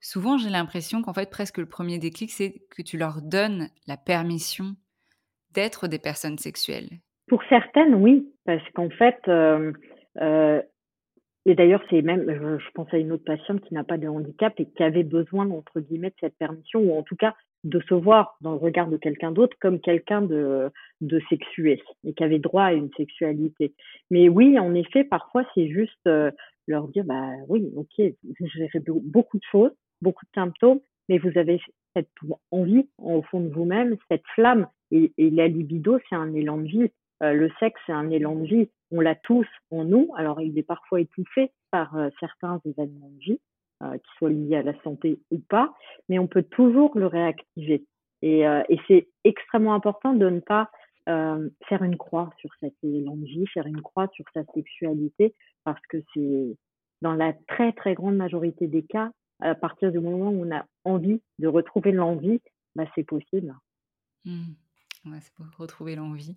Souvent, 0.01 0.39
j'ai 0.39 0.51
l'impression 0.51 1.03
qu'en 1.03 1.13
fait, 1.13 1.31
presque 1.31 1.59
le 1.59 1.67
premier 1.67 1.99
déclic, 1.99 2.31
c'est 2.31 2.63
que 2.71 2.83
tu 2.83 2.97
leur 2.97 3.21
donnes 3.23 3.69
la 3.87 3.97
permission 3.97 4.77
d'être 5.53 5.89
des 5.89 5.99
personnes 5.99 6.39
sexuelles. 6.39 6.89
Pour 7.29 7.43
certaines, 7.49 7.95
oui, 7.95 8.33
parce 8.45 8.63
qu'en 8.75 8.91
fait, 8.91 9.19
euh, 9.29 9.73
euh, 10.21 10.63
et 11.47 11.55
d'ailleurs, 11.55 11.83
c'est 11.89 12.03
même, 12.03 12.25
je, 12.29 12.71
pense 12.75 12.93
à 12.93 12.99
une 12.99 13.13
autre 13.13 13.25
patiente 13.25 13.61
qui 13.63 13.75
n'a 13.75 13.85
pas 13.85 13.99
de 13.99 14.09
handicap 14.09 14.53
et 14.59 14.67
qui 14.67 14.83
avait 14.83 15.05
besoin, 15.05 15.49
entre 15.51 15.81
guillemets, 15.81 16.11
de 16.11 16.17
cette 16.21 16.37
permission, 16.37 16.81
ou 16.81 16.99
en 16.99 17.03
tout 17.03 17.17
cas 17.17 17.35
de 17.65 17.81
se 17.89 17.95
voir 17.95 18.37
dans 18.41 18.53
le 18.53 18.59
regard 18.59 18.89
de 18.89 18.97
quelqu'un 18.97 19.33
d'autre 19.33 19.57
comme 19.61 19.81
quelqu'un 19.81 20.23
de, 20.23 20.71
sexué 21.29 21.83
et 22.05 22.15
qui 22.15 22.25
avait 22.25 22.39
droit 22.39 22.65
à 22.65 22.73
une 22.73 22.91
sexualité. 22.97 23.75
Mais 24.11 24.29
oui, 24.29 24.59
en 24.59 24.75
effet, 24.75 25.05
parfois, 25.05 25.45
c'est 25.55 25.69
juste 25.69 26.07
euh, 26.07 26.31
leur 26.67 26.89
dire, 26.89 27.05
bah 27.05 27.31
oui, 27.49 27.71
ok, 27.77 28.13
gérez 28.41 28.79
be- 28.79 29.03
beaucoup 29.03 29.39
de 29.39 29.45
choses, 29.51 29.73
beaucoup 30.03 30.25
de 30.27 30.31
symptômes, 30.35 30.81
mais 31.09 31.19
vous 31.19 31.37
avez 31.37 31.61
cette 31.95 32.09
envie 32.51 32.89
au 32.99 33.23
fond 33.23 33.41
de 33.41 33.49
vous-même, 33.49 33.97
cette 34.11 34.27
flamme. 34.35 34.67
Et, 34.91 35.13
la 35.19 35.49
libido, 35.49 35.99
c'est 36.09 36.17
un 36.17 36.33
élan 36.35 36.59
de 36.59 36.67
vie. 36.67 36.91
Euh, 37.23 37.33
le 37.33 37.51
sexe, 37.61 37.81
c'est 37.87 37.93
un 37.93 38.11
élan 38.11 38.35
de 38.35 38.47
vie. 38.47 38.69
On 38.91 39.01
l'a 39.01 39.15
tous 39.15 39.47
en 39.71 39.85
nous. 39.85 40.11
Alors, 40.17 40.41
il 40.41 40.59
est 40.59 40.65
parfois 40.65 41.01
étouffé 41.01 41.53
par 41.71 41.97
euh, 41.97 42.09
certains 42.19 42.61
événements 42.65 43.11
de 43.11 43.19
vie, 43.19 43.41
euh, 43.83 43.97
qui 43.97 44.11
soient 44.19 44.31
liés 44.31 44.57
à 44.57 44.63
la 44.63 44.81
santé 44.83 45.21
ou 45.31 45.39
pas, 45.39 45.73
mais 46.09 46.19
on 46.19 46.27
peut 46.27 46.43
toujours 46.43 46.97
le 46.99 47.07
réactiver. 47.07 47.85
Et, 48.23 48.47
euh, 48.47 48.63
et 48.69 48.79
c'est 48.87 49.09
extrêmement 49.25 49.75
important 49.75 50.13
de 50.13 50.29
ne 50.29 50.41
pas 50.41 50.71
faire 51.69 51.83
une 51.83 51.97
croix 51.97 52.31
sur 52.39 52.51
cet 52.61 52.75
élan 52.85 53.17
de 53.17 53.25
vie, 53.25 53.45
faire 53.49 53.67
une 53.67 53.83
croix 53.83 54.07
sur 54.13 54.25
sa 54.33 54.45
sexualité, 54.55 55.35
parce 55.65 55.85
que 55.89 55.97
c'est 56.15 56.57
dans 57.03 57.15
la 57.15 57.33
très 57.49 57.73
très 57.73 57.95
grande 57.95 58.15
majorité 58.15 58.69
des 58.69 58.85
cas, 58.85 59.11
à 59.41 59.55
partir 59.55 59.93
du 59.93 60.01
moment 60.01 60.31
où 60.31 60.47
on 60.47 60.55
a 60.55 60.65
envie 60.85 61.21
de 61.39 61.49
retrouver 61.49 61.93
l'envie, 61.93 62.41
bah, 62.75 62.85
c'est 62.95 63.05
possible. 63.05 63.55
Ouais, 65.07 65.17
c'est 65.21 65.33
pour 65.33 65.47
retrouver 65.57 65.97
l'envie. 65.97 66.37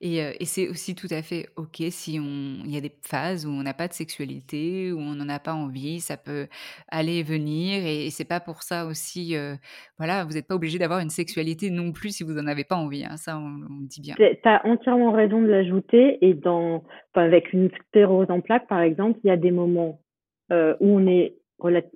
Et, 0.00 0.20
euh, 0.20 0.32
et 0.40 0.44
c'est 0.44 0.68
aussi 0.68 0.96
tout 0.96 1.06
à 1.12 1.22
fait 1.22 1.46
OK 1.54 1.76
si 1.90 2.18
on, 2.18 2.64
il 2.64 2.74
y 2.74 2.76
a 2.76 2.80
des 2.80 2.92
phases 3.02 3.46
où 3.46 3.50
on 3.50 3.62
n'a 3.62 3.72
pas 3.72 3.86
de 3.86 3.92
sexualité, 3.92 4.90
où 4.90 4.98
on 4.98 5.14
n'en 5.14 5.28
a 5.28 5.38
pas 5.38 5.54
envie, 5.54 6.00
ça 6.00 6.16
peut 6.16 6.48
aller 6.88 7.18
et 7.18 7.22
venir. 7.22 7.86
Et, 7.86 8.06
et 8.06 8.10
c'est 8.10 8.24
pas 8.24 8.40
pour 8.40 8.64
ça 8.64 8.86
aussi, 8.86 9.36
euh, 9.36 9.54
voilà, 9.96 10.24
vous 10.24 10.32
n'êtes 10.32 10.48
pas 10.48 10.56
obligé 10.56 10.76
d'avoir 10.76 10.98
une 10.98 11.10
sexualité 11.10 11.70
non 11.70 11.92
plus 11.92 12.16
si 12.16 12.24
vous 12.24 12.32
n'en 12.32 12.48
avez 12.48 12.64
pas 12.64 12.74
envie. 12.74 13.04
hein, 13.04 13.16
ça, 13.16 13.38
on, 13.38 13.44
on 13.44 13.80
le 13.80 13.86
dit 13.86 14.00
bien. 14.00 14.16
Tu 14.16 14.24
as 14.48 14.66
entièrement 14.66 15.12
raison 15.12 15.40
de 15.40 15.46
l'ajouter. 15.46 16.18
Et 16.20 16.34
dans, 16.34 16.82
enfin, 17.14 17.24
avec 17.24 17.52
une 17.52 17.70
sclérose 17.70 18.28
en 18.28 18.40
plaques, 18.40 18.66
par 18.66 18.80
exemple, 18.80 19.20
il 19.22 19.28
y 19.28 19.30
a 19.30 19.36
des 19.36 19.52
moments 19.52 20.02
euh, 20.50 20.74
où 20.80 20.98
on 20.98 21.06
est 21.06 21.36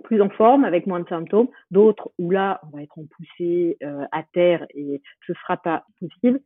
plus 0.05 0.21
en 0.21 0.29
forme, 0.31 0.65
avec 0.65 0.87
moins 0.87 1.01
de 1.01 1.09
symptômes, 1.09 1.49
d'autres 1.71 2.11
où 2.19 2.31
là, 2.31 2.61
on 2.65 2.77
va 2.77 2.83
être 2.83 2.99
en 2.99 3.05
poussée 3.05 3.77
euh, 3.83 4.05
à 4.13 4.23
terre 4.23 4.67
et 4.75 5.01
ce 5.27 5.33
sera 5.35 5.57
pas 5.57 5.85
possible. 6.01 6.41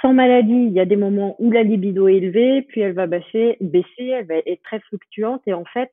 Sans 0.00 0.12
maladie, 0.12 0.52
il 0.66 0.72
y 0.72 0.80
a 0.80 0.84
des 0.84 0.96
moments 0.96 1.36
où 1.38 1.50
la 1.50 1.62
libido 1.62 2.08
est 2.08 2.16
élevée, 2.16 2.62
puis 2.62 2.80
elle 2.80 2.92
va 2.92 3.06
baisser, 3.06 3.56
baisser 3.60 4.06
elle 4.06 4.26
va 4.26 4.34
être 4.36 4.62
très 4.62 4.80
fluctuante 4.80 5.42
et 5.46 5.54
en 5.54 5.64
fait, 5.64 5.90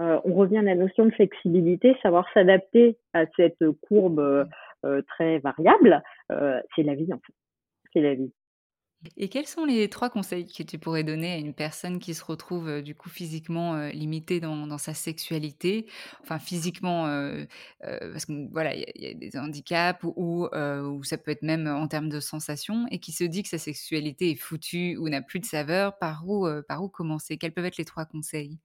euh, 0.00 0.20
on 0.24 0.34
revient 0.34 0.58
à 0.58 0.62
la 0.62 0.74
notion 0.74 1.06
de 1.06 1.10
flexibilité, 1.10 1.96
savoir 2.02 2.26
s'adapter 2.34 2.96
à 3.12 3.24
cette 3.36 3.62
courbe 3.86 4.48
euh, 4.84 5.02
très 5.08 5.38
variable. 5.38 6.02
Euh, 6.32 6.60
c'est 6.74 6.82
la 6.82 6.94
vie 6.94 7.12
en 7.12 7.18
fait, 7.18 7.34
c'est 7.92 8.00
la 8.00 8.14
vie. 8.14 8.32
Et 9.16 9.28
quels 9.28 9.46
sont 9.46 9.64
les 9.64 9.88
trois 9.88 10.10
conseils 10.10 10.46
que 10.46 10.62
tu 10.62 10.78
pourrais 10.78 11.02
donner 11.02 11.32
à 11.32 11.36
une 11.36 11.54
personne 11.54 11.98
qui 11.98 12.14
se 12.14 12.24
retrouve 12.24 12.68
euh, 12.68 12.82
du 12.82 12.94
coup 12.94 13.08
physiquement 13.08 13.74
euh, 13.74 13.88
limitée 13.90 14.40
dans, 14.40 14.78
sa 14.78 14.94
sexualité, 14.94 15.86
enfin 16.22 16.38
physiquement, 16.38 17.06
euh, 17.06 17.44
parce 17.80 18.24
que 18.26 18.32
voilà, 18.52 18.74
il 18.74 18.84
y, 18.96 19.06
a- 19.06 19.14
des 19.14 19.38
handicaps 19.38 20.02
ou, 20.04 20.46
ou, 20.46 21.04
ça 21.04 21.18
peut 21.18 21.30
être 21.30 21.42
même 21.42 21.66
en 21.66 21.86
termes 21.88 22.08
de 22.08 22.20
sensations, 22.20 22.86
et 22.90 22.98
qui 22.98 23.12
se 23.12 23.24
dit 23.24 23.42
que 23.42 23.48
sa 23.48 23.58
sexualité 23.58 24.30
est 24.30 24.40
foutue 24.40 24.96
ou 24.96 25.08
n'a 25.08 25.20
plus 25.20 25.40
de 25.40 25.44
saveur, 25.44 25.98
par 25.98 26.28
où, 26.28 26.46
par 26.68 26.82
où 26.82 26.88
commencer? 26.88 27.36
Quels 27.36 27.52
peuvent 27.52 27.66
être 27.66 27.76
les 27.76 27.84
trois 27.84 28.06
conseils? 28.06 28.58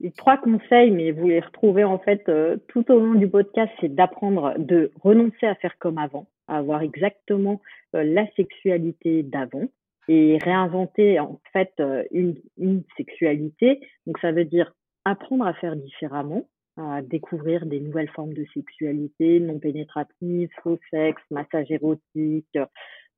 Les 0.00 0.10
trois 0.10 0.36
conseils, 0.38 0.90
mais 0.90 1.12
vous 1.12 1.28
les 1.28 1.40
retrouvez 1.40 1.84
en 1.84 1.98
fait 1.98 2.30
tout 2.68 2.90
au 2.90 2.98
long 2.98 3.14
du 3.14 3.28
podcast, 3.28 3.70
c'est 3.80 3.94
d'apprendre 3.94 4.54
de 4.58 4.90
renoncer 5.00 5.46
à 5.46 5.54
faire 5.54 5.78
comme 5.78 5.98
avant, 5.98 6.26
avoir 6.48 6.82
exactement 6.82 7.60
euh, 7.94 8.02
la 8.02 8.26
sexualité 8.32 9.22
d'avant 9.22 9.68
et 10.08 10.38
réinventer 10.42 11.20
en 11.20 11.40
fait 11.52 11.72
euh, 11.80 12.02
une, 12.10 12.82
sexualité. 12.96 13.80
Donc 14.06 14.18
ça 14.20 14.32
veut 14.32 14.44
dire 14.44 14.74
apprendre 15.04 15.46
à 15.46 15.54
faire 15.54 15.76
différemment, 15.76 16.48
à 16.76 17.02
découvrir 17.02 17.66
des 17.66 17.80
nouvelles 17.80 18.10
formes 18.10 18.32
de 18.32 18.44
sexualité 18.54 19.40
non 19.40 19.58
pénétrative, 19.58 20.48
faux 20.62 20.78
sexe, 20.90 21.22
massage 21.30 21.70
érotique. 21.70 22.58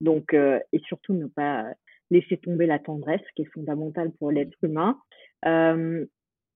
Donc 0.01 0.35
euh, 0.35 0.59
et 0.73 0.81
surtout 0.81 1.15
ne 1.15 1.27
pas 1.27 1.65
laisser 2.11 2.37
tomber 2.39 2.67
la 2.67 2.81
tendresse, 2.81 3.23
qui 3.37 3.43
est 3.43 3.53
fondamentale 3.55 4.11
pour 4.19 4.33
l'être 4.33 4.57
humain. 4.63 4.99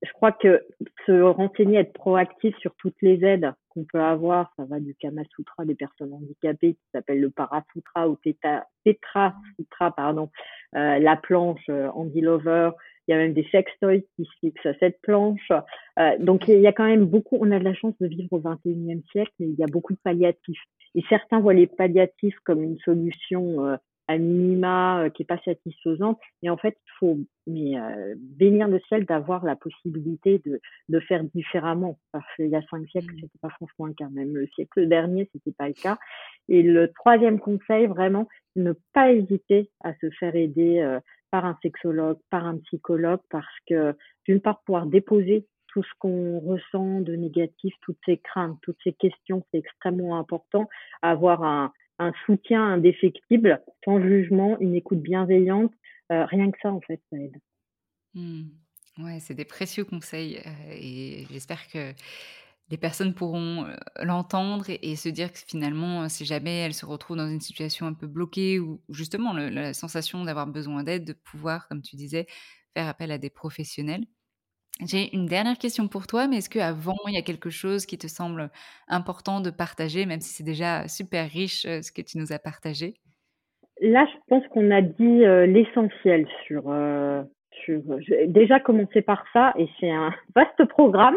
Je 0.05 0.13
crois 0.13 0.33
que 0.33 0.65
se 1.07 1.21
renseigner, 1.21 1.79
être 1.79 1.93
proactif 1.93 2.57
sur 2.59 2.75
toutes 2.77 3.01
les 3.03 3.25
aides 3.25 3.53
qu'on 3.71 3.85
peut 3.85 4.01
avoir, 4.01 4.53
ça 4.57 4.65
va 4.65 4.79
du 4.79 4.95
Kama 4.95 5.23
Sutra 5.35 5.65
des 5.65 5.75
personnes 5.75 6.13
handicapées 6.13 6.75
qui 6.75 6.85
s'appelle 6.93 7.21
le 7.21 7.31
Parasutra 7.31 8.09
ou 8.09 8.17
Theta, 8.17 8.67
Tetra 8.85 9.35
Sutra, 9.57 9.91
pardon, 9.91 10.31
euh, 10.77 10.99
la 10.99 11.17
planche 11.17 11.65
euh, 11.69 11.89
Andy 11.95 12.21
Lover, 12.21 12.71
il 13.07 13.11
y 13.13 13.15
a 13.15 13.19
même 13.19 13.35
des 13.35 13.47
sextoys 13.51 14.05
qui 14.17 14.25
se 14.25 14.31
fixent 14.41 14.67
à 14.67 14.75
cette 14.75 15.01
planche. 15.03 15.51
Euh, 15.99 16.17
donc 16.19 16.49
il 16.49 16.61
y 16.61 16.67
a 16.67 16.73
quand 16.73 16.87
même 16.87 17.05
beaucoup, 17.05 17.37
on 17.41 17.51
a 17.51 17.59
de 17.59 17.65
la 17.65 17.75
chance 17.75 17.95
de 18.01 18.07
vivre 18.07 18.33
au 18.33 18.41
21e 18.41 19.03
siècle 19.11 19.33
et 19.41 19.45
il 19.45 19.55
y 19.55 19.65
a 19.65 19.67
beaucoup 19.67 19.93
de 19.93 19.99
palliatifs. 20.03 20.63
Et 20.95 21.03
certains 21.09 21.41
voient 21.41 21.55
les 21.55 21.67
palliatifs 21.67 22.39
comme 22.45 22.63
une 22.63 22.79
solution 22.79 23.67
euh, 23.67 23.77
à 24.09 24.19
minima 24.19 25.05
euh, 25.05 25.11
qui 25.11 25.23
est 25.23 25.27
pas 25.27 25.41
satisfaisante. 25.45 26.19
Et 26.43 26.51
en 26.51 26.57
fait, 26.57 26.77
il 26.87 26.93
faut 26.99 27.19
mais, 27.47 27.79
euh, 27.79 28.15
bénir 28.19 28.69
le 28.69 28.81
ciel 28.89 29.05
d'avoir 29.07 29.45
la 29.45 29.57
possibilité 29.57 30.41
de, 30.45 30.61
de 30.89 31.01
faire 31.01 31.25
différemment. 31.25 31.99
Parce 32.13 32.25
qu'il 32.37 32.49
y 32.49 32.57
a 32.57 32.63
cinq 32.71 32.87
siècles, 32.89 33.15
c'était 33.15 33.39
pas 33.41 33.51
franchement 33.51 33.87
le 33.87 33.95
cas. 33.95 34.09
Même 34.11 34.35
le 34.35 34.47
siècle 34.49 34.87
dernier, 34.89 35.29
c'était 35.33 35.53
pas 35.53 35.69
le 35.69 35.75
cas. 35.75 35.99
Et 36.49 36.63
le 36.63 36.93
troisième 36.93 37.39
conseil, 37.39 37.87
vraiment, 37.87 38.29
ne 38.57 38.73
pas 38.93 39.13
hésiter 39.13 39.71
à 39.83 39.95
se 39.95 40.11
faire 40.11 40.35
aider 40.37 40.81
euh, 40.81 41.01
par 41.31 41.45
un 41.45 41.59
sexologue, 41.63 42.19
par 42.31 42.47
un 42.47 42.59
psychologue, 42.59 43.21
parce 43.31 43.57
que 43.67 43.95
d'une 44.27 44.41
part, 44.41 44.61
pouvoir 44.65 44.87
déposer 44.87 45.47
tout 45.69 45.83
ce 45.83 45.91
qu'on 45.99 46.39
ressent 46.39 47.01
de 47.01 47.17
négatif, 47.17 47.75
toutes 47.81 47.99
ces 48.07 48.19
craintes, 48.19 48.57
toutes 48.63 48.79
ces 48.85 48.93
questions, 48.93 49.45
c'est 49.51 49.59
extrêmement 49.59 50.17
important. 50.17 50.69
Avoir 51.03 51.43
un, 51.43 51.73
un 51.99 52.13
soutien 52.27 52.63
indéfectible, 52.63 53.63
sans 53.85 54.01
jugement, 54.01 54.59
une 54.61 54.75
écoute 54.75 55.01
bienveillante. 55.01 55.73
Euh, 56.13 56.25
rien 56.27 56.51
que 56.51 56.59
ça, 56.63 56.71
en 56.71 56.81
fait, 56.81 57.01
ça 57.11 57.17
aide. 57.17 57.37
Hmm. 58.15 58.45
C'est 59.19 59.35
des 59.35 59.45
précieux 59.45 59.85
conseils 59.85 60.39
euh, 60.39 60.73
et 60.73 61.27
j'espère 61.31 61.67
que 61.69 61.93
les 62.71 62.77
personnes 62.77 63.13
pourront 63.13 63.67
l'entendre 64.01 64.67
et, 64.69 64.97
se 64.97 65.09
dire 65.09 65.33
que 65.33 65.39
finalement, 65.39 66.09
si 66.09 66.25
jamais 66.25 66.61
elles 66.61 66.75
se 66.75 66.87
retrouvent 66.87 67.17
dans 67.17 67.29
une 67.29 67.41
situation 67.41 67.87
un 67.87 67.93
peu 67.93 68.07
bloquée 68.07 68.59
ou 68.59 68.81
justement 68.89 69.35
la 69.35 69.75
sensation 69.75 70.25
d'avoir 70.25 70.47
besoin 70.47 70.83
d'aide, 70.83 71.05
de 71.05 71.13
pouvoir, 71.13 71.69
comme 71.69 71.83
tu 71.83 71.97
disais, 71.97 72.27
faire 72.73 72.89
appel 72.89 73.11
à 73.11 73.19
des 73.19 73.31
professionnels. 73.31 74.07
J'ai 74.81 75.15
une 75.15 75.27
dernière 75.27 75.57
question 75.57 75.87
pour 75.87 76.07
toi, 76.07 76.27
mais 76.27 76.39
est-ce 76.39 76.51
qu'avant, 76.51 76.97
il 77.07 77.15
y 77.15 77.19
a 77.19 77.23
quelque 77.23 77.49
chose 77.49 77.87
qui 77.87 77.97
te 77.97 78.09
semble 78.09 78.51
important 78.89 79.41
de 79.41 79.51
partager, 79.51 80.05
même 80.05 80.21
si 80.21 80.35
c'est 80.35 80.43
déjà 80.45 80.89
super 80.89 81.31
riche 81.31 81.63
ce 81.63 81.93
que 81.93 82.03
tu 82.03 82.19
nous 82.19 82.33
as 82.33 82.41
partagé? 82.41 82.95
Là, 83.81 84.07
je 84.13 84.19
pense 84.29 84.43
qu'on 84.49 84.71
a 84.73 84.83
dit 84.83 85.21
l'essentiel 85.53 86.27
sur, 86.47 86.65
déjà 88.27 88.61
commencer 88.61 89.03
par 89.03 89.25
ça 89.33 89.53
et 89.59 89.69
c'est 89.81 89.91
un 89.91 90.13
vaste 90.35 90.65
programme. 90.69 91.17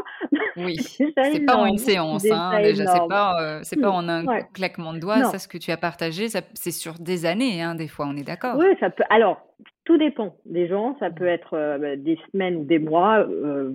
Oui, 0.56 0.76
c'est 0.78 1.46
pas 1.46 1.58
en 1.58 1.66
une 1.66 1.78
séance, 1.78 2.26
hein, 2.32 2.62
déjà, 2.62 2.86
c'est 2.88 3.08
pas, 3.08 3.60
c'est 3.64 3.80
pas 3.80 3.92
en 3.92 4.08
un 4.10 4.26
claquement 4.54 4.94
de 4.94 5.00
doigts. 5.00 5.24
Ça, 5.26 5.40
ce 5.40 5.48
que 5.48 5.58
tu 5.58 5.72
as 5.72 5.78
partagé, 5.78 6.28
c'est 6.30 6.72
sur 6.72 6.94
des 6.94 7.26
années, 7.26 7.62
hein, 7.62 7.76
des 7.76 7.88
fois, 7.88 8.08
on 8.08 8.16
est 8.16 8.24
d'accord. 8.24 8.56
Oui, 8.58 8.68
ça 8.80 8.90
peut. 8.90 9.04
Alors, 9.10 9.42
tout 9.86 9.98
dépend 9.98 10.36
des 10.46 10.68
gens. 10.68 10.98
Ça 11.00 11.10
peut 11.10 11.28
être 11.28 11.52
bah, 11.80 11.96
des 11.96 12.20
semaines 12.32 12.56
ou 12.58 12.64
des 12.64 12.80
mois, 12.80 13.26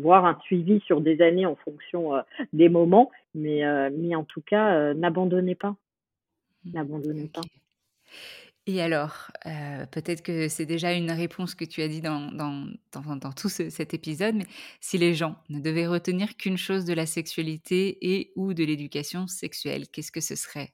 voire 0.01 0.25
un 0.25 0.39
suivi 0.45 0.81
sur 0.81 1.01
des 1.01 1.21
années 1.23 1.47
en 1.47 1.57
fonction 1.57 2.13
des 2.53 2.69
moments. 2.69 3.11
Mais, 3.35 3.63
mais 3.91 4.15
en 4.15 4.25
tout 4.25 4.43
cas, 4.43 4.95
n'abandonnez 4.95 5.55
pas. 5.55 5.75
Mmh. 6.65 6.73
N'abandonnez 6.75 7.31
pas. 7.33 7.41
Et 8.69 8.81
alors, 8.81 9.33
euh, 9.45 9.87
peut-être 9.91 10.23
que 10.23 10.47
c'est 10.49 10.67
déjà 10.67 10.93
une 10.93 11.11
réponse 11.11 11.57
que 11.57 11.65
tu 11.65 11.83
as 11.83 11.89
dit 11.89 12.01
dans, 12.01 12.31
dans, 12.31 12.69
dans, 12.93 13.33
tout 13.33 13.49
cet 13.49 13.93
épisode, 13.93 14.37
mais 14.37 14.45
si 14.81 14.99
les 14.99 15.15
gens 15.15 15.35
ne 15.51 15.59
devaient 15.59 15.89
retenir 15.89 16.37
qu'une 16.37 16.57
chose 16.57 16.85
de 16.85 16.95
la 16.95 17.07
sexualité 17.07 17.99
et 18.03 18.31
ou 18.37 18.55
de 18.55 18.63
l'éducation 18.63 19.27
sexuelle, 19.27 19.89
qu'est-ce 19.93 20.13
que 20.13 20.21
ce 20.21 20.37
serait? 20.37 20.69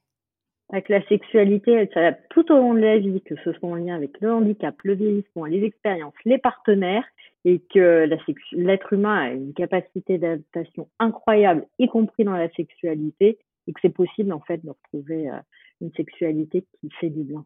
Avec 0.71 0.87
la 0.89 1.03
sexualité, 1.07 1.71
elle 1.71 1.89
s'adapte 1.91 2.21
tout 2.29 2.51
au 2.51 2.57
long 2.57 2.75
de 2.75 2.79
la 2.79 2.99
vie, 2.99 3.21
que 3.21 3.33
ce 3.43 3.53
soit 3.53 3.69
en 3.69 3.75
lien 3.75 3.95
avec 3.95 4.21
le 4.21 4.31
handicap, 4.31 4.75
le 4.83 4.93
vieillissement, 4.93 5.45
les 5.45 5.63
expériences, 5.63 6.13
les 6.25 6.37
partenaires, 6.37 7.05
et 7.43 7.59
que 7.73 8.07
l'être 8.51 8.93
humain 8.93 9.17
a 9.17 9.29
une 9.31 9.53
capacité 9.53 10.19
d'adaptation 10.19 10.87
incroyable, 10.99 11.65
y 11.79 11.87
compris 11.87 12.23
dans 12.23 12.37
la 12.37 12.51
sexualité, 12.51 13.39
et 13.65 13.73
que 13.73 13.79
c'est 13.81 13.89
possible 13.89 14.31
en 14.31 14.41
fait 14.41 14.63
de 14.63 14.69
retrouver 14.69 15.29
euh, 15.29 15.39
une 15.81 15.91
sexualité 15.93 16.65
qui 16.79 16.91
fait 16.99 17.09
du 17.09 17.23
bien. 17.23 17.45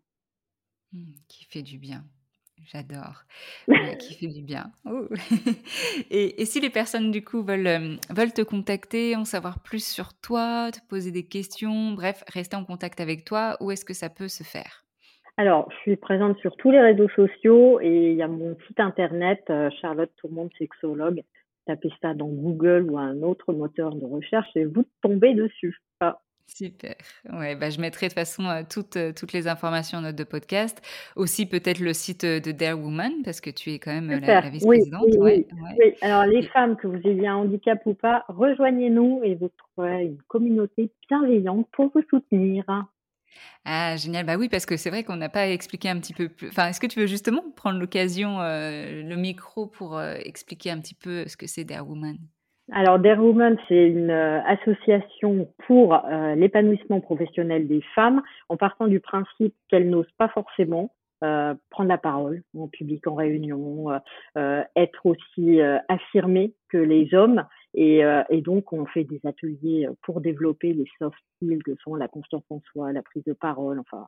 Mmh, 0.93 1.13
qui 1.27 1.45
fait 1.45 1.63
du 1.63 1.77
bien. 1.77 2.03
J'adore. 2.71 3.23
qui 3.99 4.13
fait 4.19 4.27
du 4.27 4.41
bien. 4.41 4.71
et, 6.11 6.45
si 6.45 6.61
les 6.61 6.69
personnes, 6.69 7.11
du 7.11 7.23
coup, 7.23 7.43
veulent, 7.43 7.97
veulent 8.09 8.33
te 8.33 8.41
contacter, 8.41 9.15
en 9.15 9.25
savoir 9.25 9.61
plus 9.61 9.85
sur 9.85 10.13
toi, 10.13 10.69
te 10.71 10.79
poser 10.87 11.11
des 11.11 11.25
questions, 11.25 11.91
bref, 11.91 12.23
rester 12.31 12.55
en 12.55 12.63
contact 12.63 13.01
avec 13.01 13.25
toi, 13.25 13.57
où 13.59 13.71
est-ce 13.71 13.85
que 13.85 13.93
ça 13.93 14.09
peut 14.09 14.27
se 14.27 14.43
faire? 14.43 14.85
Alors, 15.35 15.67
je 15.71 15.77
suis 15.77 15.95
présente 15.95 16.37
sur 16.39 16.55
tous 16.57 16.69
les 16.71 16.79
réseaux 16.79 17.09
sociaux 17.09 17.81
et 17.81 18.11
il 18.11 18.15
y 18.15 18.21
a 18.21 18.27
mon 18.27 18.55
site 18.67 18.79
internet, 18.79 19.51
Charlotte 19.81 20.11
Tourmente 20.17 20.51
Sexologue. 20.59 21.23
Tapez 21.65 21.91
ça 22.01 22.13
dans 22.13 22.27
Google 22.27 22.87
ou 22.89 22.99
un 22.99 23.23
autre 23.23 23.51
moteur 23.53 23.95
de 23.95 24.05
recherche 24.05 24.49
et 24.55 24.65
vous 24.65 24.85
tombez 25.01 25.33
dessus. 25.33 25.79
Super. 26.47 26.95
Ouais, 27.31 27.55
bah, 27.55 27.69
je 27.69 27.79
mettrai 27.79 28.07
de 28.07 28.11
toute 28.11 28.19
façon 28.19 28.45
euh, 28.45 28.61
toutes, 28.69 28.97
euh, 28.97 29.11
toutes 29.11 29.33
les 29.33 29.47
informations 29.47 29.97
en 29.97 30.01
note 30.01 30.15
de 30.15 30.23
podcast. 30.23 30.81
Aussi 31.15 31.45
peut-être 31.45 31.79
le 31.79 31.93
site 31.93 32.25
euh, 32.25 32.39
de 32.39 32.51
Dare 32.51 32.79
Woman, 32.79 33.11
parce 33.23 33.41
que 33.41 33.49
tu 33.49 33.71
es 33.71 33.79
quand 33.79 33.91
même 33.91 34.19
la, 34.19 34.41
vice-présidente. 34.49 35.03
Oui, 35.17 35.47
oui, 35.79 35.93
Alors 36.01 36.25
les 36.25 36.43
femmes, 36.43 36.75
que 36.75 36.87
vous 36.87 36.99
ayez 37.05 37.27
un 37.27 37.37
handicap 37.37 37.81
ou 37.85 37.93
pas, 37.93 38.23
rejoignez-nous 38.27 39.21
et 39.23 39.35
vous 39.35 39.49
trouverez 39.57 40.05
une 40.05 40.21
communauté 40.27 40.91
bienveillante 41.09 41.67
pour 41.71 41.91
vous 41.93 42.03
soutenir. 42.09 42.63
Ah, 43.65 43.95
génial. 43.95 44.25
Bah 44.25 44.35
oui, 44.37 44.47
parce 44.47 44.67
que 44.67 44.77
c'est 44.77 44.91
vrai 44.91 45.03
qu'on 45.03 45.15
n'a 45.15 45.29
pas 45.29 45.47
expliqué 45.47 45.89
un 45.89 45.99
petit 45.99 46.13
peu 46.13 46.29
plus. 46.29 46.49
Enfin, 46.49 46.67
est-ce 46.67 46.79
que 46.79 46.87
tu 46.87 46.99
veux 46.99 47.07
justement 47.07 47.43
prendre 47.55 47.79
l'occasion, 47.79 48.39
le 48.39 49.15
micro 49.15 49.65
pour 49.65 49.99
expliquer 50.01 50.69
un 50.69 50.79
petit 50.79 50.93
peu 50.93 51.27
ce 51.27 51.35
que 51.35 51.47
c'est 51.47 51.63
Dare 51.63 51.87
Woman? 51.89 52.17
Alors, 52.71 52.97
Dare 52.97 53.21
Woman, 53.21 53.57
c'est 53.67 53.87
une 53.89 54.09
euh, 54.09 54.41
association 54.43 55.49
pour 55.67 55.93
euh, 55.93 56.35
l'épanouissement 56.35 57.01
professionnel 57.01 57.67
des 57.67 57.81
femmes, 57.93 58.21
en 58.47 58.55
partant 58.55 58.87
du 58.87 59.01
principe 59.01 59.53
qu'elles 59.69 59.89
n'osent 59.89 60.11
pas 60.17 60.29
forcément 60.29 60.93
euh, 61.25 61.53
prendre 61.69 61.89
la 61.89 61.97
parole 61.97 62.41
en 62.57 62.67
public, 62.67 63.05
en 63.07 63.15
réunion, 63.15 63.87
être 64.35 65.05
aussi 65.05 65.59
affirmées 65.87 66.53
que 66.69 66.77
les 66.77 67.13
hommes. 67.13 67.45
Et, 67.75 68.01
et, 68.29 68.41
donc, 68.41 68.73
on 68.73 68.85
fait 68.85 69.05
des 69.05 69.21
ateliers 69.25 69.87
pour 70.03 70.21
développer 70.21 70.73
les 70.73 70.85
soft 70.99 71.17
skills 71.35 71.59
que 71.63 71.75
sont 71.83 71.95
la 71.95 72.07
confiance 72.07 72.43
en 72.49 72.59
soi, 72.71 72.91
la 72.91 73.01
prise 73.01 73.23
de 73.23 73.33
parole, 73.33 73.79
enfin, 73.79 74.07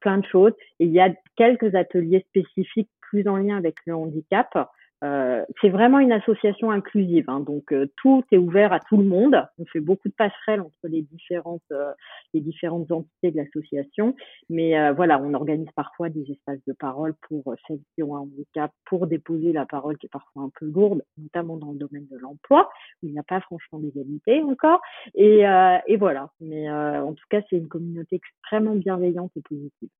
plein 0.00 0.18
de 0.18 0.26
choses. 0.26 0.52
Et 0.78 0.84
il 0.84 0.92
y 0.92 1.00
a 1.00 1.10
quelques 1.36 1.74
ateliers 1.74 2.24
spécifiques 2.28 2.90
plus 3.00 3.26
en 3.28 3.36
lien 3.36 3.56
avec 3.56 3.76
le 3.86 3.94
handicap. 3.94 4.70
Euh, 5.02 5.44
c'est 5.60 5.68
vraiment 5.68 5.98
une 5.98 6.12
association 6.12 6.70
inclusive, 6.70 7.24
hein, 7.28 7.40
donc 7.40 7.72
euh, 7.72 7.86
tout 7.96 8.24
est 8.30 8.36
ouvert 8.36 8.72
à 8.72 8.78
tout 8.80 8.96
le 8.96 9.04
monde. 9.04 9.44
On 9.58 9.64
fait 9.64 9.80
beaucoup 9.80 10.08
de 10.08 10.14
passerelles 10.14 10.60
entre 10.60 10.84
les 10.84 11.02
différentes 11.02 11.60
euh, 11.72 11.92
les 12.34 12.40
différentes 12.40 12.90
entités 12.92 13.32
de 13.32 13.36
l'association, 13.36 14.14
mais 14.48 14.92
voilà, 14.92 15.20
on 15.20 15.34
organise 15.34 15.70
parfois 15.74 16.08
des 16.08 16.30
espaces 16.30 16.64
de 16.66 16.72
parole 16.72 17.14
pour 17.28 17.54
celles 17.66 17.80
qui 17.94 18.02
ont 18.02 18.16
un 18.16 18.20
handicap, 18.20 18.70
pour 18.86 19.06
déposer 19.06 19.52
la 19.52 19.66
parole 19.66 19.98
qui 19.98 20.06
est 20.06 20.08
parfois 20.08 20.42
un 20.42 20.50
peu 20.58 20.66
lourde, 20.66 21.02
notamment 21.18 21.56
dans 21.56 21.72
le 21.72 21.78
domaine 21.78 22.06
de 22.10 22.18
l'emploi 22.18 22.70
où 23.02 23.06
il 23.06 23.12
n'y 23.12 23.18
a 23.18 23.22
pas 23.22 23.40
franchement 23.40 23.80
d'égalité 23.80 24.42
encore. 24.42 24.80
Et, 25.14 25.42
et 25.86 25.96
voilà, 25.96 26.30
mais 26.40 26.70
en 26.70 27.12
tout 27.12 27.24
cas, 27.28 27.42
c'est 27.50 27.56
une 27.56 27.68
communauté 27.68 28.16
extrêmement 28.16 28.76
bienveillante 28.76 29.32
et 29.36 29.42
positive 29.42 29.90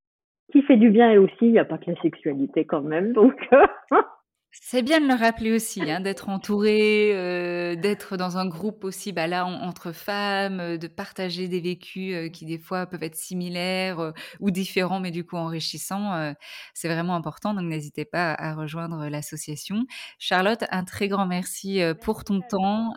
qui 0.51 0.61
fait 0.61 0.77
du 0.77 0.89
bien 0.89 1.11
et 1.11 1.17
aussi, 1.17 1.35
il 1.41 1.51
n'y 1.51 1.59
a 1.59 1.65
pas 1.65 1.77
que 1.77 1.89
la 1.89 2.01
sexualité 2.01 2.65
quand 2.65 2.81
même, 2.81 3.13
donc. 3.13 3.49
C'est 4.61 4.83
bien 4.83 5.01
de 5.01 5.07
le 5.07 5.15
rappeler 5.15 5.51
aussi, 5.51 5.81
hein, 5.89 5.99
d'être 5.99 6.29
entouré, 6.29 7.09
euh, 7.15 7.75
d'être 7.75 8.17
dans 8.17 8.37
un 8.37 8.45
groupe 8.47 8.83
aussi, 8.83 9.11
bah 9.11 9.25
là, 9.25 9.47
entre 9.47 9.91
femmes, 9.91 10.59
euh, 10.59 10.77
de 10.77 10.87
partager 10.87 11.47
des 11.47 11.59
vécus 11.59 12.13
euh, 12.13 12.29
qui 12.29 12.45
des 12.45 12.59
fois 12.59 12.85
peuvent 12.85 13.01
être 13.01 13.15
similaires 13.15 14.13
ou 14.39 14.51
différents, 14.51 14.99
mais 14.99 15.09
du 15.09 15.25
coup 15.25 15.37
enrichissants. 15.37 16.33
c'est 16.75 16.87
vraiment 16.87 17.15
important, 17.15 17.55
donc 17.55 17.65
n'hésitez 17.65 18.05
pas 18.05 18.33
à 18.33 18.53
rejoindre 18.53 19.07
l'association. 19.09 19.85
Charlotte, 20.19 20.63
un 20.69 20.83
très 20.83 21.07
grand 21.07 21.25
merci 21.25 21.81
pour 22.01 22.23
ton 22.23 22.41
temps. 22.41 22.93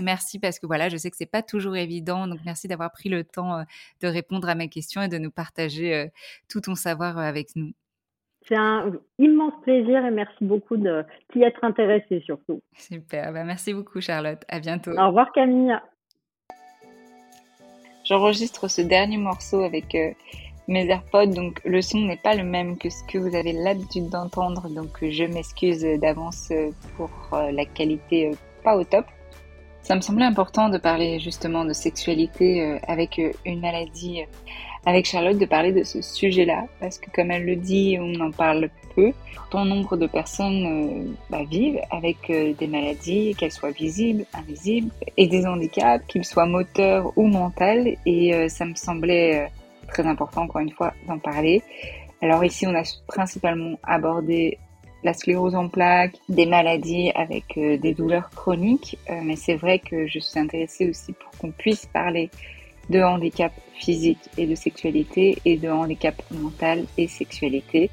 merci 0.00 0.38
parce 0.38 0.58
que 0.60 0.66
voilà, 0.66 0.88
je 0.88 0.96
sais 0.96 1.10
que 1.10 1.16
c'est 1.16 1.26
pas 1.26 1.42
toujours 1.42 1.76
évident, 1.76 2.28
donc 2.28 2.40
merci 2.44 2.68
d'avoir 2.68 2.92
pris 2.92 3.08
le 3.08 3.24
temps 3.24 3.64
de 4.00 4.08
répondre 4.08 4.48
à 4.48 4.54
mes 4.54 4.68
questions 4.68 5.02
et 5.02 5.08
de 5.08 5.18
nous 5.18 5.30
partager 5.30 6.10
tout 6.48 6.60
ton 6.60 6.74
savoir 6.74 7.18
avec 7.18 7.56
nous. 7.56 7.72
C'est 8.48 8.56
un 8.56 8.92
immense 9.18 9.54
plaisir 9.62 10.04
et 10.04 10.10
merci 10.10 10.44
beaucoup 10.44 10.76
de 10.76 11.04
t'y 11.32 11.42
être 11.42 11.64
intéressée 11.64 12.20
surtout. 12.24 12.62
Super, 12.74 13.32
bah, 13.32 13.44
merci 13.44 13.74
beaucoup 13.74 14.00
Charlotte, 14.00 14.42
à 14.48 14.60
bientôt. 14.60 14.92
Au 14.92 15.08
revoir 15.08 15.32
Camille. 15.32 15.76
J'enregistre 18.06 18.68
ce 18.68 18.82
dernier 18.82 19.16
morceau 19.16 19.62
avec 19.62 19.92
euh, 19.96 20.12
mes 20.68 20.88
AirPods, 20.88 21.34
donc 21.34 21.60
le 21.64 21.82
son 21.82 22.02
n'est 22.02 22.16
pas 22.16 22.36
le 22.36 22.44
même 22.44 22.78
que 22.78 22.88
ce 22.88 23.02
que 23.04 23.18
vous 23.18 23.34
avez 23.34 23.52
l'habitude 23.52 24.10
d'entendre, 24.10 24.68
donc 24.68 24.98
je 25.02 25.24
m'excuse 25.24 25.84
d'avance 26.00 26.52
pour 26.96 27.10
euh, 27.32 27.50
la 27.50 27.64
qualité 27.64 28.28
euh, 28.28 28.34
pas 28.62 28.76
au 28.76 28.84
top. 28.84 29.06
Ça 29.82 29.96
me 29.96 30.00
semblait 30.00 30.24
important 30.24 30.68
de 30.68 30.78
parler 30.78 31.18
justement 31.18 31.64
de 31.64 31.72
sexualité 31.72 32.80
avec 32.88 33.20
une 33.44 33.60
maladie 33.60 34.24
avec 34.86 35.04
Charlotte 35.04 35.36
de 35.36 35.46
parler 35.46 35.72
de 35.72 35.82
ce 35.82 36.00
sujet-là, 36.00 36.66
parce 36.78 36.98
que 36.98 37.10
comme 37.10 37.32
elle 37.32 37.44
le 37.44 37.56
dit, 37.56 37.98
on 38.00 38.14
en 38.20 38.30
parle 38.30 38.70
peu. 38.94 39.12
Pourtant, 39.34 39.64
nombre 39.64 39.96
de 39.96 40.06
personnes 40.06 40.64
euh, 40.64 41.12
bah, 41.28 41.42
vivent 41.42 41.80
avec 41.90 42.30
euh, 42.30 42.54
des 42.54 42.68
maladies, 42.68 43.34
qu'elles 43.36 43.52
soient 43.52 43.72
visibles, 43.72 44.24
invisibles, 44.32 44.90
et 45.16 45.26
des 45.26 45.44
handicaps, 45.44 46.06
qu'ils 46.06 46.24
soient 46.24 46.46
moteurs 46.46 47.12
ou 47.16 47.26
mentaux, 47.26 47.90
et 48.06 48.32
euh, 48.32 48.48
ça 48.48 48.64
me 48.64 48.76
semblait 48.76 49.50
très 49.88 50.06
important, 50.06 50.42
encore 50.42 50.60
une 50.60 50.70
fois, 50.70 50.94
d'en 51.08 51.18
parler. 51.18 51.62
Alors 52.22 52.44
ici, 52.44 52.64
on 52.66 52.74
a 52.74 52.82
principalement 53.08 53.78
abordé 53.82 54.58
la 55.02 55.14
sclérose 55.14 55.56
en 55.56 55.68
plaques, 55.68 56.16
des 56.28 56.46
maladies 56.46 57.10
avec 57.14 57.54
des 57.56 57.94
douleurs 57.94 58.30
chroniques, 58.30 58.98
mais 59.22 59.36
c'est 59.36 59.54
vrai 59.54 59.78
que 59.78 60.08
je 60.08 60.18
suis 60.18 60.40
intéressée 60.40 60.88
aussi 60.88 61.12
pour 61.12 61.30
qu'on 61.38 61.52
puisse 61.52 61.86
parler 61.86 62.28
de 62.90 63.00
handicap 63.00 63.52
physique 63.74 64.18
et 64.36 64.46
de 64.46 64.54
sexualité 64.54 65.38
et 65.44 65.56
de 65.56 65.68
handicap 65.68 66.20
mental 66.30 66.84
et 66.96 67.08
sexualité. 67.08 67.90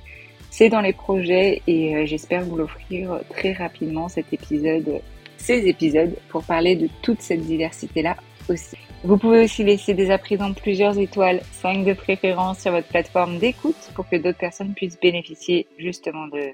C'est 0.50 0.70
dans 0.70 0.82
les 0.82 0.94
projets 0.94 1.62
et 1.68 1.96
euh, 1.96 2.06
j'espère 2.06 2.44
vous 2.44 2.58
l'offrir 2.58 3.20
très 3.30 3.54
rapidement 3.54 4.08
cet 4.08 4.32
épisode, 4.32 5.02
ces 5.38 5.68
épisodes 5.68 6.16
pour 6.30 6.44
parler 6.44 6.76
de 6.76 6.88
toute 7.02 7.22
cette 7.22 7.42
diversité-là 7.42 8.18
aussi. 8.50 8.78
Vous 9.04 9.18
pouvez 9.18 9.44
aussi 9.44 9.66
laisser 9.66 9.94
des 9.94 10.12
appris 10.12 10.38
plusieurs 10.62 10.98
étoiles, 10.98 11.42
5 11.52 11.84
de 11.84 11.94
préférence 11.94 12.60
sur 12.60 12.72
votre 12.72 12.88
plateforme 12.88 13.38
d'écoute 13.38 13.92
pour 13.96 14.08
que 14.08 14.16
d'autres 14.16 14.38
personnes 14.38 14.74
puissent 14.74 15.00
bénéficier 15.00 15.68
justement 15.78 16.28
de, 16.28 16.52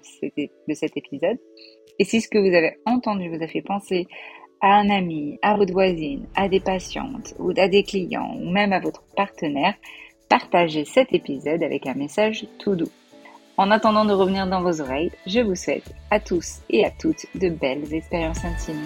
de 0.68 0.74
cet 0.74 0.98
épisode. 0.98 1.38
Et 2.00 2.06
si 2.06 2.22
ce 2.22 2.28
que 2.30 2.40
vous 2.40 2.56
avez 2.56 2.78
entendu 2.86 3.30
vous 3.30 3.44
a 3.44 3.48
fait 3.48 3.62
penser 3.62 4.08
à 4.62 4.76
un 4.76 4.89
ami, 4.89 5.39
à 5.41 5.55
votre 5.55 5.74
voisine, 5.74 6.26
à 6.36 6.47
des 6.47 6.60
patientes 6.60 7.34
ou 7.39 7.51
à 7.57 7.68
des 7.68 7.84
clients 7.84 8.36
ou 8.39 8.49
même 8.49 8.74
à 8.74 8.80
votre 8.80 9.03
partenaire, 9.16 9.76
partagez 10.28 10.86
cet 10.86 11.14
épisode 11.14 11.64
avec 11.64 11.88
un 11.88 11.95
message 11.95 12.45
tout 12.60 12.76
doux. 12.76 12.91
En 13.57 13.72
attendant 13.72 14.05
de 14.05 14.14
revenir 14.14 14.47
dans 14.47 14.62
vos 14.62 14.80
oreilles, 14.80 15.12
je 15.28 15.41
vous 15.41 15.55
souhaite 15.55 15.93
à 16.12 16.20
tous 16.20 16.60
et 16.70 16.86
à 16.86 16.91
toutes 16.91 17.26
de 17.36 17.49
belles 17.49 17.93
expériences 17.93 18.45
intimes. 18.45 18.86